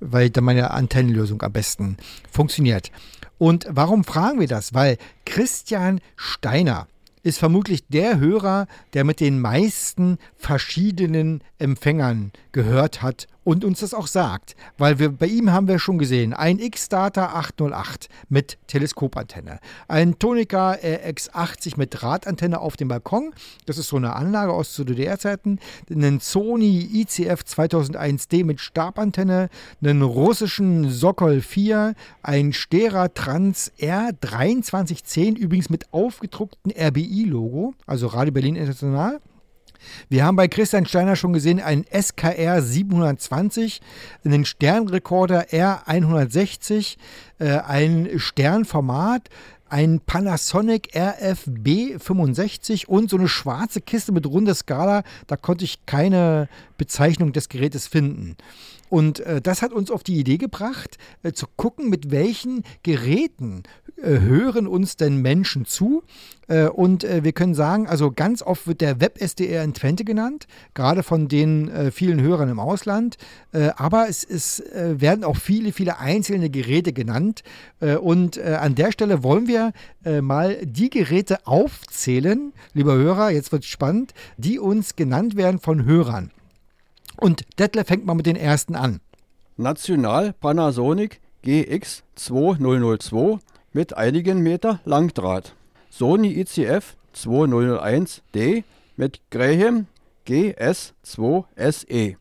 weil 0.01 0.29
dann 0.29 0.45
meine 0.45 0.73
Antennenlösung 0.73 1.41
am 1.41 1.53
besten 1.53 1.97
funktioniert. 2.31 2.93
Und 3.39 3.67
warum 3.71 4.05
fragen 4.05 4.41
wir 4.41 4.49
das? 4.49 4.75
Weil 4.75 4.99
Christian 5.25 6.01
Steiner 6.17 6.89
ist 7.23 7.39
vermutlich 7.39 7.87
der 7.89 8.19
Hörer, 8.19 8.67
der 8.95 9.05
mit 9.05 9.21
den 9.21 9.41
meisten 9.41 10.19
verschiedenen 10.37 11.43
Empfängern 11.59 12.33
gehört 12.53 13.03
hat 13.03 13.27
und 13.49 13.65
uns 13.65 13.81
das 13.81 13.95
auch 13.95 14.09
sagt. 14.09 14.57
Weil 14.77 14.99
wir 14.99 15.09
bei 15.09 15.25
ihm 15.25 15.51
haben 15.51 15.69
wir 15.69 15.79
schon 15.79 15.97
gesehen, 15.97 16.35
ein 16.35 16.59
X-Data 16.59 17.29
808 17.29 18.11
mit 18.29 18.59
Teleskopantenne, 18.67 19.59
ein 19.89 20.19
Tonica 20.19 20.73
RX80 20.73 21.79
mit 21.79 21.99
Drahtantenne 21.99 22.61
auf 22.61 22.77
dem 22.77 22.89
Balkon, 22.89 23.33
das 23.65 23.79
ist 23.79 23.89
so 23.89 23.97
eine 23.97 24.15
Anlage 24.15 24.53
aus 24.53 24.75
zu 24.75 24.85
DDR-Zeiten, 24.85 25.61
einen 25.91 26.21
Sony 26.21 26.91
ICF 26.93 27.41
2001D 27.41 28.45
mit 28.45 28.61
Stabantenne, 28.61 29.49
einen 29.83 30.03
russischen 30.03 30.91
Sokol 30.91 31.41
4, 31.41 31.95
ein 32.23 32.53
Stera 32.53 33.09
Trans 33.09 33.73
R2310, 33.81 35.39
übrigens 35.39 35.71
mit 35.71 35.91
aufgedrucktem 35.91 36.71
RBI-Logo, 36.79 37.73
also 37.87 38.09
Radio 38.09 38.35
Berlin 38.35 38.57
International. 38.57 39.21
Wir 40.09 40.25
haben 40.25 40.37
bei 40.37 40.49
Christian 40.49 40.87
Steiner 40.87 41.17
schon 41.17 41.33
gesehen 41.33 41.61
einen 41.61 41.85
SKR 41.85 42.63
720, 42.63 43.81
einen 44.25 44.45
Sternrekorder 44.45 45.49
R160, 45.49 46.97
äh, 47.39 47.59
ein 47.59 48.11
Sternformat, 48.17 49.29
ein 49.69 50.01
Panasonic 50.01 50.97
RFB 50.97 51.99
65 51.99 52.89
und 52.89 53.11
so 53.11 53.17
eine 53.17 53.29
schwarze 53.29 53.81
Kiste 53.81 54.13
mit 54.13 54.27
runder 54.27 54.55
Skala. 54.55 55.03
Da 55.27 55.37
konnte 55.37 55.65
ich 55.65 55.85
keine 55.87 56.49
Bezeichnung 56.79 57.33
des 57.33 57.49
Gerätes 57.49 57.87
finden. 57.87 58.37
Und 58.89 59.21
äh, 59.21 59.41
das 59.41 59.63
hat 59.63 59.73
uns 59.73 59.91
auf 59.91 60.03
die 60.03 60.19
Idee 60.19 60.39
gebracht, 60.39 60.97
äh, 61.23 61.33
zu 61.33 61.47
gucken, 61.57 61.91
mit 61.91 62.11
welchen 62.11 62.65
Geräten 62.83 63.65
äh, 63.97 64.21
hören 64.21 64.67
uns 64.67 64.97
denn 64.97 65.21
Menschen 65.21 65.67
zu. 65.67 66.03
Äh, 66.49 66.69
und 66.69 67.05
äh, 67.05 67.23
wir 67.23 67.33
können 67.33 67.55
sagen, 67.55 67.87
also 67.87 68.11
ganz 68.11 68.43
oft 68.43 68.67
wird 68.67 68.81
der 68.81 69.01
Web-SDR 69.01 69.63
in 69.63 69.75
Twente 69.75 70.05
genannt, 70.05 70.47
gerade 70.75 71.03
von 71.03 71.29
den 71.29 71.69
äh, 71.69 71.91
vielen 71.91 72.21
Hörern 72.21 72.49
im 72.49 72.59
Ausland. 72.59 73.17
aber 73.77 74.09
es, 74.09 74.25
es 74.25 74.63
werden 74.73 75.25
auch 75.25 75.37
viele, 75.37 75.73
viele 75.73 75.99
einzelne 75.99 76.51
Geräte 76.51 76.93
genannt. 76.93 77.43
und 78.01 78.39
an 78.39 78.75
der 78.75 78.93
Stelle 78.93 79.23
wollen 79.23 79.49
wir 79.49 79.73
mal 80.21 80.59
die 80.65 80.91
Geräte 80.91 81.47
aufzählen, 81.47 82.53
lieber 82.75 82.95
Hörer, 82.95 83.31
jetzt 83.31 83.53
wird 83.53 83.63
es 83.63 83.69
spannend, 83.69 84.13
die 84.37 84.59
uns 84.59 84.97
genannt 84.97 85.37
werden 85.37 85.61
von 85.61 85.85
Hörern. 85.85 86.31
Und 87.17 87.45
Detlef 87.59 87.87
fängt 87.87 88.07
mal 88.07 88.15
mit 88.15 88.27
den 88.27 88.37
ersten 88.37 88.75
an. 88.75 89.01
National 89.57 90.35
Panasonic 90.35 91.21
GX2002 91.45 93.39
mit 93.73 93.97
einigen 93.97 94.41
Meter 94.41 94.81
Langdraht. 94.85 95.55
Sony 95.91 96.41
ICF 96.41 96.97
2001D 97.15 98.65
mit 98.97 99.21
Graham 99.31 99.87
GS2SE. 100.27 102.17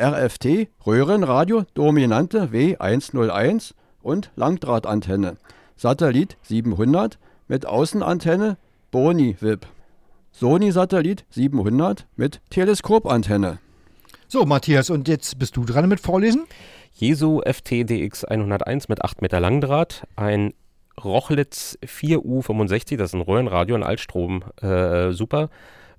RFT 0.00 0.68
Röhrenradio 0.86 1.64
Dominante 1.74 2.48
W101 2.52 3.74
und 4.02 4.30
Langdrahtantenne. 4.36 5.36
Satellit 5.76 6.36
700 6.42 7.18
mit 7.48 7.66
Außenantenne 7.66 8.56
Boni 8.90 9.36
VIP. 9.38 9.66
Sony 10.32 10.72
Satellit 10.72 11.24
700 11.30 12.06
mit 12.16 12.40
Teleskopantenne. 12.50 13.58
So, 14.28 14.46
Matthias, 14.46 14.90
und 14.90 15.08
jetzt 15.08 15.38
bist 15.38 15.56
du 15.56 15.64
dran 15.64 15.88
mit 15.88 16.00
Vorlesen? 16.00 16.46
Jesu 16.94 17.40
FTDX 17.44 18.24
101 18.24 18.88
mit 18.88 19.02
8 19.02 19.22
Meter 19.22 19.40
Langdraht, 19.40 20.06
ein 20.16 20.54
Rochlitz 21.04 21.78
4U65, 21.84 22.96
das 22.96 23.10
ist 23.10 23.14
ein 23.14 23.20
Röhrenradio, 23.20 23.74
ein 23.74 23.82
Altstrom, 23.82 24.44
äh, 24.60 25.12
super. 25.12 25.50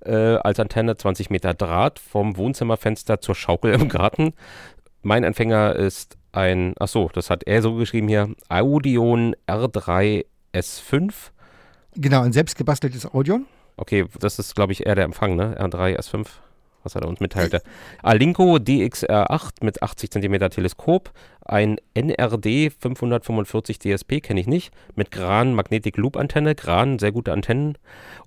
Äh, 0.04 0.36
als 0.36 0.58
Antenne 0.58 0.96
20 0.96 1.30
Meter 1.30 1.54
Draht 1.54 1.98
vom 2.00 2.36
Wohnzimmerfenster 2.36 3.20
zur 3.20 3.34
Schaukel 3.34 3.72
im 3.72 3.88
Garten. 3.88 4.34
Mein 5.02 5.22
Empfänger 5.22 5.76
ist 5.76 6.16
ein, 6.32 6.74
ach 6.78 6.88
so, 6.88 7.10
das 7.12 7.30
hat 7.30 7.44
er 7.44 7.62
so 7.62 7.74
geschrieben 7.74 8.08
hier, 8.08 8.34
Audion 8.48 9.36
R3S5. 9.46 11.12
Genau, 11.94 12.22
ein 12.22 12.32
selbstgebasteltes 12.32 13.06
Audion. 13.12 13.46
Okay, 13.76 14.06
das 14.18 14.38
ist, 14.38 14.54
glaube 14.54 14.72
ich, 14.72 14.86
eher 14.86 14.94
der 14.94 15.04
Empfang, 15.04 15.36
ne? 15.36 15.56
R3S5 15.58 16.26
was 16.82 16.94
er 16.94 17.06
uns 17.06 17.20
mitteilte. 17.20 17.62
Alinco 18.02 18.56
DXR8 18.56 19.64
mit 19.64 19.82
80 19.82 20.10
cm 20.10 20.50
Teleskop, 20.50 21.10
ein 21.44 21.76
NRD 21.94 22.72
545 22.78 23.78
DSP 23.78 24.20
kenne 24.20 24.40
ich 24.40 24.46
nicht, 24.46 24.72
mit 24.94 25.10
Gran 25.10 25.54
Magnetic 25.54 25.96
Loop 25.96 26.16
Antenne, 26.16 26.54
Gran, 26.54 26.98
sehr 26.98 27.12
gute 27.12 27.32
Antennen 27.32 27.78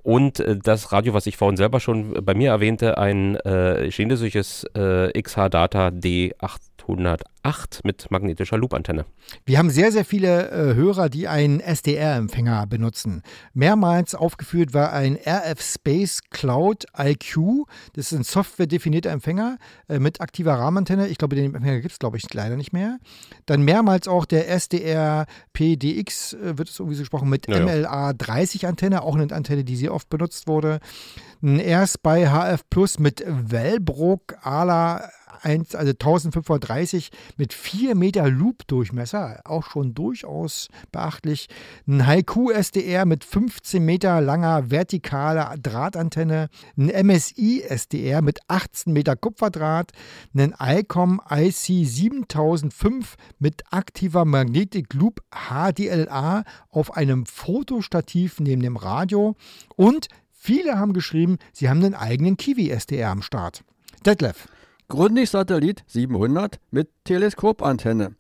und 0.04 0.40
äh, 0.40 0.58
das 0.58 0.92
Radio, 0.92 1.14
was 1.14 1.28
ich 1.28 1.38
vorhin 1.38 1.58
selber 1.58 1.80
schon 1.80 2.14
bei 2.26 2.34
mir 2.34 2.52
erwähnte, 2.52 2.98
ein 2.98 3.36
äh, 3.38 3.90
chinesisches 3.92 4.66
äh, 4.76 5.22
XH 5.22 5.50
Data 5.50 5.92
D808 7.46 7.80
mit 7.84 8.10
magnetischer 8.10 8.58
Loop-Antenne. 8.58 9.06
Wir 9.46 9.58
haben 9.58 9.70
sehr, 9.70 9.92
sehr 9.92 10.06
viele 10.06 10.50
äh, 10.50 10.76
Hörer, 10.76 11.10
die 11.10 11.28
einen 11.28 11.60
SDR-Empfänger 11.60 12.66
benutzen. 12.68 13.22
Mehrmals 13.54 14.16
aufgeführt 14.16 14.74
war 14.74 14.92
ein 14.94 15.16
RF 15.16 15.62
Space 15.62 16.22
Cloud 16.30 16.86
IQ. 16.98 17.66
Das 17.94 18.12
ist 18.12 18.18
ein 18.18 18.24
softwaredefinierter 18.24 19.12
Empfänger 19.12 19.58
äh, 19.88 20.00
mit 20.00 20.22
aktiver 20.22 20.54
Rahmenantenne. 20.54 21.08
Ich 21.08 21.18
glaube, 21.18 21.36
den 21.36 21.54
Empfänger 21.54 21.82
gibt 21.82 21.92
es, 21.92 22.00
glaube 22.00 22.18
ich, 22.18 22.32
leider 22.34 22.56
nicht 22.56 22.74
mehr. 22.74 22.98
Dann 23.46 23.62
mehrmals 23.62 24.08
auch 24.08 24.26
der 24.26 24.50
SDR 24.50 25.26
PDX, 25.54 26.34
äh, 26.34 26.58
wird 26.58 26.70
es 26.70 26.80
irgendwie 26.80 26.96
so 26.96 27.02
gesprochen, 27.04 27.30
mit 27.30 27.48
Ja, 27.48 27.58
ja. 27.58 27.66
MLA 27.66 28.14
30 28.14 28.68
Antenne, 28.68 29.04
auch 29.04 29.16
eine 29.16 29.34
Antenne, 29.34 29.64
die 29.64 29.76
sehr 29.76 29.94
oft 29.94 30.10
benutzt 30.10 30.48
wurde. 30.48 30.80
Ein 31.44 31.60
Airspy 31.60 32.26
HF 32.26 32.62
Plus 32.70 32.98
mit 32.98 33.24
Wellbrook 33.28 34.36
ALA 34.42 35.10
1, 35.42 35.76
also 35.76 35.92
1530 35.92 37.12
mit 37.38 37.54
4 37.54 37.96
Meter 37.96 38.30
Loop-Durchmesser, 38.30 39.42
auch 39.46 39.64
schon 39.70 39.94
durchaus 39.94 40.70
beachtlich. 40.92 41.48
Ein 41.88 42.06
Haiku 42.06 42.52
SDR 42.52 43.06
mit 43.06 43.24
15 43.24 43.84
Meter 43.84 44.22
langer 44.22 44.70
vertikaler 44.70 45.56
Drahtantenne, 45.62 46.50
ein 46.78 47.08
MSI 47.08 47.64
SDR 47.68 48.22
mit 48.22 48.40
18 48.48 48.94
Meter 48.94 49.16
Kupferdraht, 49.16 49.92
einen 50.34 50.54
ICOM 50.60 51.22
IC 51.30 51.88
7005 51.88 53.16
mit 53.40 53.64
aktiver 53.72 54.26
Magnetic 54.26 54.94
Loop 54.94 55.22
HDLA 55.32 56.44
auf 56.70 56.96
einem 56.96 57.26
Fotostativ 57.26 58.40
neben 58.40 58.62
dem 58.62 58.78
Radio 58.78 59.36
und 59.76 60.08
viele 60.32 60.78
haben 60.78 60.94
geschrieben, 60.94 61.38
sie 61.54 61.70
haben 61.70 61.84
einen 61.84 61.96
eigenen 61.96 62.38
Kiwi 62.38 62.70
SDR 62.70 63.10
am 63.10 63.22
Start. 63.22 63.64
Detlef. 64.06 64.48
Grundig-Satellit 64.88 65.84
700 65.88 66.60
mit 66.70 66.90
Teleskopantenne. 67.06 68.16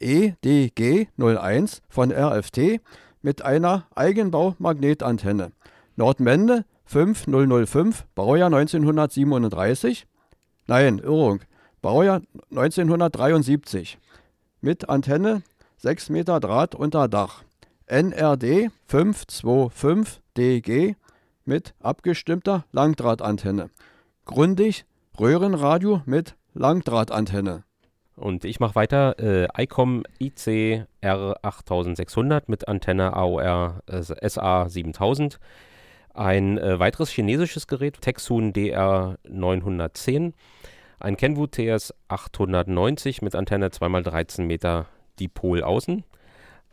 E 0.00 0.32
EDG01 0.42 1.82
von 1.88 2.10
RFT 2.10 2.80
mit 3.22 3.42
einer 3.42 3.86
Eigenbau-Magnetantenne. 3.94 5.52
Nordmende 5.96 6.64
5005, 6.86 8.06
Baujahr 8.14 8.46
1937. 8.46 10.06
Nein, 10.66 10.98
Irrung. 10.98 11.40
Baujahr 11.80 12.22
1973. 12.50 13.98
Mit 14.60 14.88
Antenne 14.88 15.42
6 15.76 16.10
Meter 16.10 16.40
Draht 16.40 16.74
unter 16.74 17.06
Dach. 17.08 17.44
NRD 17.86 18.70
525DG 18.90 20.96
mit 21.44 21.74
abgestimmter 21.80 22.64
Langdrahtantenne. 22.72 23.70
Grundig 24.24 24.84
Röhrenradio 25.18 26.02
mit 26.06 26.34
Langdrahtantenne. 26.54 27.62
Und 28.16 28.44
ich 28.44 28.58
mache 28.58 28.74
weiter. 28.74 29.16
Äh, 29.20 29.62
ICOM 29.62 30.02
IC 30.18 30.86
R8600 31.02 32.42
mit 32.48 32.66
Antenne 32.66 33.12
AOR 33.14 33.80
äh, 33.86 34.02
SA 34.02 34.68
7000. 34.68 35.38
Ein 36.14 36.58
äh, 36.58 36.80
weiteres 36.80 37.10
chinesisches 37.10 37.68
Gerät, 37.68 38.00
Texun 38.00 38.52
DR910. 38.52 40.32
Ein 40.98 41.16
Kenwood 41.16 41.52
TS 41.52 41.94
890 42.08 43.22
mit 43.22 43.36
Antenne 43.36 43.68
2x13 43.68 44.42
Meter 44.42 44.86
Dipol 45.20 45.62
außen. 45.62 46.02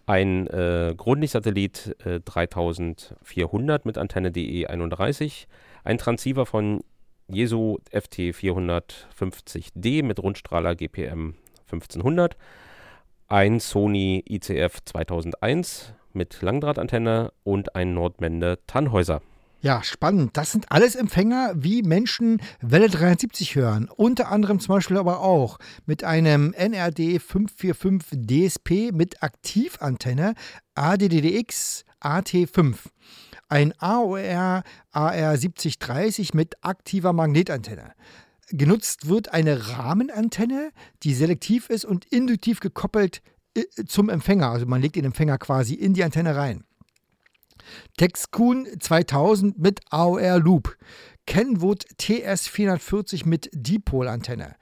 Ein 0.07 0.47
äh, 0.47 0.95
Grundig-Satellit 0.97 1.95
äh, 2.05 2.19
3400 2.21 3.85
mit 3.85 3.99
Antenne 3.99 4.29
DE31. 4.29 5.45
Ein 5.83 5.97
Transceiver 5.99 6.45
von 6.45 6.81
Jesu 7.33 7.77
FT 7.91 8.33
450D 8.33 10.03
mit 10.03 10.19
Rundstrahler 10.19 10.75
GPM 10.75 11.35
1500. 11.71 12.35
Ein 13.27 13.59
Sony 13.59 14.23
ICF 14.27 14.79
2001 14.85 15.93
mit 16.13 16.41
Langdrahtantenne 16.41 17.31
und 17.43 17.75
ein 17.75 17.93
Nordmende 17.93 18.59
Tannhäuser. 18.67 19.21
Ja, 19.61 19.83
spannend. 19.83 20.35
Das 20.37 20.51
sind 20.51 20.71
alles 20.71 20.95
Empfänger, 20.95 21.53
wie 21.55 21.83
Menschen 21.83 22.41
Welle 22.61 22.89
370 22.89 23.55
hören. 23.55 23.89
Unter 23.95 24.31
anderem 24.31 24.59
zum 24.59 24.75
Beispiel 24.75 24.97
aber 24.97 25.21
auch 25.21 25.59
mit 25.85 26.03
einem 26.03 26.51
NRD 26.53 27.21
545 27.21 28.19
DSP 28.27 28.91
mit 28.91 29.21
Aktivantenne 29.21 30.33
ADDX 30.73 31.85
AT5. 32.01 32.75
Ein 33.51 33.73
AOR 33.79 34.63
AR 34.91 35.37
7030 35.37 36.33
mit 36.33 36.55
aktiver 36.61 37.11
Magnetantenne. 37.11 37.91
genutzt 38.47 39.09
wird 39.09 39.33
eine 39.33 39.67
Rahmenantenne, 39.67 40.71
die 41.03 41.13
selektiv 41.13 41.69
ist 41.69 41.83
und 41.83 42.05
induktiv 42.05 42.61
gekoppelt 42.61 43.21
äh, 43.53 43.65
zum 43.85 44.07
Empfänger. 44.07 44.49
Also 44.49 44.67
man 44.67 44.81
legt 44.81 44.95
den 44.95 45.03
Empfänger 45.03 45.37
quasi 45.37 45.73
in 45.73 45.93
die 45.93 46.05
Antenne 46.05 46.37
rein. 46.37 46.63
Texcoon 47.97 48.69
2000 48.79 49.59
mit 49.59 49.81
AOR 49.89 50.39
Loop. 50.39 50.77
Kenwood 51.27 51.83
TS 51.97 52.47
440 52.47 53.25
mit 53.25 53.49
Dipolantenne. 53.51 54.55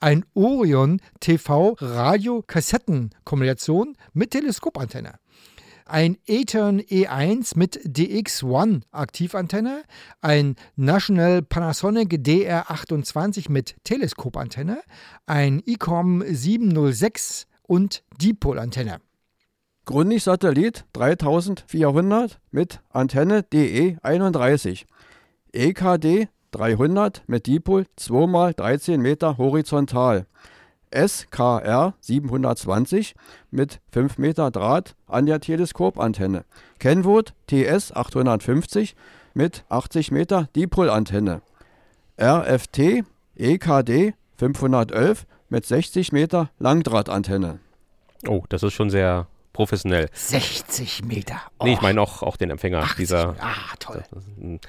Ein 0.00 0.24
Orion 0.34 1.00
TV 1.20 1.76
Radio-Kassettenkombination 1.80 3.96
mit 4.14 4.32
Teleskopantenne. 4.32 5.20
Ein 5.92 6.16
Aton 6.26 6.80
E1 6.80 7.58
mit 7.58 7.78
DX1 7.84 8.80
Aktivantenne, 8.92 9.82
ein 10.22 10.56
National 10.74 11.42
Panasonic 11.42 12.14
DR28 12.14 13.52
mit 13.52 13.76
Teleskopantenne, 13.84 14.80
ein 15.26 15.62
ICOM 15.66 16.24
706 16.26 17.46
und 17.64 18.04
Dipolantenne. 18.16 19.02
Grundig 19.84 20.22
Satellit 20.22 20.86
3400 20.94 22.40
mit 22.50 22.80
Antenne 22.88 23.40
DE31. 23.42 24.86
EKD 25.52 26.28
300 26.52 27.22
mit 27.26 27.46
Dipol 27.46 27.84
2x13 27.98 28.96
Meter 28.96 29.36
horizontal. 29.36 30.24
SKR 30.94 31.94
720 32.00 33.14
mit 33.50 33.80
5 33.92 34.18
Meter 34.18 34.50
Draht 34.50 34.94
an 35.06 35.26
der 35.26 35.40
Teleskopantenne. 35.40 36.44
Kenwood 36.78 37.34
TS 37.48 37.92
850 37.92 38.94
mit 39.34 39.64
80 39.68 40.10
Meter 40.10 40.48
Dipolantenne. 40.54 41.42
RFT 42.20 43.04
EKD 43.36 44.14
511 44.36 45.26
mit 45.48 45.66
60 45.66 46.12
Meter 46.12 46.50
Langdrahtantenne. 46.58 47.58
Oh, 48.28 48.44
das 48.48 48.62
ist 48.62 48.72
schon 48.74 48.90
sehr 48.90 49.26
professionell. 49.52 50.08
60 50.12 51.04
Meter. 51.04 51.40
Nee, 51.62 51.72
ich 51.72 51.78
Oh. 51.78 51.82
meine 51.82 52.00
auch, 52.00 52.22
auch 52.22 52.36
den 52.36 52.50
Empfänger 52.50 52.78
80. 52.78 52.96
dieser. 52.96 53.34
Ah, 53.40 53.74
toll. 53.78 54.02
Das 54.10 54.24
ein 54.26 54.60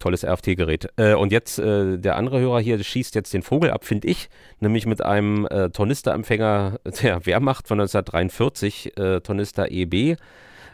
tolles 0.00 0.24
RFT-Gerät. 0.24 0.88
Äh, 0.96 1.14
und 1.14 1.30
jetzt, 1.30 1.60
äh, 1.60 1.98
der 1.98 2.16
andere 2.16 2.40
Hörer 2.40 2.60
hier 2.60 2.82
schießt 2.82 3.14
jetzt 3.14 3.32
den 3.32 3.42
Vogel 3.42 3.70
ab, 3.70 3.84
finde 3.84 4.08
ich, 4.08 4.28
nämlich 4.58 4.86
mit 4.86 5.04
einem 5.04 5.46
äh, 5.46 5.70
Tornister-Empfänger 5.70 6.80
der 7.02 7.24
Wehrmacht 7.26 7.68
von 7.68 7.78
1943, 7.80 8.98
äh, 8.98 9.20
Tornister 9.20 9.70
EB, 9.70 10.16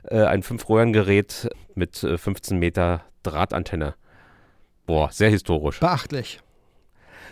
äh, 0.09 0.23
ein 0.23 0.43
Fünf-Röhren-Gerät 0.43 1.51
mit 1.75 2.03
äh, 2.03 2.17
15 2.17 2.59
Meter 2.59 3.03
Drahtantenne. 3.23 3.95
Boah, 4.87 5.11
sehr 5.13 5.31
historisch. 5.31 5.81
Beachtlich. 5.81 6.41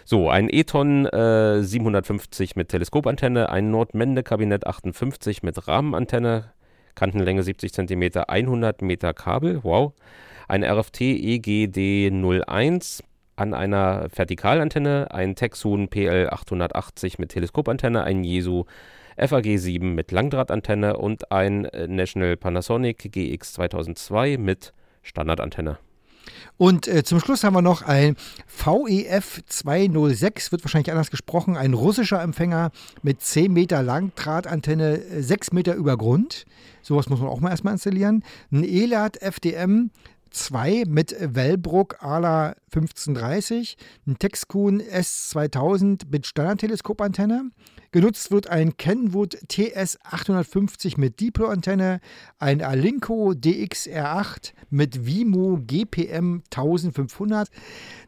So, 0.04 0.28
ein 0.28 0.50
Eton 0.50 1.06
äh, 1.06 1.62
750 1.62 2.56
mit 2.56 2.68
Teleskopantenne, 2.68 3.48
ein 3.48 3.70
Nordmende-Kabinett 3.70 4.66
58 4.66 5.42
mit 5.42 5.66
Rahmenantenne, 5.66 6.52
Kantenlänge 6.94 7.42
70 7.42 7.72
cm, 7.72 8.18
100 8.28 8.82
Meter 8.82 9.14
Kabel, 9.14 9.60
wow. 9.62 9.94
Ein 10.48 10.64
RFT 10.64 11.00
EGD 11.00 12.10
01 12.10 13.02
an 13.36 13.54
einer 13.54 14.08
Vertikalantenne, 14.10 15.08
ein 15.10 15.34
Texun 15.34 15.88
PL 15.88 16.28
880 16.30 17.18
mit 17.18 17.30
Teleskopantenne, 17.30 18.04
ein 18.04 18.24
Jesu 18.24 18.64
FAG 19.16 19.58
7 19.58 19.94
mit 19.94 20.12
Langdrahtantenne 20.12 20.96
und 20.96 21.30
ein 21.32 21.64
äh, 21.66 21.86
National 21.88 22.36
Panasonic 22.36 23.10
GX 23.12 23.54
2002 23.54 24.38
mit 24.38 24.72
Standardantenne. 25.02 25.78
Und 26.56 26.86
äh, 26.88 27.02
zum 27.02 27.20
Schluss 27.20 27.44
haben 27.44 27.54
wir 27.54 27.62
noch 27.62 27.82
ein 27.82 28.16
VEF 28.46 29.42
206, 29.46 30.52
wird 30.52 30.64
wahrscheinlich 30.64 30.90
anders 30.90 31.10
gesprochen, 31.10 31.56
ein 31.56 31.74
russischer 31.74 32.22
Empfänger 32.22 32.70
mit 33.02 33.20
10 33.20 33.52
Meter 33.52 33.82
Langdrahtantenne, 33.82 34.98
äh, 34.98 35.22
6 35.22 35.52
Meter 35.52 35.74
über 35.74 35.96
Grund. 35.96 36.44
Sowas 36.82 37.08
muss 37.08 37.20
man 37.20 37.28
auch 37.28 37.40
mal 37.40 37.50
erstmal 37.50 37.74
installieren. 37.74 38.22
Ein 38.52 38.64
ELAT 38.64 39.20
FDM 39.20 39.90
2 40.34 40.84
mit 40.88 41.14
Wellbrook 41.18 42.02
ALA 42.02 42.56
1530, 42.66 43.76
ein 44.06 44.18
Texcoon 44.18 44.82
S2000 44.82 46.02
mit 46.10 46.26
Standardteleskopantenne. 46.26 47.50
Genutzt 47.92 48.32
wird 48.32 48.48
ein 48.48 48.76
Kenwood 48.76 49.38
TS 49.48 49.98
850 50.02 50.98
mit 50.98 51.20
Diplo-Antenne, 51.20 52.00
ein 52.38 52.60
Alinco 52.60 53.30
DXR8 53.30 54.52
mit 54.70 55.06
Vimo 55.06 55.60
GPM 55.64 56.42
1500, 56.50 57.48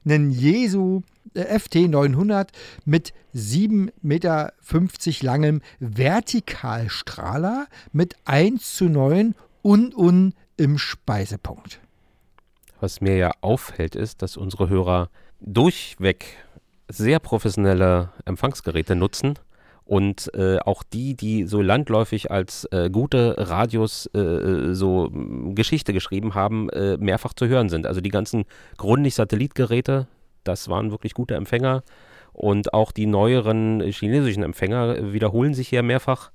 einen 0.05 0.31
Jesu 0.33 1.03
FT 1.35 1.89
900 1.89 2.51
mit 2.85 3.13
7,50 3.35 3.93
Meter 4.03 4.53
langem 5.21 5.61
Vertikalstrahler 5.79 7.67
mit 7.93 8.17
1 8.25 8.75
zu 8.75 8.87
9 8.87 9.35
und 9.63 9.95
un 9.95 10.35
im 10.57 10.79
Speisepunkt. 10.79 11.81
Was 12.81 13.01
mir 13.01 13.17
ja 13.17 13.33
auffällt, 13.41 13.95
ist, 13.97 14.23
dass 14.23 14.37
unsere 14.37 14.69
Hörer 14.69 15.09
durchweg 15.41 16.27
sehr 16.89 17.19
professionelle 17.19 18.11
Empfangsgeräte 18.25 18.95
nutzen 18.95 19.39
und 19.85 20.33
äh, 20.35 20.59
auch 20.59 20.83
die, 20.83 21.15
die 21.15 21.45
so 21.45 21.63
landläufig 21.63 22.31
als 22.31 22.65
äh, 22.73 22.91
gute 22.91 23.37
Radios 23.39 24.07
äh, 24.15 24.75
so 24.75 25.09
mh, 25.11 25.55
Geschichte 25.55 25.93
geschrieben 25.93 26.35
haben, 26.35 26.69
äh, 26.71 26.97
mehrfach 26.97 27.33
zu 27.33 27.47
hören 27.47 27.69
sind. 27.69 27.87
Also 27.87 28.01
die 28.01 28.11
ganzen 28.11 28.45
Grundig-Satellitgeräte, 28.79 30.09
das 30.45 30.69
waren 30.69 30.91
wirklich 30.91 31.15
gute 31.15 31.35
Empfänger 31.35 31.83
und 32.33 32.75
auch 32.75 32.93
die 32.93 33.07
neueren 33.07 33.81
chinesischen 33.81 34.43
Empfänger 34.43 35.13
wiederholen 35.13 35.55
sich 35.55 35.69
hier 35.69 35.83
mehrfach. 35.83 36.31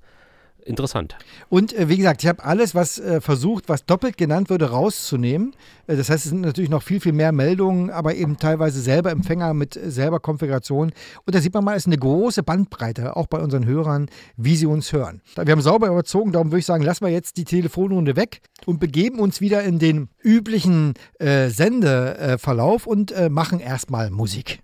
Interessant. 0.64 1.16
Und 1.48 1.72
äh, 1.72 1.88
wie 1.88 1.96
gesagt, 1.96 2.22
ich 2.22 2.28
habe 2.28 2.44
alles, 2.44 2.74
was 2.74 2.98
äh, 2.98 3.20
versucht, 3.20 3.68
was 3.68 3.84
doppelt 3.84 4.16
genannt 4.16 4.48
würde, 4.48 4.70
rauszunehmen. 4.70 5.54
Äh, 5.88 5.96
das 5.96 6.08
heißt, 6.08 6.24
es 6.24 6.30
sind 6.30 6.42
natürlich 6.42 6.70
noch 6.70 6.82
viel, 6.82 7.00
viel 7.00 7.12
mehr 7.12 7.32
Meldungen, 7.32 7.90
aber 7.90 8.14
eben 8.14 8.38
teilweise 8.38 8.80
selber 8.80 9.10
Empfänger 9.10 9.54
mit 9.54 9.76
äh, 9.76 9.90
selber 9.90 10.20
Konfiguration. 10.20 10.92
Und 11.26 11.34
da 11.34 11.40
sieht 11.40 11.52
man 11.54 11.64
mal, 11.64 11.72
es 11.72 11.82
ist 11.82 11.86
eine 11.86 11.98
große 11.98 12.44
Bandbreite, 12.44 13.16
auch 13.16 13.26
bei 13.26 13.38
unseren 13.38 13.66
Hörern, 13.66 14.08
wie 14.36 14.54
sie 14.54 14.66
uns 14.66 14.92
hören. 14.92 15.20
Wir 15.34 15.50
haben 15.50 15.60
sauber 15.60 15.88
überzogen, 15.88 16.30
darum 16.30 16.48
würde 16.48 16.60
ich 16.60 16.66
sagen, 16.66 16.84
lassen 16.84 17.04
wir 17.04 17.12
jetzt 17.12 17.36
die 17.38 17.44
Telefonrunde 17.44 18.14
weg 18.14 18.40
und 18.64 18.78
begeben 18.78 19.18
uns 19.18 19.40
wieder 19.40 19.64
in 19.64 19.80
den 19.80 20.10
üblichen 20.22 20.94
äh, 21.18 21.48
Sendeverlauf 21.48 22.86
und 22.86 23.10
äh, 23.10 23.28
machen 23.28 23.58
erstmal 23.58 24.10
Musik. 24.10 24.60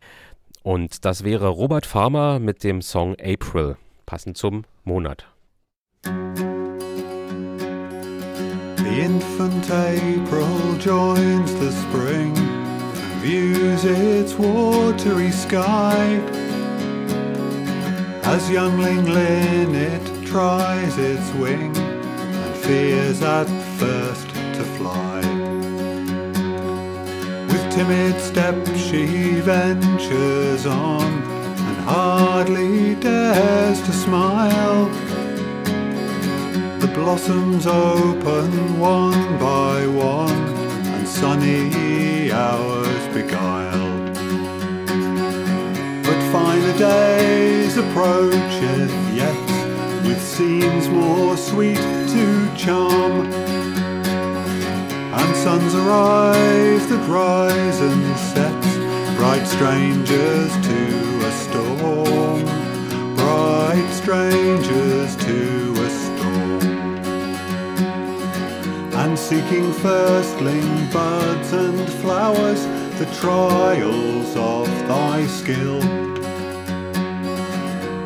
Und 0.63 1.05
das 1.05 1.25
wäre 1.25 1.49
Robert 1.49 1.87
Farmer 1.87 2.39
mit 2.39 2.63
dem 2.63 2.83
Song 2.83 3.17
April, 3.21 3.77
passend 4.07 4.37
zum 4.37 4.65
Monat. 4.85 5.27
Infant 8.99 9.71
April 9.71 10.75
joins 10.79 11.55
the 11.55 11.71
spring 11.71 12.37
and 12.37 13.23
views 13.23 13.85
its 13.85 14.35
watery 14.35 15.31
sky. 15.31 16.17
As 18.25 18.51
youngling 18.51 19.05
linnet 19.05 20.03
tries 20.27 20.99
its 20.99 21.33
wing 21.35 21.77
and 21.77 22.57
fears 22.57 23.23
at 23.23 23.47
first 23.79 24.29
to 24.31 24.65
fly. 24.77 25.21
With 27.47 27.73
timid 27.73 28.21
step 28.21 28.67
she 28.75 29.39
ventures 29.43 30.67
on 30.67 31.05
and 31.05 31.77
hardly 31.87 32.97
dares 32.97 33.81
to 33.81 33.93
smile. 33.93 35.08
The 36.81 36.87
blossoms 36.95 37.67
open 37.67 38.79
one 38.79 39.37
by 39.41 39.85
one, 39.89 40.31
and 40.95 41.09
sunny 41.09 42.31
hours 42.31 43.05
beguiled. 43.13 44.15
But 46.05 46.21
finer 46.31 46.79
days 46.79 47.77
approacheth 47.77 48.95
yet, 49.13 50.05
with 50.05 50.23
scenes 50.23 50.89
more 50.89 51.37
sweet 51.37 51.83
to 52.15 52.57
charm. 52.57 53.27
And 55.21 55.37
suns 55.37 55.75
arise 55.75 56.87
that 56.87 57.09
rise 57.09 57.81
and 57.81 58.17
set, 58.19 59.17
bright 59.17 59.47
strangers 59.47 60.53
to 60.69 61.27
a 61.27 61.33
storm, 61.33 62.45
bright 63.17 63.91
strangers 63.93 65.17
to 65.17 65.58
and 69.09 69.19
seeking 69.19 69.73
firstling 69.73 70.91
buds 70.93 71.53
and 71.55 71.89
flowers, 72.01 72.67
the 72.99 73.07
trials 73.21 74.37
of 74.37 74.67
thy 74.87 75.27
skill 75.27 75.81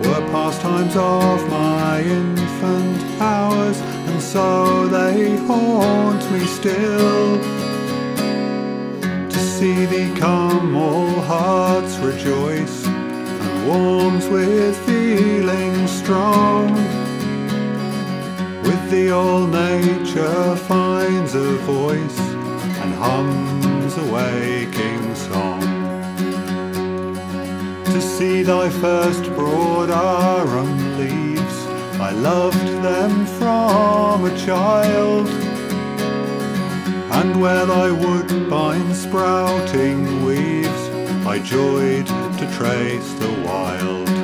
were 0.02 0.24
pastimes 0.30 0.94
of 0.94 1.48
my 1.50 2.02
infant 2.02 3.20
hours, 3.20 3.80
and 3.80 4.22
so 4.22 4.86
they 4.86 5.36
haunt 5.48 6.22
me 6.30 6.44
still. 6.44 7.38
To 9.28 9.38
see 9.38 9.86
thee 9.86 10.14
come, 10.20 10.76
all 10.76 11.20
hearts 11.22 11.96
rejoice, 11.96 12.86
and 12.86 13.66
warms 13.66 14.28
with 14.28 14.76
feeling 14.86 15.88
strong. 15.88 17.01
The 18.92 19.10
all 19.10 19.46
nature 19.46 20.54
finds 20.54 21.34
a 21.34 21.56
voice 21.64 22.20
and 22.82 22.92
hums 22.92 23.96
a 23.96 24.04
waking 24.12 25.14
song. 25.14 25.62
To 27.86 28.00
see 28.02 28.42
thy 28.42 28.68
first 28.68 29.24
broad 29.34 29.88
arum 29.88 30.98
leaves, 30.98 31.66
I 31.98 32.10
loved 32.10 32.68
them 32.84 33.24
from 33.38 34.26
a 34.26 34.36
child. 34.36 35.26
And 37.18 37.40
where 37.40 37.64
thy 37.64 37.90
woodbine 37.90 38.92
sprouting 38.92 40.22
weaves, 40.22 40.84
I 41.26 41.38
joyed 41.38 42.08
to 42.40 42.54
trace 42.58 43.14
the 43.14 43.32
wild. 43.42 44.21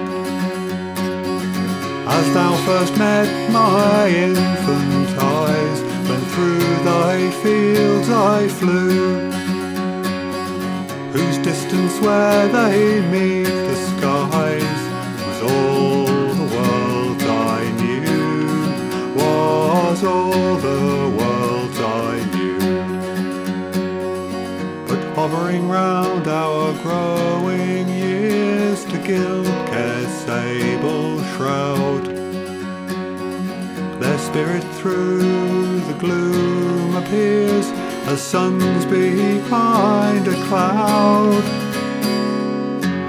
As 2.11 2.33
thou 2.33 2.57
first 2.65 2.97
met 2.99 3.29
my 3.53 4.09
infant 4.09 5.09
eyes, 5.19 5.81
when 6.09 6.21
through 6.33 6.85
thy 6.85 7.31
fields 7.43 8.09
I 8.09 8.49
flew, 8.49 9.31
whose 11.13 11.39
distance 11.39 12.01
where 12.01 12.49
they 12.49 13.03
meet 13.13 13.45
the 13.45 13.77
skies 13.77 14.81
was 15.27 15.41
all 15.53 16.07
the 16.41 16.49
world 16.57 17.23
I 17.23 17.61
knew, 17.81 19.15
was 19.15 20.03
all 20.03 20.57
the 20.57 21.13
world 21.19 21.77
I 22.09 22.15
knew. 22.33 22.59
But 24.89 25.01
hovering 25.15 25.69
round 25.69 26.27
our 26.27 26.73
growing 26.83 27.87
years 27.89 28.85
to 28.87 28.99
gild 28.99 29.49
sable 30.29 31.23
shroud, 31.33 31.88
spirit 34.29 34.65
through 34.75 35.81
the 35.89 35.97
gloom 35.99 36.95
appears 36.97 37.67
as 38.13 38.21
suns 38.21 38.85
behind 38.85 40.29
a 40.29 40.35
cloud. 40.49 41.43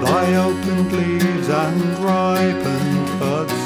Thy 0.02 0.34
opened 0.36 0.90
leaves 0.90 1.48
and 1.50 1.82
ripened 1.98 3.20
buds, 3.20 3.60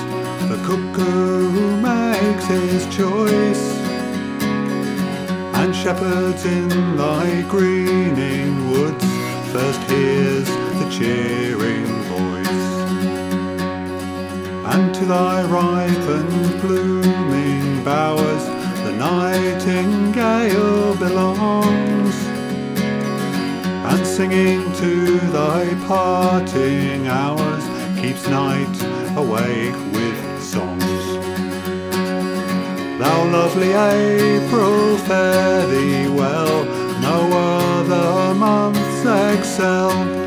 the 0.51 0.59
cuckoo 0.67 1.77
makes 1.81 2.45
his 2.47 2.83
choice, 2.97 3.65
and 5.61 5.73
shepherds 5.77 6.45
in 6.45 6.97
thy 6.97 7.43
greening 7.43 8.69
woods 8.69 9.05
first 9.53 9.81
hears 9.89 10.49
the 10.81 10.89
cheering. 10.91 12.04
And 14.75 14.93
to 14.93 15.05
thy 15.05 15.45
ripened 15.45 16.61
blooming 16.61 17.85
bowers 17.85 18.45
the 18.83 18.93
nightingale 18.99 20.97
belongs, 20.97 22.17
and 23.91 24.05
singing 24.05 24.73
to 24.73 25.19
thy 25.31 25.73
parting 25.87 27.07
hours 27.07 27.65
keeps 28.01 28.27
night 28.27 28.77
awake 29.17 29.79
with 29.93 30.43
songs. 30.43 31.05
Thou 32.99 33.25
lovely 33.31 33.73
April, 33.75 34.97
fare 35.07 35.69
thee 35.69 36.09
well, 36.09 36.65
no 37.01 37.19
other 37.33 38.35
months 38.35 39.05
excel. 39.39 40.24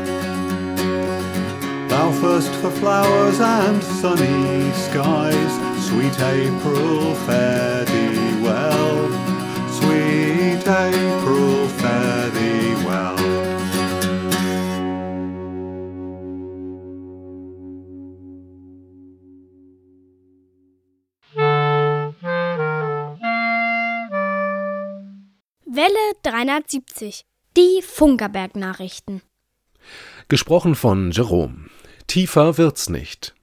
First 2.20 2.52
for 2.56 2.70
flowers 2.70 3.40
and 3.40 3.80
sunny 3.82 4.72
skies, 4.72 5.52
sweet 5.86 6.18
April, 6.20 7.14
fare 7.26 7.84
thee 7.84 8.42
well. 8.42 9.08
Sweet 9.70 10.66
April, 10.66 11.68
fare 11.78 12.30
thee 12.30 12.74
well. 12.84 13.16
Welle 25.64 26.14
370. 26.24 27.22
Die 27.56 27.80
Funkerberg-Nachrichten. 27.82 29.22
Gesprochen 30.28 30.74
von 30.74 31.12
Jerome. 31.12 31.67
Tiefer 32.08 32.56
wird's 32.56 32.88
nicht. 32.88 33.34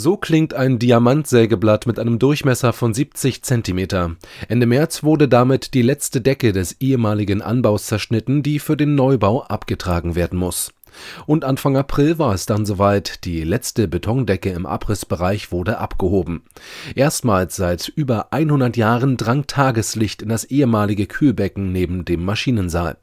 So 0.00 0.16
klingt 0.16 0.54
ein 0.54 0.78
Diamantsägeblatt 0.78 1.88
mit 1.88 1.98
einem 1.98 2.20
Durchmesser 2.20 2.72
von 2.72 2.94
70 2.94 3.42
cm. 3.42 4.16
Ende 4.46 4.66
März 4.66 5.02
wurde 5.02 5.26
damit 5.26 5.74
die 5.74 5.82
letzte 5.82 6.20
Decke 6.20 6.52
des 6.52 6.80
ehemaligen 6.80 7.42
Anbaus 7.42 7.86
zerschnitten, 7.86 8.44
die 8.44 8.60
für 8.60 8.76
den 8.76 8.94
Neubau 8.94 9.42
abgetragen 9.42 10.14
werden 10.14 10.38
muss. 10.38 10.72
Und 11.26 11.44
Anfang 11.44 11.76
April 11.76 12.16
war 12.16 12.32
es 12.32 12.46
dann 12.46 12.64
soweit, 12.64 13.24
die 13.24 13.42
letzte 13.42 13.88
Betondecke 13.88 14.50
im 14.50 14.66
Abrissbereich 14.66 15.50
wurde 15.50 15.78
abgehoben. 15.78 16.42
Erstmals 16.94 17.56
seit 17.56 17.88
über 17.88 18.32
100 18.32 18.76
Jahren 18.76 19.16
drang 19.16 19.48
Tageslicht 19.48 20.22
in 20.22 20.28
das 20.28 20.44
ehemalige 20.44 21.06
Kühlbecken 21.06 21.72
neben 21.72 22.04
dem 22.04 22.24
Maschinensaal. 22.24 22.98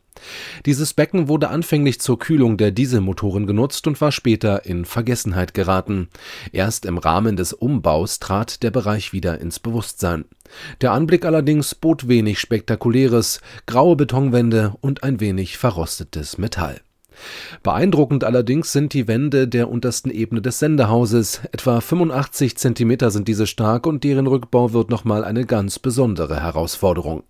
Dieses 0.65 0.93
Becken 0.93 1.27
wurde 1.27 1.49
anfänglich 1.49 1.99
zur 1.99 2.17
Kühlung 2.19 2.57
der 2.57 2.71
Dieselmotoren 2.71 3.45
genutzt 3.45 3.87
und 3.87 3.99
war 4.01 4.11
später 4.11 4.65
in 4.65 4.85
Vergessenheit 4.85 5.53
geraten. 5.53 6.09
Erst 6.51 6.85
im 6.85 6.97
Rahmen 6.97 7.35
des 7.35 7.53
Umbaus 7.53 8.19
trat 8.19 8.63
der 8.63 8.71
Bereich 8.71 9.13
wieder 9.13 9.39
ins 9.39 9.59
Bewusstsein. 9.59 10.25
Der 10.81 10.91
Anblick 10.91 11.25
allerdings 11.25 11.75
bot 11.75 12.07
wenig 12.07 12.39
Spektakuläres, 12.39 13.41
graue 13.65 13.95
Betonwände 13.95 14.73
und 14.81 15.03
ein 15.03 15.19
wenig 15.19 15.57
verrostetes 15.57 16.37
Metall. 16.37 16.81
Beeindruckend 17.63 18.23
allerdings 18.23 18.71
sind 18.71 18.93
die 18.93 19.07
Wände 19.07 19.47
der 19.47 19.69
untersten 19.69 20.11
Ebene 20.11 20.41
des 20.41 20.59
Sendehauses. 20.59 21.41
Etwa 21.51 21.81
85 21.81 22.57
Zentimeter 22.57 23.11
sind 23.11 23.27
diese 23.27 23.47
stark 23.47 23.87
und 23.87 24.03
deren 24.03 24.27
Rückbau 24.27 24.73
wird 24.73 24.89
nochmal 24.89 25.23
eine 25.23 25.45
ganz 25.45 25.79
besondere 25.79 26.41
Herausforderung. 26.41 27.23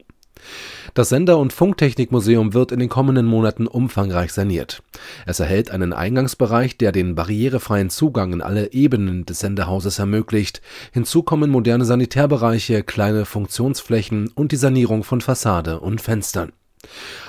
Das 0.93 1.10
Sender- 1.10 1.38
und 1.38 1.54
Funktechnikmuseum 1.54 2.54
wird 2.54 2.72
in 2.72 2.80
den 2.80 2.89
kommenden 2.89 3.26
Monaten 3.26 3.68
umfangreich 3.68 4.32
saniert. 4.32 4.84
Es 5.26 5.39
erhält 5.39 5.72
einen 5.72 5.93
Eingangsbereich, 5.93 6.78
der 6.78 6.91
den 6.91 7.16
barrierefreien 7.16 7.89
Zugang 7.89 8.34
in 8.34 8.41
alle 8.41 8.74
Ebenen 8.74 9.26
des 9.26 9.39
Sendehauses 9.39 10.00
ermöglicht. 10.00 10.62
Hinzu 10.91 11.24
kommen 11.24 11.50
moderne 11.50 11.86
Sanitärbereiche, 11.86 12.84
kleine 12.84 13.26
Funktionsflächen 13.26 14.30
und 14.36 14.52
die 14.52 14.58
Sanierung 14.58 15.04
von 15.04 15.22
Fassade 15.22 15.80
und 15.80 16.02
Fenstern. 16.02 16.52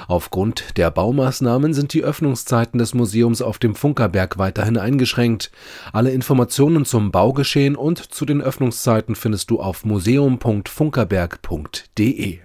Aufgrund 0.09 0.77
der 0.77 0.91
Baumaßnahmen 0.91 1.73
sind 1.75 1.93
die 1.93 2.03
Öffnungszeiten 2.05 2.79
des 2.79 2.95
Museums 2.95 3.43
auf 3.43 3.59
dem 3.59 3.75
Funkerberg 3.75 4.39
weiterhin 4.39 4.79
eingeschränkt. 4.79 5.51
Alle 5.93 6.13
Informationen 6.13 6.85
zum 6.85 7.11
Baugeschehen 7.11 7.75
und 7.75 7.99
zu 7.99 8.25
den 8.25 8.41
Öffnungszeiten 8.41 9.17
findest 9.17 9.51
du 9.51 9.61
auf 9.61 9.85
museum.funkerberg.de. 9.85 12.39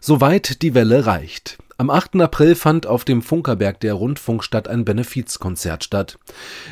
Soweit 0.00 0.62
die 0.62 0.74
Welle 0.74 1.04
reicht. 1.04 1.58
Am 1.76 1.90
8. 1.90 2.16
April 2.20 2.54
fand 2.54 2.86
auf 2.86 3.04
dem 3.04 3.20
Funkerberg 3.22 3.80
der 3.80 3.94
Rundfunkstadt 3.94 4.66
ein 4.66 4.84
Benefizkonzert 4.84 5.84
statt. 5.84 6.18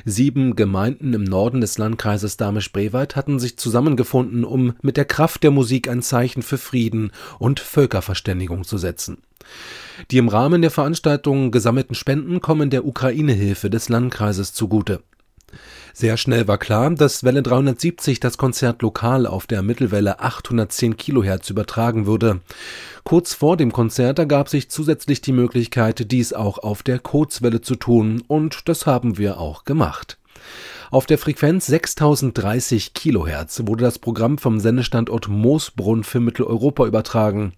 Sieben 0.05 0.57
Gemeinden 0.57 1.13
im 1.13 1.25
Norden 1.25 1.61
des 1.61 1.77
Landkreises 1.79 2.39
Dahme-Spreewald 2.39 3.17
hatten 3.17 3.39
sich 3.39 3.59
zusammengefunden, 3.59 4.45
um 4.45 4.75
mit 4.81 4.97
der 4.97 5.05
Kraft 5.05 5.43
der 5.43 5.51
Musik 5.51 5.89
ein 5.89 6.03
Zeichen 6.03 6.43
für 6.43 6.59
Frieden 6.59 7.13
und 7.39 7.61
Völkerverständigung 7.61 8.65
zu 8.65 8.79
setzen. 8.79 9.19
Die 10.11 10.19
im 10.19 10.29
Rahmen 10.29 10.63
der 10.63 10.71
Veranstaltung 10.71 11.51
gesammelten 11.51 11.95
Spenden 11.95 12.41
kommen 12.41 12.71
der 12.71 12.87
Ukraine-Hilfe 12.87 13.71
des 13.71 13.89
Landkreises 13.89 14.53
zugute. 14.53 15.01
Sehr 15.99 16.17
schnell 16.17 16.47
war 16.47 16.59
klar, 16.59 16.91
dass 16.91 17.25
Welle 17.25 17.43
370 17.43 18.21
das 18.21 18.39
Konzert 18.39 18.83
lokal 18.83 19.27
auf 19.27 19.49
der 19.49 19.63
Mittelwelle 19.63 20.21
810 20.21 20.97
Kilohertz 20.97 21.51
übertragen 21.51 22.07
würde. 22.07 22.39
Kurz 23.03 23.35
vor 23.35 23.57
dem 23.57 23.73
Konzert 23.73 24.21
ergab 24.21 24.49
sich 24.49 24.71
zusätzlich 24.71 25.23
die 25.23 25.33
Möglichkeit, 25.33 26.13
dies 26.13 26.33
auch 26.33 26.59
auf 26.59 26.85
der 26.85 27.01
Kurzwelle 27.01 27.63
zu 27.63 27.75
tun, 27.75 28.23
und 28.29 28.69
das 28.69 28.87
haben 28.87 29.19
wir 29.19 29.41
auch 29.41 29.65
gemacht. 29.65 30.19
Auf 30.93 31.07
der 31.07 31.19
Frequenz 31.19 31.67
6030 31.67 32.95
Kilohertz 32.95 33.63
wurde 33.67 33.83
das 33.83 33.99
Programm 33.99 34.39
vom 34.39 34.61
Sendestandort 34.61 35.27
Moosbrunn 35.27 36.05
für 36.05 36.21
Mitteleuropa 36.21 36.87
übertragen. 36.87 37.55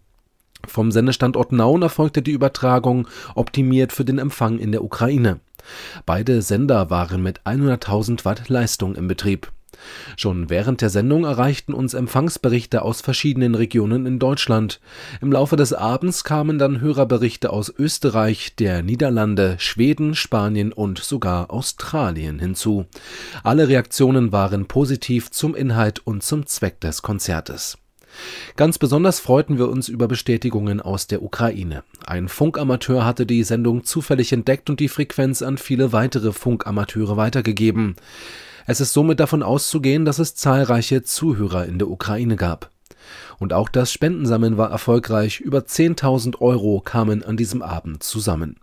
Vom 0.67 0.93
Sendestandort 0.93 1.53
Nauen 1.53 1.83
erfolgte 1.83 2.23
die 2.23 2.33
Übertragung 2.33 3.07
optimiert 3.35 3.93
für 3.93 4.07
den 4.07 4.19
Empfang 4.19 4.59
in 4.59 4.73
der 4.73 4.83
Ukraine. 4.83 5.41
Beide 6.07 6.43
Sender 6.43 6.91
waren 6.91 7.23
mit 7.23 7.43
100.000 7.43 8.25
Watt 8.25 8.49
Leistung 8.49 8.95
im 8.95 9.09
Betrieb. 9.09 9.53
Schon 10.17 10.51
während 10.51 10.81
der 10.81 10.91
Sendung 10.91 11.25
erreichten 11.25 11.75
uns 11.75 11.95
Empfangsberichte 11.95 12.83
aus 12.83 13.01
verschiedenen 13.01 13.55
Regionen 13.55 14.07
in 14.07 14.19
Deutschland. 14.19 14.81
Im 15.21 15.33
Laufe 15.33 15.57
des 15.57 15.73
Abends 15.73 16.25
kamen 16.25 16.59
dann 16.59 16.81
Hörerberichte 16.81 17.51
aus 17.51 17.73
Österreich, 17.77 18.57
der 18.57 18.83
Niederlande, 18.83 19.57
Schweden, 19.59 20.15
Spanien 20.15 20.73
und 20.73 20.99
sogar 20.99 21.51
Australien 21.51 22.39
hinzu. 22.39 22.87
Alle 23.43 23.69
Reaktionen 23.69 24.33
waren 24.33 24.67
positiv 24.67 25.31
zum 25.31 25.55
Inhalt 25.55 26.01
und 26.01 26.23
zum 26.23 26.47
Zweck 26.47 26.81
des 26.81 27.03
Konzertes. 27.03 27.79
Ganz 28.57 28.79
besonders 28.79 29.21
freuten 29.21 29.59
wir 29.59 29.69
uns 29.69 29.89
über 29.89 30.09
Bestätigungen 30.09 30.81
aus 30.81 31.07
der 31.07 31.23
Ukraine. 31.23 31.83
Ein 32.07 32.29
Funkamateur 32.29 33.05
hatte 33.05 33.27
die 33.27 33.43
Sendung 33.43 33.85
zufällig 33.85 34.33
entdeckt 34.33 34.71
und 34.71 34.81
die 34.81 34.89
Frequenz 34.89 35.43
an 35.43 35.59
viele 35.59 35.93
weitere 35.93 36.33
Funkamateure 36.33 37.17
weitergegeben. 37.17 37.97
Es 38.67 38.81
ist 38.81 38.93
somit 38.93 39.21
davon 39.21 39.43
auszugehen, 39.43 40.05
dass 40.05 40.19
es 40.19 40.35
zahlreiche 40.35 41.03
Zuhörer 41.03 41.67
in 41.67 41.79
der 41.79 41.89
Ukraine 41.89 42.37
gab. 42.37 42.71
Und 43.39 43.53
auch 43.53 43.69
das 43.69 43.93
Spendensammeln 43.93 44.59
war 44.59 44.71
erfolgreich. 44.71 45.41
Über 45.41 45.61
10.000 45.61 46.41
Euro 46.41 46.81
kamen 46.81 47.25
an 47.25 47.37
diesem 47.37 47.63
Abend 47.63 48.03
zusammen. 48.03 48.57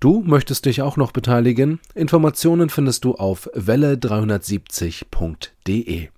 Du 0.00 0.22
möchtest 0.24 0.64
dich 0.66 0.82
auch 0.82 0.96
noch 0.96 1.12
beteiligen? 1.12 1.78
Informationen 1.94 2.68
findest 2.70 3.04
du 3.04 3.14
auf 3.14 3.48
welle370.de. 3.54 6.08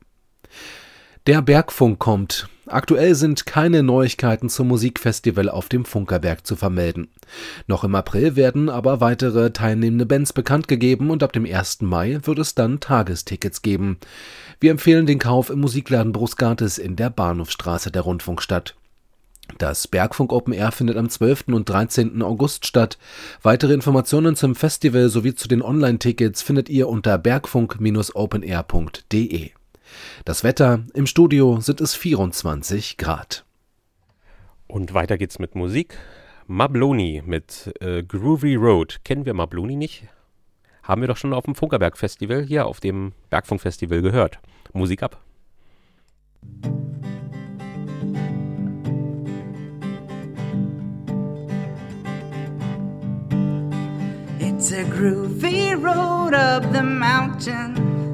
Der 1.27 1.43
Bergfunk 1.43 1.99
kommt. 1.99 2.49
Aktuell 2.71 3.14
sind 3.14 3.47
keine 3.47 3.83
Neuigkeiten 3.83 4.49
zum 4.49 4.69
Musikfestival 4.69 5.49
auf 5.49 5.69
dem 5.69 5.85
Funkerberg 5.85 6.47
zu 6.47 6.55
vermelden. 6.55 7.09
Noch 7.66 7.83
im 7.83 7.95
April 7.95 8.37
werden 8.37 8.69
aber 8.69 9.01
weitere 9.01 9.53
teilnehmende 9.53 10.05
Bands 10.05 10.33
bekannt 10.33 10.69
gegeben 10.69 11.11
und 11.11 11.23
ab 11.23 11.33
dem 11.33 11.47
1. 11.47 11.83
Mai 11.83 12.19
wird 12.23 12.39
es 12.39 12.55
dann 12.55 12.81
Tagestickets 12.81 13.62
geben. 13.62 13.99
Wir 14.61 14.71
empfehlen 14.71 15.07
den 15.07 15.19
Kauf 15.19 15.51
im 15.51 15.61
Musikladen 15.61 16.12
Brusgates 16.12 16.79
in 16.79 16.97
der 16.97 17.11
Bahnhofstraße 17.11 17.91
der 17.91 18.03
Rundfunkstadt. 18.03 18.77
Das 19.57 19.89
Bergfunk 19.89 20.31
Open 20.33 20.53
Air 20.53 20.73
findet 20.73 20.99
am 20.99 21.09
12. 21.09 21.45
und 21.49 21.71
13. 21.71 22.23
August 22.23 22.66
statt. 22.66 22.99
Weitere 23.43 23.73
Informationen 23.73 24.37
zum 24.37 24.55
Festival 24.55 25.09
sowie 25.09 25.35
zu 25.35 25.49
den 25.49 25.62
Online-Tickets 25.62 26.43
findet 26.43 26.69
ihr 26.69 26.87
unter 26.89 27.16
bergfunk-openair.de. 27.16 29.53
Das 30.24 30.45
Wetter 30.45 30.84
im 30.95 31.07
Studio 31.07 31.61
sind 31.61 31.80
es 31.80 31.95
24 31.95 32.97
Grad. 32.97 33.45
Und 34.66 34.95
weiter 34.95 35.16
geht's 35.16 35.39
mit 35.39 35.55
Musik. 35.55 35.99
Mabloni 36.47 37.22
mit 37.24 37.72
äh, 37.80 38.03
Groovy 38.03 38.55
Road. 38.55 39.01
Kennen 39.05 39.26
wir 39.26 39.34
Mabloni 39.34 39.76
nicht? 39.76 40.05
Haben 40.82 41.03
wir 41.03 41.09
doch 41.09 41.16
schon 41.16 41.34
auf 41.34 41.45
dem 41.45 41.55
Funkerberg 41.55 41.99
Festival 41.99 42.43
hier 42.43 42.66
auf 42.66 42.80
dem 42.80 43.12
Bergfunk 43.28 43.61
Festival 43.61 44.01
gehört. 44.01 44.39
Musik 44.72 45.03
ab. 45.03 45.22
It's 54.41 54.72
a 54.72 54.84
groovy 54.84 55.74
road 55.74 56.34
up 56.34 56.62
the 56.72 56.82
mountain. 56.82 58.08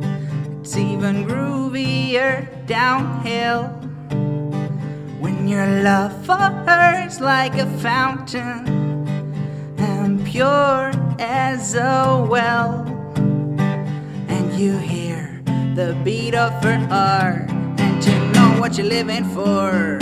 It's 0.65 0.79
even 0.79 1.27
groovier 1.27 2.49
downhill. 2.67 3.65
When 5.21 5.47
your 5.47 5.67
love 5.83 6.25
for 6.25 6.39
her's 6.67 7.21
like 7.21 7.57
a 7.59 7.67
fountain 7.81 8.67
and 9.77 10.25
pure 10.25 10.91
as 11.19 11.75
a 11.75 12.27
well. 12.27 12.81
And 14.27 14.55
you 14.59 14.79
hear 14.79 15.43
the 15.75 16.01
beat 16.03 16.35
of 16.35 16.51
her 16.65 16.79
heart, 16.89 17.51
and 17.79 18.03
you 18.03 18.19
know 18.33 18.59
what 18.59 18.79
you're 18.79 18.87
living 18.87 19.25
for. 19.37 19.99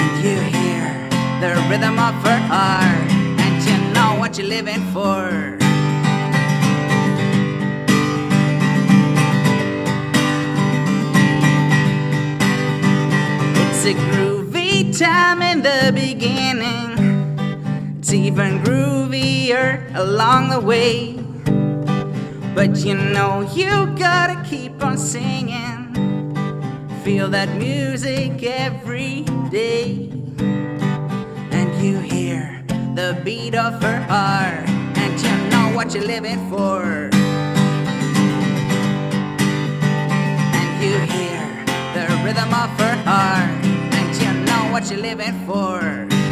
And 0.00 0.12
you 0.18 0.36
hear 0.58 0.90
the 1.40 1.54
rhythm 1.70 1.96
of 1.96 2.14
her 2.26 2.40
heart, 2.50 3.08
and 3.38 3.62
you 3.62 3.94
know 3.94 4.18
what 4.18 4.36
you're 4.36 4.48
living 4.48 4.82
for. 4.92 5.63
A 13.84 13.92
groovy 13.92 14.98
time 14.98 15.42
in 15.42 15.60
the 15.60 15.92
beginning. 15.94 16.96
It's 17.98 18.14
even 18.14 18.60
groovier 18.64 19.94
along 19.94 20.48
the 20.48 20.58
way. 20.58 21.18
But 22.54 22.78
you 22.78 22.94
know 22.94 23.42
you 23.54 23.86
gotta 23.98 24.42
keep 24.48 24.82
on 24.82 24.96
singing. 24.96 25.92
Feel 27.04 27.28
that 27.28 27.50
music 27.58 28.42
every 28.42 29.24
day. 29.50 30.08
And 31.50 31.68
you 31.84 31.98
hear 31.98 32.64
the 32.94 33.20
beat 33.22 33.54
of 33.54 33.82
her 33.82 34.00
heart. 34.00 34.66
And 34.96 35.20
you 35.20 35.36
know 35.50 35.76
what 35.76 35.92
you're 35.94 36.06
living 36.06 36.40
for. 36.48 37.10
And 40.56 40.70
you 40.82 40.96
hear 41.00 41.44
the 41.92 42.06
rhythm 42.24 42.48
of 42.48 42.70
her 42.80 42.96
heart. 43.04 43.73
And 44.76 44.90
you 44.90 44.96
know 44.96 45.06
what 45.06 45.16
you're 45.16 45.16
living 45.16 45.46
for. 45.46 46.23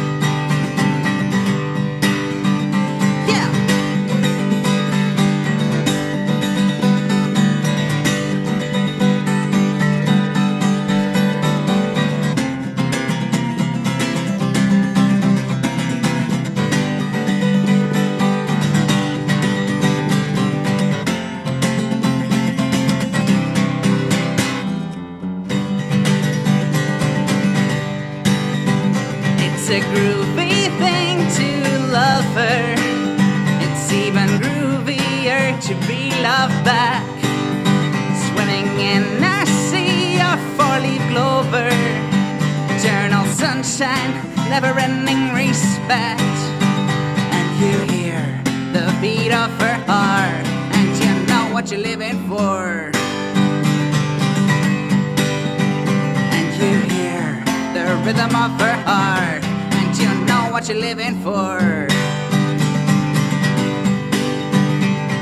A 29.73 29.79
groovy 29.79 30.69
thing 30.77 31.17
to 31.33 31.79
love 31.91 32.25
her. 32.35 32.75
It's 33.65 33.91
even 33.91 34.29
groovier 34.39 35.59
to 35.61 35.73
be 35.87 36.11
loved 36.21 36.63
back. 36.63 37.01
Swimming 38.25 38.69
in 38.79 39.03
a 39.23 39.45
sea 39.47 40.21
of 40.21 40.37
four-leaf 40.55 41.01
clover. 41.09 41.69
Eternal 42.75 43.25
sunshine, 43.33 44.13
never-ending 44.47 45.33
respect. 45.33 46.37
And 47.33 47.47
you 47.59 47.73
hear 47.95 48.21
the 48.73 48.95
beat 49.01 49.31
of 49.31 49.49
her 49.59 49.77
heart, 49.89 50.45
and 50.77 50.89
you 51.01 51.25
know 51.25 51.51
what 51.51 51.71
you're 51.71 51.79
living 51.79 52.19
for. 52.29 52.91
And 56.35 56.47
you 56.61 56.73
hear 56.93 57.43
the 57.73 57.85
rhythm 58.05 58.35
of 58.35 58.51
her 58.61 58.77
heart, 58.85 59.42
what 60.53 60.67
you're 60.69 60.77
living 60.77 61.15
for. 61.23 61.57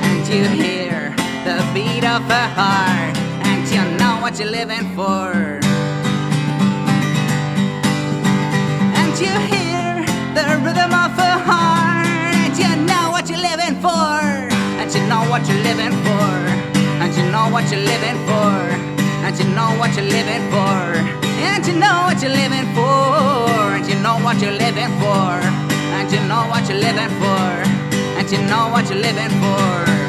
And 0.05 0.27
you 0.27 0.43
hear 0.43 1.15
the 1.45 1.63
beat 1.73 2.03
of 2.03 2.21
her 2.23 2.49
heart, 2.59 3.15
and 3.47 3.65
you 3.71 3.81
know 3.97 4.19
what 4.19 4.37
you're 4.37 4.51
living 4.51 4.93
for. 4.93 5.31
And 8.99 9.11
you 9.23 9.31
hear 9.47 10.03
the 10.35 10.43
rhythm 10.65 10.91
of 10.91 11.11
her 11.15 11.37
heart, 11.47 12.05
and 12.35 12.57
you 12.59 12.67
know 12.85 13.11
what 13.11 13.29
you're 13.29 13.39
living 13.39 13.79
for. 13.79 14.19
And 14.81 14.93
you 14.93 14.99
know 15.07 15.23
what 15.31 15.47
you're 15.47 15.63
living 15.63 15.93
for. 16.03 16.27
And 16.99 17.15
you 17.15 17.23
know 17.31 17.47
what 17.49 17.71
you're 17.71 17.79
living 17.79 18.19
for. 18.27 18.51
And 19.23 19.39
you 19.39 19.45
know 19.55 19.79
what 19.79 19.95
you're 19.95 20.11
living 20.11 20.43
for. 20.51 21.20
And 21.41 21.65
you 21.65 21.73
know 21.73 22.05
what 22.05 22.21
you're 22.21 22.31
living 22.31 22.67
for. 22.75 23.75
And 23.75 23.87
you 23.87 23.95
know 23.95 24.17
what 24.23 24.41
you're 24.41 24.51
living 24.51 24.91
for. 25.01 25.41
And 25.97 26.11
you 26.11 26.19
know 26.29 26.45
what 26.49 26.67
you're 26.69 26.77
living 26.77 27.09
for. 27.21 27.81
And 28.17 28.31
you 28.31 28.37
know 28.49 28.69
what 28.71 28.89
you're 28.89 28.99
living 28.99 29.31
for. 29.41 30.01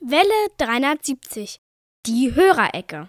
Welle 0.00 0.48
370. 0.58 1.60
Die 2.06 2.34
Hörerecke. 2.34 3.08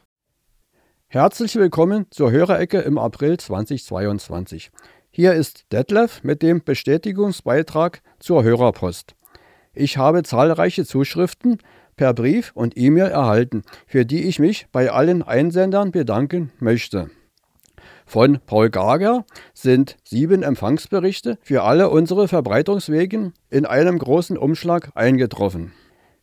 Herzlich 1.07 1.55
willkommen 1.55 2.07
zur 2.09 2.31
Hörerecke 2.31 2.79
im 2.79 2.97
April 2.97 3.37
2022. 3.37 4.71
Hier 5.15 5.35
ist 5.35 5.71
Detlef 5.71 6.23
mit 6.23 6.41
dem 6.41 6.63
Bestätigungsbeitrag 6.63 8.01
zur 8.17 8.43
Hörerpost. 8.43 9.13
Ich 9.75 9.99
habe 9.99 10.23
zahlreiche 10.23 10.85
Zuschriften 10.85 11.59
per 11.95 12.15
Brief 12.15 12.51
und 12.55 12.75
E-Mail 12.75 13.11
erhalten, 13.11 13.61
für 13.85 14.07
die 14.07 14.23
ich 14.23 14.39
mich 14.39 14.65
bei 14.71 14.89
allen 14.89 15.21
Einsendern 15.21 15.91
bedanken 15.91 16.51
möchte. 16.57 17.11
Von 18.07 18.39
Paul 18.47 18.71
Gager 18.71 19.23
sind 19.53 19.97
sieben 20.03 20.41
Empfangsberichte 20.41 21.37
für 21.43 21.61
alle 21.61 21.91
unsere 21.91 22.27
Verbreitungswegen 22.27 23.33
in 23.51 23.67
einem 23.67 23.99
großen 23.99 24.35
Umschlag 24.35 24.93
eingetroffen. 24.95 25.73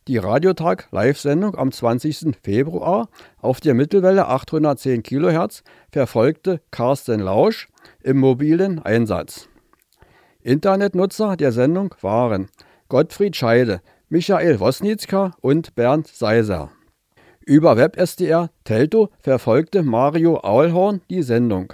Die 0.09 0.17
Radiotag 0.17 0.89
Live-Sendung 0.91 1.55
am 1.55 1.71
20. 1.71 2.35
Februar 2.43 3.07
auf 3.39 3.61
der 3.61 3.73
Mittelwelle 3.73 4.27
810 4.27 5.01
kHz 5.03 5.63
verfolgte 5.91 6.59
Carsten 6.71 7.21
Lausch 7.21 7.69
im 8.03 8.17
mobilen 8.17 8.79
Einsatz. 8.79 9.47
Internetnutzer 10.41 11.37
der 11.37 11.51
Sendung 11.51 11.93
waren 12.01 12.47
Gottfried 12.89 13.35
Scheide, 13.35 13.81
Michael 14.09 14.59
Wosnitzka 14.59 15.31
und 15.41 15.75
Bernd 15.75 16.07
Seiser. 16.07 16.71
Über 17.45 17.77
WebSDR 17.77 18.49
Telto 18.63 19.09
verfolgte 19.19 19.83
Mario 19.83 20.37
Aulhorn 20.37 21.01
die 21.09 21.23
Sendung. 21.23 21.73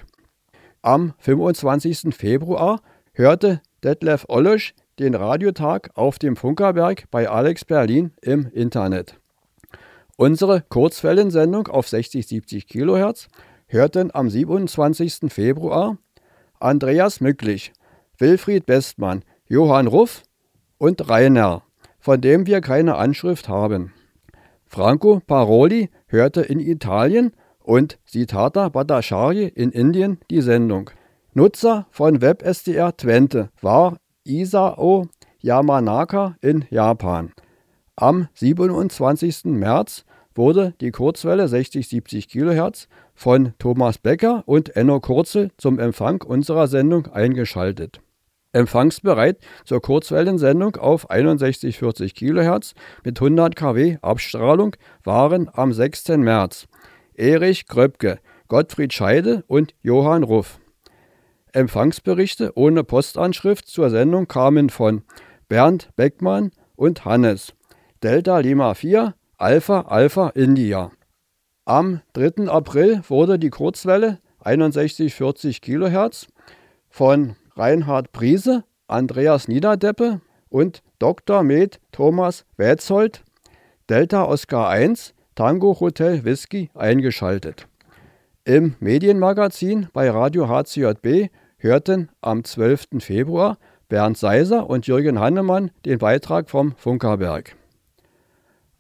Am 0.82 1.14
25. 1.20 2.16
Februar 2.16 2.82
hörte 3.14 3.62
Detlef 3.84 4.26
Ollosch 4.28 4.74
den 5.00 5.16
Radiotag 5.16 5.92
auf 5.96 6.20
dem 6.20 6.36
Funkerberg 6.36 7.06
bei 7.12 7.30
Alex 7.30 7.66
Berlin 7.66 8.12
im 8.22 8.48
Internet. 8.52 9.20
Unsere 10.16 10.62
Kurzwellensendung 10.62 11.68
auf 11.68 11.88
60-70 11.88 12.68
kHz 12.68 13.28
hörten 13.68 14.10
am 14.14 14.30
27. 14.30 15.32
Februar 15.32 15.98
Andreas 16.60 17.22
Mücklich, 17.22 17.74
Wilfried 18.18 18.66
Bestmann, 18.66 19.24
Johann 19.48 19.88
Ruff 19.88 20.24
und 20.78 21.10
Rainer, 21.10 21.64
von 22.00 22.22
dem 22.22 22.48
wir 22.48 22.62
keine 22.62 22.96
Anschrift 22.96 23.48
haben. 23.48 23.94
Franco 24.66 25.22
Paroli 25.26 25.90
hörte 26.08 26.42
in 26.42 26.60
Italien 26.60 27.32
und 27.60 28.00
Sitata 28.06 28.70
Bhattacharya 28.70 29.50
in 29.56 29.72
Indien 29.72 30.20
die 30.30 30.42
Sendung. 30.42 30.90
Nutzer 31.34 31.86
von 31.92 32.22
WebSDR 32.22 32.96
Twente 32.98 33.50
war 33.62 33.98
Isao 34.24 35.08
Yamanaka 35.40 36.36
in 36.42 36.66
Japan. 36.70 37.32
Am 37.96 38.28
27. 38.34 39.46
März 39.46 40.06
wurde 40.36 40.74
die 40.82 40.92
Kurzwelle 40.92 41.46
60-70 41.46 42.30
kHz 42.30 42.88
von 43.18 43.54
Thomas 43.58 43.98
Becker 43.98 44.44
und 44.46 44.76
Enno 44.76 45.00
Kurzel 45.00 45.50
zum 45.58 45.80
Empfang 45.80 46.22
unserer 46.22 46.68
Sendung 46.68 47.08
eingeschaltet. 47.08 48.00
Empfangsbereit 48.54 49.40
zur 49.66 49.82
Kurzwellensendung 49.82 50.76
auf 50.78 51.10
61-40 51.10 52.14
kHz 52.14 52.76
mit 53.04 53.20
100 53.20 53.56
kW 53.56 53.98
Abstrahlung 54.02 54.76
waren 55.04 55.50
am 55.52 55.74
6. 55.74 56.10
März 56.10 56.68
Erich 57.16 57.66
Kröpke, 57.66 58.20
Gottfried 58.48 58.94
Scheide 58.94 59.44
und 59.48 59.74
Johann 59.82 60.22
Ruff. 60.22 60.60
Empfangsberichte 61.54 62.52
ohne 62.56 62.84
Postanschrift 62.84 63.68
zur 63.68 63.90
Sendung 63.90 64.28
kamen 64.28 64.70
von 64.70 65.02
Bernd 65.50 65.90
Beckmann 65.96 66.52
und 66.76 67.04
Hannes. 67.04 67.54
Delta 68.04 68.38
Lima 68.38 68.76
4, 68.76 69.16
Alpha 69.38 69.82
Alpha 69.82 70.30
India. 70.30 70.92
Am 71.68 72.00
3. 72.14 72.48
April 72.50 73.02
wurde 73.10 73.38
die 73.38 73.50
Kurzwelle 73.50 74.20
6140 74.42 75.60
kHz 75.60 76.28
von 76.88 77.36
Reinhard 77.58 78.14
Priese, 78.14 78.64
Andreas 78.88 79.50
Niederdeppe 79.50 80.22
und 80.48 80.82
Dr. 80.98 81.44
Med 81.44 81.82
Thomas 81.92 82.46
Wetzold, 82.56 83.22
Delta 83.90 84.24
Oscar 84.24 84.70
1, 84.70 85.14
Tango 85.36 85.78
Hotel 85.82 86.24
Whisky 86.24 86.70
eingeschaltet. 86.74 87.68
Im 88.46 88.78
Medienmagazin 88.80 89.90
bei 89.92 90.10
Radio 90.10 90.48
HCJB 90.48 91.30
hörten 91.58 92.08
am 92.22 92.46
12. 92.46 93.00
Februar 93.00 93.58
Bernd 93.90 94.18
Seiser 94.18 94.70
und 94.70 94.88
Jürgen 94.88 95.20
Hannemann 95.20 95.72
den 95.84 95.98
Beitrag 95.98 96.50
vom 96.50 96.78
Funkerberg. 96.78 97.58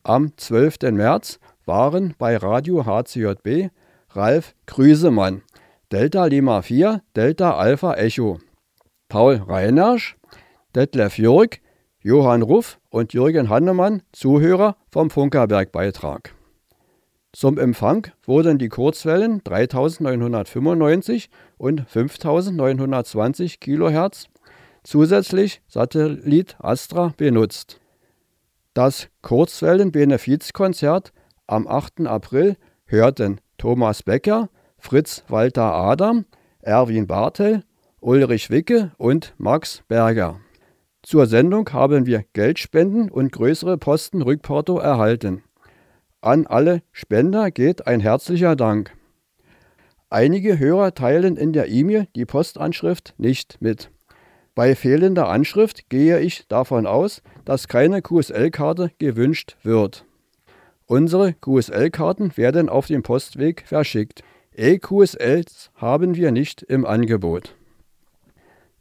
Am 0.03 0.31
12. 0.37 0.93
März 0.93 1.37
waren 1.67 2.15
bei 2.17 2.37
Radio 2.37 2.85
HCJB 2.85 3.69
Ralf 4.11 4.55
Krüsemann, 4.65 5.41
Delta 5.91 6.25
Lima 6.25 6.61
4, 6.61 7.01
Delta 7.15 7.55
Alpha 7.55 7.93
Echo, 7.95 8.39
Paul 9.09 9.35
Reinersch, 9.35 10.15
Detlef 10.75 11.17
Jürg, 11.17 11.59
Johann 12.01 12.41
Ruff 12.41 12.79
und 12.89 13.13
Jürgen 13.13 13.49
Hannemann 13.49 14.01
Zuhörer 14.13 14.77
vom 14.89 15.09
Funkerberg-Beitrag. 15.09 16.33
Zum 17.33 17.57
Empfang 17.57 18.07
wurden 18.23 18.57
die 18.57 18.69
Kurzwellen 18.69 19.41
3995 19.43 21.29
und 21.57 21.83
5920 21.87 23.59
kHz, 23.59 24.27
zusätzlich 24.83 25.61
Satellit 25.67 26.55
Astra 26.59 27.13
benutzt. 27.17 27.81
Das 28.73 29.09
Kurzwellen-Benefizkonzert 29.21 31.11
am 31.47 31.67
8. 31.67 32.01
April 32.07 32.57
hörten 32.85 33.39
Thomas 33.57 34.03
Becker, 34.03 34.49
Fritz 34.77 35.23
Walter 35.27 35.73
Adam, 35.73 36.25
Erwin 36.61 37.07
Bartel, 37.07 37.63
Ulrich 37.99 38.49
Wicke 38.49 38.91
und 38.97 39.33
Max 39.37 39.83
Berger. 39.87 40.39
Zur 41.01 41.25
Sendung 41.25 41.71
haben 41.71 42.05
wir 42.05 42.25
Geldspenden 42.33 43.09
und 43.09 43.31
größere 43.31 43.77
Posten 43.77 44.21
Rückporto 44.21 44.77
erhalten. 44.77 45.43
An 46.21 46.45
alle 46.45 46.81
Spender 46.91 47.51
geht 47.51 47.87
ein 47.87 48.01
herzlicher 48.01 48.55
Dank. 48.55 48.91
Einige 50.09 50.59
Hörer 50.59 50.93
teilen 50.93 51.37
in 51.37 51.53
der 51.53 51.69
E-Mail 51.69 52.07
die 52.15 52.25
Postanschrift 52.25 53.13
nicht 53.17 53.61
mit. 53.61 53.91
Bei 54.55 54.75
fehlender 54.75 55.29
Anschrift 55.29 55.89
gehe 55.89 56.19
ich 56.19 56.47
davon 56.47 56.87
aus, 56.87 57.21
dass 57.45 57.67
keine 57.67 58.01
QSL-Karte 58.01 58.91
gewünscht 58.97 59.55
wird. 59.63 60.06
Unsere 60.89 61.33
QSL-Karten 61.33 62.37
werden 62.37 62.69
auf 62.69 62.87
dem 62.87 63.03
Postweg 63.03 63.63
verschickt. 63.67 64.23
EQSLs 64.55 65.69
haben 65.75 66.15
wir 66.15 66.31
nicht 66.31 66.61
im 66.63 66.85
Angebot. 66.85 67.55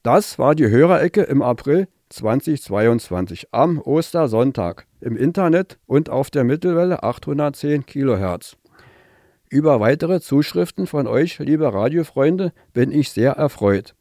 Das 0.05 0.39
war 0.39 0.55
die 0.55 0.69
Hörerecke 0.69 1.23
im 1.23 1.43
April 1.43 1.89
2022 2.11 3.49
am 3.51 3.81
Ostersonntag 3.81 4.87
im 5.01 5.17
Internet 5.17 5.79
und 5.87 6.09
auf 6.09 6.31
der 6.31 6.45
Mittelwelle 6.45 7.03
810 7.03 7.87
kHz. 7.87 8.57
Über 9.51 9.81
weitere 9.81 10.21
Zuschriften 10.21 10.87
von 10.87 11.09
euch, 11.09 11.41
liebe 11.41 11.75
Radiofreunde, 11.75 12.53
bin 12.73 12.93
ich 12.93 13.11
sehr 13.11 13.33
erfreut. 13.33 13.97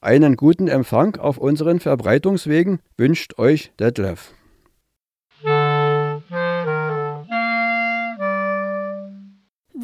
Einen 0.00 0.36
guten 0.36 0.68
Empfang 0.68 1.16
auf 1.16 1.38
unseren 1.38 1.80
Verbreitungswegen 1.80 2.78
wünscht 2.96 3.36
euch 3.40 3.72
Detlef. 3.80 4.32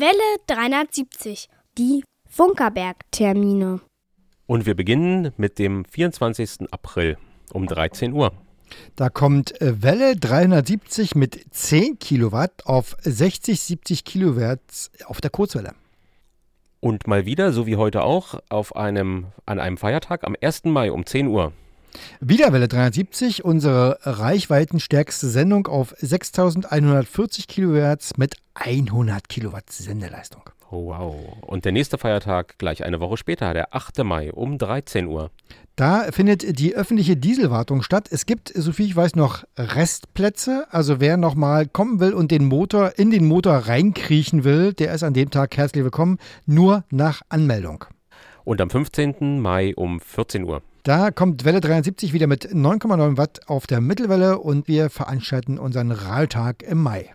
Welle 0.00 0.38
370, 0.46 1.48
die 1.76 2.04
Funkerberg-Termine. 2.28 3.80
Und 4.46 4.64
wir 4.64 4.76
beginnen 4.76 5.32
mit 5.36 5.58
dem 5.58 5.84
24. 5.86 6.70
April 6.70 7.18
um 7.52 7.66
13 7.66 8.12
Uhr. 8.12 8.32
Da 8.94 9.08
kommt 9.08 9.60
äh, 9.60 9.82
Welle 9.82 10.14
370 10.14 11.16
mit 11.16 11.46
10 11.50 11.98
Kilowatt 11.98 12.64
auf 12.64 12.96
60, 13.00 13.60
70 13.60 14.04
Kilohertz 14.04 14.92
auf 15.06 15.20
der 15.20 15.30
Kurzwelle. 15.30 15.74
Und 16.78 17.08
mal 17.08 17.26
wieder, 17.26 17.52
so 17.52 17.66
wie 17.66 17.74
heute 17.74 18.04
auch, 18.04 18.38
auf 18.50 18.76
einem, 18.76 19.26
an 19.46 19.58
einem 19.58 19.78
Feiertag 19.78 20.22
am 20.22 20.36
1. 20.40 20.64
Mai 20.66 20.92
um 20.92 21.06
10 21.06 21.26
Uhr. 21.26 21.52
Wieder 22.20 22.52
Welle 22.52 22.68
370, 22.68 23.44
unsere 23.44 23.98
reichweitenstärkste 24.02 25.28
Sendung 25.28 25.66
auf 25.66 25.94
6140 25.98 27.48
Kilohertz 27.48 28.16
mit 28.16 28.36
100 28.54 29.28
Kilowatt 29.28 29.70
Sendeleistung. 29.70 30.42
Oh, 30.70 30.86
wow. 30.86 31.14
Und 31.40 31.64
der 31.64 31.72
nächste 31.72 31.96
Feiertag 31.96 32.58
gleich 32.58 32.84
eine 32.84 33.00
Woche 33.00 33.16
später, 33.16 33.54
der 33.54 33.74
8. 33.74 34.04
Mai 34.04 34.32
um 34.32 34.58
13 34.58 35.06
Uhr. 35.06 35.30
Da 35.76 36.10
findet 36.10 36.58
die 36.58 36.74
öffentliche 36.74 37.16
Dieselwartung 37.16 37.82
statt. 37.82 38.08
Es 38.10 38.26
gibt, 38.26 38.52
soviel 38.54 38.86
ich 38.86 38.96
weiß, 38.96 39.14
noch 39.14 39.44
Restplätze. 39.56 40.66
Also 40.70 41.00
wer 41.00 41.16
nochmal 41.16 41.66
kommen 41.66 42.00
will 42.00 42.12
und 42.12 42.30
den 42.30 42.46
Motor 42.46 42.94
in 42.96 43.10
den 43.10 43.26
Motor 43.26 43.54
reinkriechen 43.54 44.44
will, 44.44 44.74
der 44.74 44.92
ist 44.92 45.04
an 45.04 45.14
dem 45.14 45.30
Tag 45.30 45.56
herzlich 45.56 45.84
willkommen, 45.84 46.18
nur 46.46 46.84
nach 46.90 47.22
Anmeldung. 47.28 47.84
Und 48.44 48.60
am 48.60 48.70
15. 48.70 49.40
Mai 49.40 49.74
um 49.76 50.00
14 50.00 50.44
Uhr. 50.44 50.62
Da 50.82 51.10
kommt 51.10 51.44
Welle 51.44 51.60
73 51.60 52.12
wieder 52.12 52.26
mit 52.26 52.48
9,9 52.50 53.16
Watt 53.16 53.40
auf 53.46 53.66
der 53.66 53.80
Mittelwelle 53.80 54.38
und 54.38 54.68
wir 54.68 54.90
veranstalten 54.90 55.58
unseren 55.58 55.90
Rahltag 55.90 56.62
im 56.62 56.82
Mai. 56.82 57.10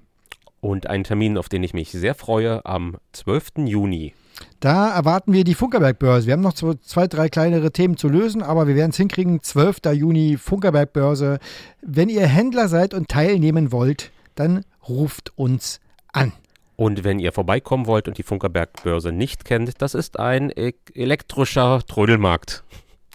Und 0.60 0.88
ein 0.88 1.04
Termin, 1.04 1.38
auf 1.38 1.50
den 1.50 1.64
ich 1.64 1.74
mich 1.74 1.92
sehr 1.92 2.16
freue, 2.16 2.66
am 2.66 2.98
12. 3.14 3.66
Juni. 3.66 4.14
Da 4.60 4.94
erwarten 4.94 5.34
wir 5.34 5.44
die 5.44 5.56
Funkerberg-Börse. 5.56 6.28
Wir 6.28 6.34
haben 6.34 6.42
noch 6.42 6.54
zwei, 6.54 6.74
zwei, 6.82 7.08
drei 7.08 7.30
kleinere 7.30 7.72
Themen 7.72 7.98
zu 7.98 8.08
lösen, 8.08 8.42
aber 8.42 8.68
wir 8.68 8.76
werden 8.76 8.92
es 8.92 8.98
hinkriegen. 8.98 9.42
12. 9.42 9.80
Juni, 9.94 10.38
Funkerberg-Börse. 10.38 11.40
Wenn 11.82 12.10
ihr 12.10 12.26
Händler 12.26 12.68
seid 12.68 12.94
und 12.94 13.10
teilnehmen 13.10 13.72
wollt, 13.72 14.12
dann 14.36 14.64
ruft 14.88 15.38
uns 15.38 15.80
an. 16.12 16.32
Und 16.76 17.04
wenn 17.04 17.20
ihr 17.20 17.32
vorbeikommen 17.32 17.86
wollt 17.86 18.08
und 18.08 18.18
die 18.18 18.24
Funkerberg-Börse 18.24 19.12
nicht 19.12 19.46
kennt, 19.46 19.82
das 19.82 19.94
ist 19.94 20.20
ein 20.20 20.50
e 20.50 20.74
elektrischer 20.94 21.82
Trödelmarkt. 21.86 22.64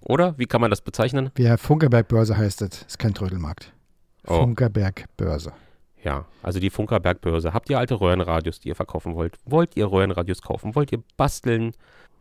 Oder? 0.02 0.34
Wie 0.38 0.46
kann 0.46 0.60
man 0.60 0.70
das 0.70 0.80
bezeichnen? 0.80 1.30
Ja, 1.38 1.56
Funkerberg-Börse 1.56 2.36
heißt 2.36 2.62
es. 2.62 2.82
Ist 2.82 2.98
kein 2.98 3.14
Trödelmarkt. 3.14 3.72
Oh. 4.26 4.40
Funkerberg-Börse. 4.40 5.52
Ja, 6.04 6.26
also 6.42 6.60
die 6.60 6.70
Funkerberg-Börse. 6.70 7.52
Habt 7.52 7.68
ihr 7.70 7.78
alte 7.78 8.00
Röhrenradios, 8.00 8.60
die 8.60 8.68
ihr 8.68 8.76
verkaufen 8.76 9.14
wollt? 9.16 9.36
Wollt 9.44 9.76
ihr 9.76 9.86
Röhrenradios 9.90 10.40
kaufen? 10.42 10.74
Wollt 10.76 10.92
ihr 10.92 11.02
basteln? 11.16 11.72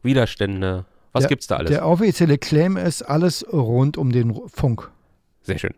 Widerstände? 0.03 0.85
Was 1.13 1.21
Der- 1.23 1.29
gibt's 1.29 1.47
da 1.47 1.57
alles? 1.57 1.71
Der 1.71 1.85
offizielle 1.87 2.37
Claim 2.37 2.77
ist 2.77 3.01
alles 3.03 3.45
rund 3.53 3.97
um 3.97 4.11
den 4.11 4.35
Funk. 4.47 4.89
Sehr 5.41 5.57
schön. 5.59 5.73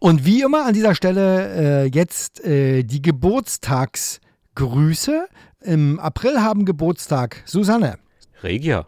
Und 0.00 0.24
wie 0.24 0.40
immer 0.42 0.66
an 0.66 0.74
dieser 0.74 0.94
Stelle 0.94 1.82
äh, 1.84 1.86
jetzt 1.86 2.44
äh, 2.44 2.82
die 2.82 3.02
Geburtstagsgrüße. 3.02 5.26
Im 5.60 6.00
April 6.00 6.40
haben 6.40 6.64
Geburtstag 6.64 7.42
Susanne, 7.46 7.98
Regia, 8.42 8.86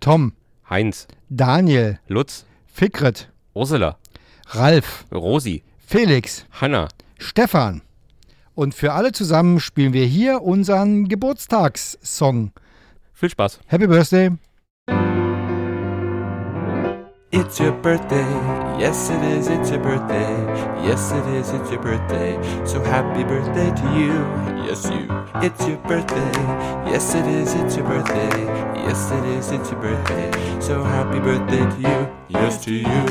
Tom, 0.00 0.32
Heinz, 0.70 1.06
Daniel, 1.30 1.98
Lutz, 2.08 2.44
Fikret, 2.66 3.30
Ursula, 3.54 3.96
Ralf, 4.48 5.06
Rosi, 5.12 5.62
Felix, 5.78 6.44
Hanna. 6.60 6.88
Stefan. 7.18 7.80
Und 8.54 8.74
für 8.74 8.92
alle 8.92 9.12
zusammen 9.12 9.60
spielen 9.60 9.92
wir 9.92 10.04
hier 10.04 10.42
unseren 10.42 11.08
Geburtstagssong. 11.08 12.52
Viel 13.14 13.30
Spaß. 13.30 13.60
Happy 13.66 13.86
Birthday. 13.86 14.30
It's 17.30 17.60
your 17.60 17.72
birthday, 17.72 18.24
yes 18.80 19.10
it 19.10 19.22
is, 19.22 19.48
it's 19.48 19.70
your 19.70 19.80
birthday, 19.82 20.32
yes 20.82 21.12
it 21.12 21.26
is, 21.34 21.50
it's 21.50 21.70
your 21.70 21.82
birthday, 21.82 22.32
so 22.64 22.82
happy 22.82 23.22
birthday 23.22 23.68
to 23.68 23.86
you, 23.98 24.14
yes 24.66 24.86
you. 24.86 25.06
It's 25.42 25.66
your 25.66 25.76
birthday, 25.86 26.32
yes 26.90 27.14
it 27.14 27.26
is, 27.26 27.54
it's 27.54 27.76
your 27.76 27.86
birthday, 27.86 28.44
yes 28.76 29.10
it 29.12 29.24
is, 29.26 29.50
it's 29.50 29.70
your 29.70 29.80
birthday, 29.80 30.60
so 30.60 30.82
happy 30.82 31.20
birthday 31.20 31.68
to 31.68 31.80
you, 31.80 32.08
yes 32.28 32.64
to 32.64 32.72
you. 32.72 33.04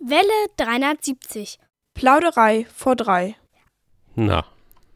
Welle 0.00 0.48
370. 0.56 1.58
Plauderei 1.94 2.66
vor 2.70 2.94
drei. 2.94 3.36
Na, 4.16 4.42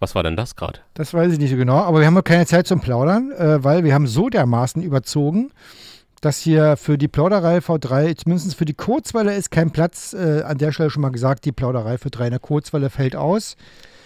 was 0.00 0.14
war 0.14 0.22
denn 0.22 0.36
das 0.36 0.56
gerade? 0.56 0.80
Das 0.94 1.12
weiß 1.12 1.32
ich 1.32 1.38
nicht 1.38 1.50
so 1.50 1.56
genau, 1.56 1.78
aber 1.78 2.00
wir 2.00 2.06
haben 2.06 2.14
noch 2.14 2.24
keine 2.24 2.46
Zeit 2.46 2.66
zum 2.66 2.80
Plaudern, 2.80 3.32
äh, 3.32 3.62
weil 3.64 3.84
wir 3.84 3.94
haben 3.94 4.06
so 4.06 4.28
dermaßen 4.28 4.82
überzogen, 4.82 5.50
dass 6.20 6.38
hier 6.38 6.76
für 6.76 6.98
die 6.98 7.08
Plauderei 7.08 7.58
V3, 7.58 8.16
zumindest 8.16 8.56
für 8.56 8.64
die 8.64 8.74
Kurzwelle, 8.74 9.34
ist 9.34 9.50
kein 9.50 9.70
Platz. 9.70 10.14
Äh, 10.14 10.42
an 10.42 10.58
der 10.58 10.72
Stelle 10.72 10.90
schon 10.90 11.02
mal 11.02 11.10
gesagt, 11.10 11.44
die 11.44 11.52
Plauderei 11.52 11.98
für 11.98 12.10
3 12.10 12.26
in 12.26 12.30
der 12.30 12.40
Kurzwelle 12.40 12.90
fällt 12.90 13.16
aus. 13.16 13.56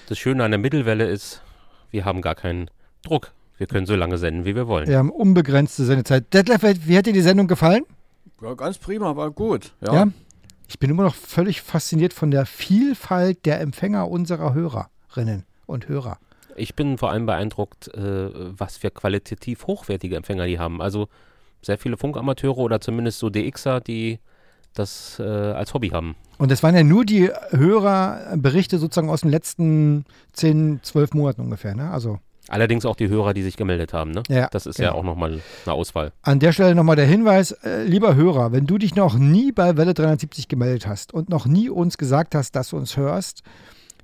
Das 0.09 0.19
Schöne 0.19 0.45
an 0.45 0.51
der 0.51 0.59
Mittelwelle 0.59 1.07
ist, 1.07 1.43
wir 1.91 2.05
haben 2.05 2.21
gar 2.21 2.35
keinen 2.35 2.71
Druck. 3.03 3.33
Wir 3.57 3.67
können 3.67 3.87
so 3.87 3.95
lange 3.95 4.19
senden, 4.19 4.45
wie 4.45 4.55
wir 4.55 4.67
wollen. 4.67 4.89
Wir 4.89 4.99
haben 4.99 5.11
unbegrenzte 5.11 5.85
Sendezeit. 5.85 6.33
Detlef, 6.35 6.63
wie 6.87 6.99
hat 6.99 7.07
dir 7.07 7.13
die 7.13 7.21
Sendung 7.21 7.47
gefallen? 7.47 7.85
Ja, 8.43 8.55
ganz 8.55 8.79
prima, 8.79 9.15
war 9.17 9.31
gut. 9.31 9.73
Ja. 9.81 9.95
Ja. 9.95 10.09
Ich 10.69 10.79
bin 10.79 10.91
immer 10.91 11.05
noch 11.05 11.15
völlig 11.15 11.63
fasziniert 11.63 12.13
von 12.13 12.31
der 12.31 12.47
Vielfalt 12.47 13.45
der 13.47 13.61
Empfänger 13.61 14.09
unserer 14.09 14.55
Hörerinnen 14.55 15.45
und 15.73 15.89
Hörer. 15.89 16.19
Ich 16.55 16.75
bin 16.75 16.99
vor 16.99 17.11
allem 17.11 17.27
beeindruckt, 17.27 17.89
äh, 17.95 18.29
was 18.59 18.77
für 18.77 18.91
qualitativ 18.91 19.67
hochwertige 19.67 20.17
Empfänger 20.17 20.47
die 20.47 20.59
haben. 20.59 20.83
Also 20.83 21.09
sehr 21.63 21.79
viele 21.79 21.97
Funkamateure 21.97 22.59
oder 22.59 22.81
zumindest 22.81 23.19
so 23.19 23.31
DXer, 23.31 23.81
die 23.81 24.19
das 24.75 25.19
äh, 25.19 25.23
als 25.23 25.75
Hobby 25.75 25.91
haben. 25.91 26.17
Und 26.39 26.51
das 26.51 26.63
waren 26.63 26.75
ja 26.75 26.83
nur 26.83 27.05
die 27.05 27.31
Hörerberichte 27.51 28.79
sozusagen 28.79 29.11
aus 29.11 29.21
den 29.21 29.31
letzten 29.31 30.05
10, 30.33 30.81
12 30.83 31.15
Monaten 31.15 31.43
ungefähr. 31.43 31.75
Ne? 31.75 31.91
Also 31.91 32.19
Allerdings 32.49 32.85
auch 32.85 32.97
die 32.97 33.09
Hörer, 33.09 33.35
die 33.35 33.43
sich 33.43 33.57
gemeldet 33.57 33.93
haben. 33.93 34.11
Ne? 34.11 34.23
Ja, 34.29 34.49
das 34.51 34.67
ist 34.67 34.79
ja 34.79 34.89
genau. 34.89 34.99
auch 34.99 35.05
nochmal 35.05 35.41
eine 35.65 35.75
Auswahl. 35.75 36.13
An 36.23 36.41
der 36.41 36.53
Stelle 36.53 36.75
nochmal 36.75 36.97
der 36.97 37.07
Hinweis, 37.07 37.53
äh, 37.53 37.85
lieber 37.85 38.17
Hörer, 38.17 38.51
wenn 38.53 38.67
du 38.67 38.79
dich 38.79 38.97
noch 38.97 39.15
nie 39.17 39.53
bei 39.53 39.77
Welle 39.77 39.95
370 39.95 40.49
gemeldet 40.49 40.87
hast 40.87 41.15
und 41.15 41.29
noch 41.29 41.47
nie 41.47 41.71
uns 41.71 41.99
gesagt 41.99 42.35
hast, 42.35 42.57
dass 42.57 42.71
du 42.71 42.77
uns 42.77 42.97
hörst, 42.97 43.43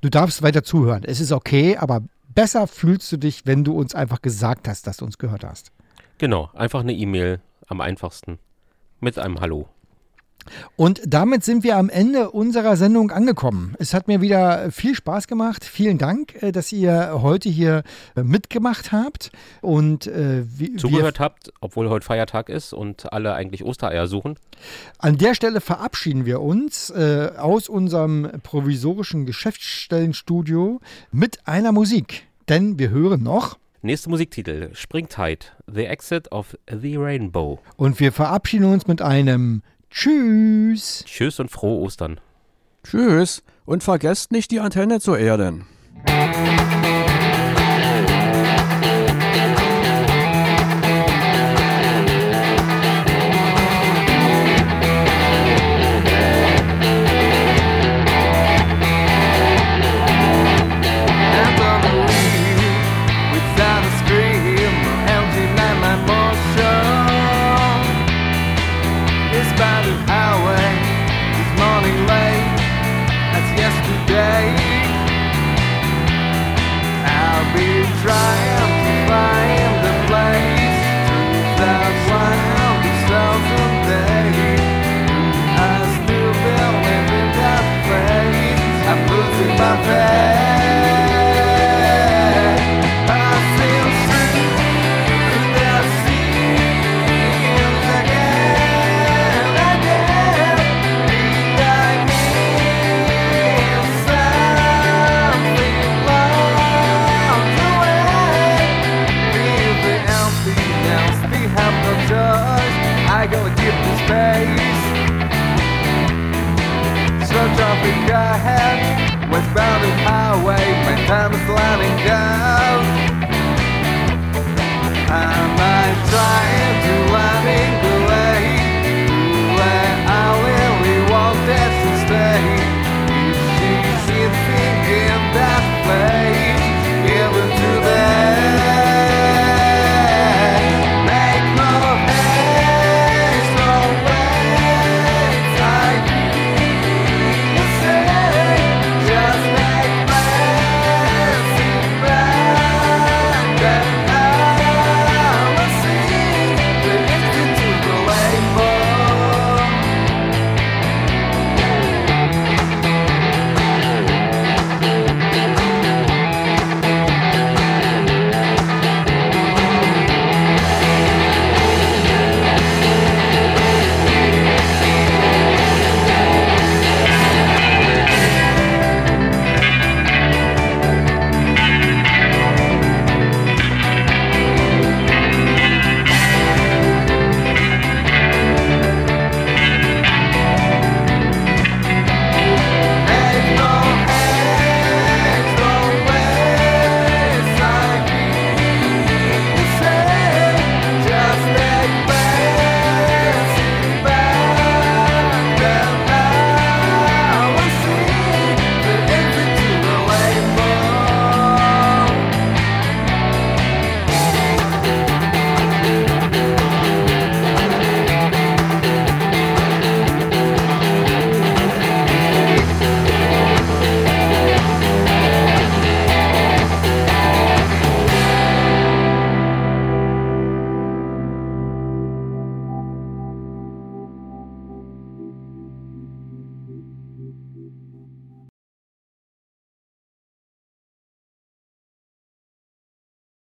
du 0.01 0.09
darfst 0.09 0.43
weiter 0.43 0.63
zuhören. 0.63 1.05
Es 1.05 1.21
ist 1.21 1.33
okay, 1.33 1.77
aber 1.77 2.03
besser 2.35 2.67
fühlst 2.67 3.11
du 3.13 3.17
dich, 3.17 3.47
wenn 3.47 3.65
du 3.65 3.73
uns 3.73 3.95
einfach 3.95 4.23
gesagt 4.23 4.69
hast, 4.69 4.87
dass 4.87 4.99
du 4.99 5.05
uns 5.05 5.19
gehört 5.19 5.45
hast. 5.45 5.73
Genau, 6.19 6.51
einfach 6.55 6.81
eine 6.81 6.93
E-Mail 6.93 7.41
am 7.67 7.81
einfachsten 7.81 8.39
mit 9.01 9.19
einem 9.19 9.41
Hallo. 9.41 9.69
Und 10.77 11.03
damit 11.07 11.45
sind 11.45 11.65
wir 11.65 11.77
am 11.77 11.89
Ende 11.89 12.31
unserer 12.31 12.77
Sendung 12.77 13.11
angekommen. 13.11 13.75
Es 13.79 13.95
hat 13.95 14.09
mir 14.09 14.21
wieder 14.21 14.71
viel 14.71 14.95
Spaß 14.95 15.27
gemacht. 15.27 15.65
Vielen 15.65 15.99
Dank, 15.99 16.43
äh, 16.43 16.53
dass 16.53 16.73
ihr 16.73 17.21
heute 17.23 17.49
hier 17.49 17.83
äh, 18.17 18.23
mitgemacht 18.23 18.93
habt. 18.93 19.31
Und 19.61 20.07
äh, 20.07 20.45
Zugehört 20.77 21.21
habt, 21.21 21.53
obwohl 21.61 21.89
heute 21.89 22.07
Feiertag 22.07 22.49
ist 22.49 22.73
und 22.73 23.13
alle 23.13 23.35
eigentlich 23.35 23.65
Ostereier 23.65 24.07
suchen. 24.07 24.37
An 24.99 25.19
der 25.19 25.35
Stelle 25.35 25.61
verabschieden 25.61 26.27
wir 26.27 26.41
uns 26.41 26.91
äh, 26.91 27.31
aus 27.37 27.69
unserem 27.69 28.31
provisorischen 28.43 29.27
Geschäftsstellenstudio 29.27 30.81
mit 31.13 31.47
einer 31.47 31.73
Musik. 31.73 32.27
Denn 32.49 32.79
wir 32.79 32.91
hören 32.91 33.23
noch 33.23 33.59
Nächster 33.81 34.11
Musiktitel: 34.11 34.71
Springtide, 34.73 35.47
The 35.73 35.85
Exit 35.85 36.33
of 36.33 36.59
the 36.69 36.97
Rainbow. 36.97 37.61
und 37.77 38.01
wir 38.01 38.11
verabschieden 38.11 38.65
uns 38.65 38.89
mit 38.89 39.01
einem 39.01 39.63
Tschüss. 39.91 41.05
Tschüss 41.07 41.41
und 41.41 41.51
frohe 41.51 41.81
Ostern. 41.81 42.21
Tschüss 42.85 43.43
und 43.65 43.83
vergesst 43.83 44.33
nicht 44.33 44.51
die 44.51 44.61
Antenne 44.61 45.01
zu 45.01 45.15
erden. 45.15 45.67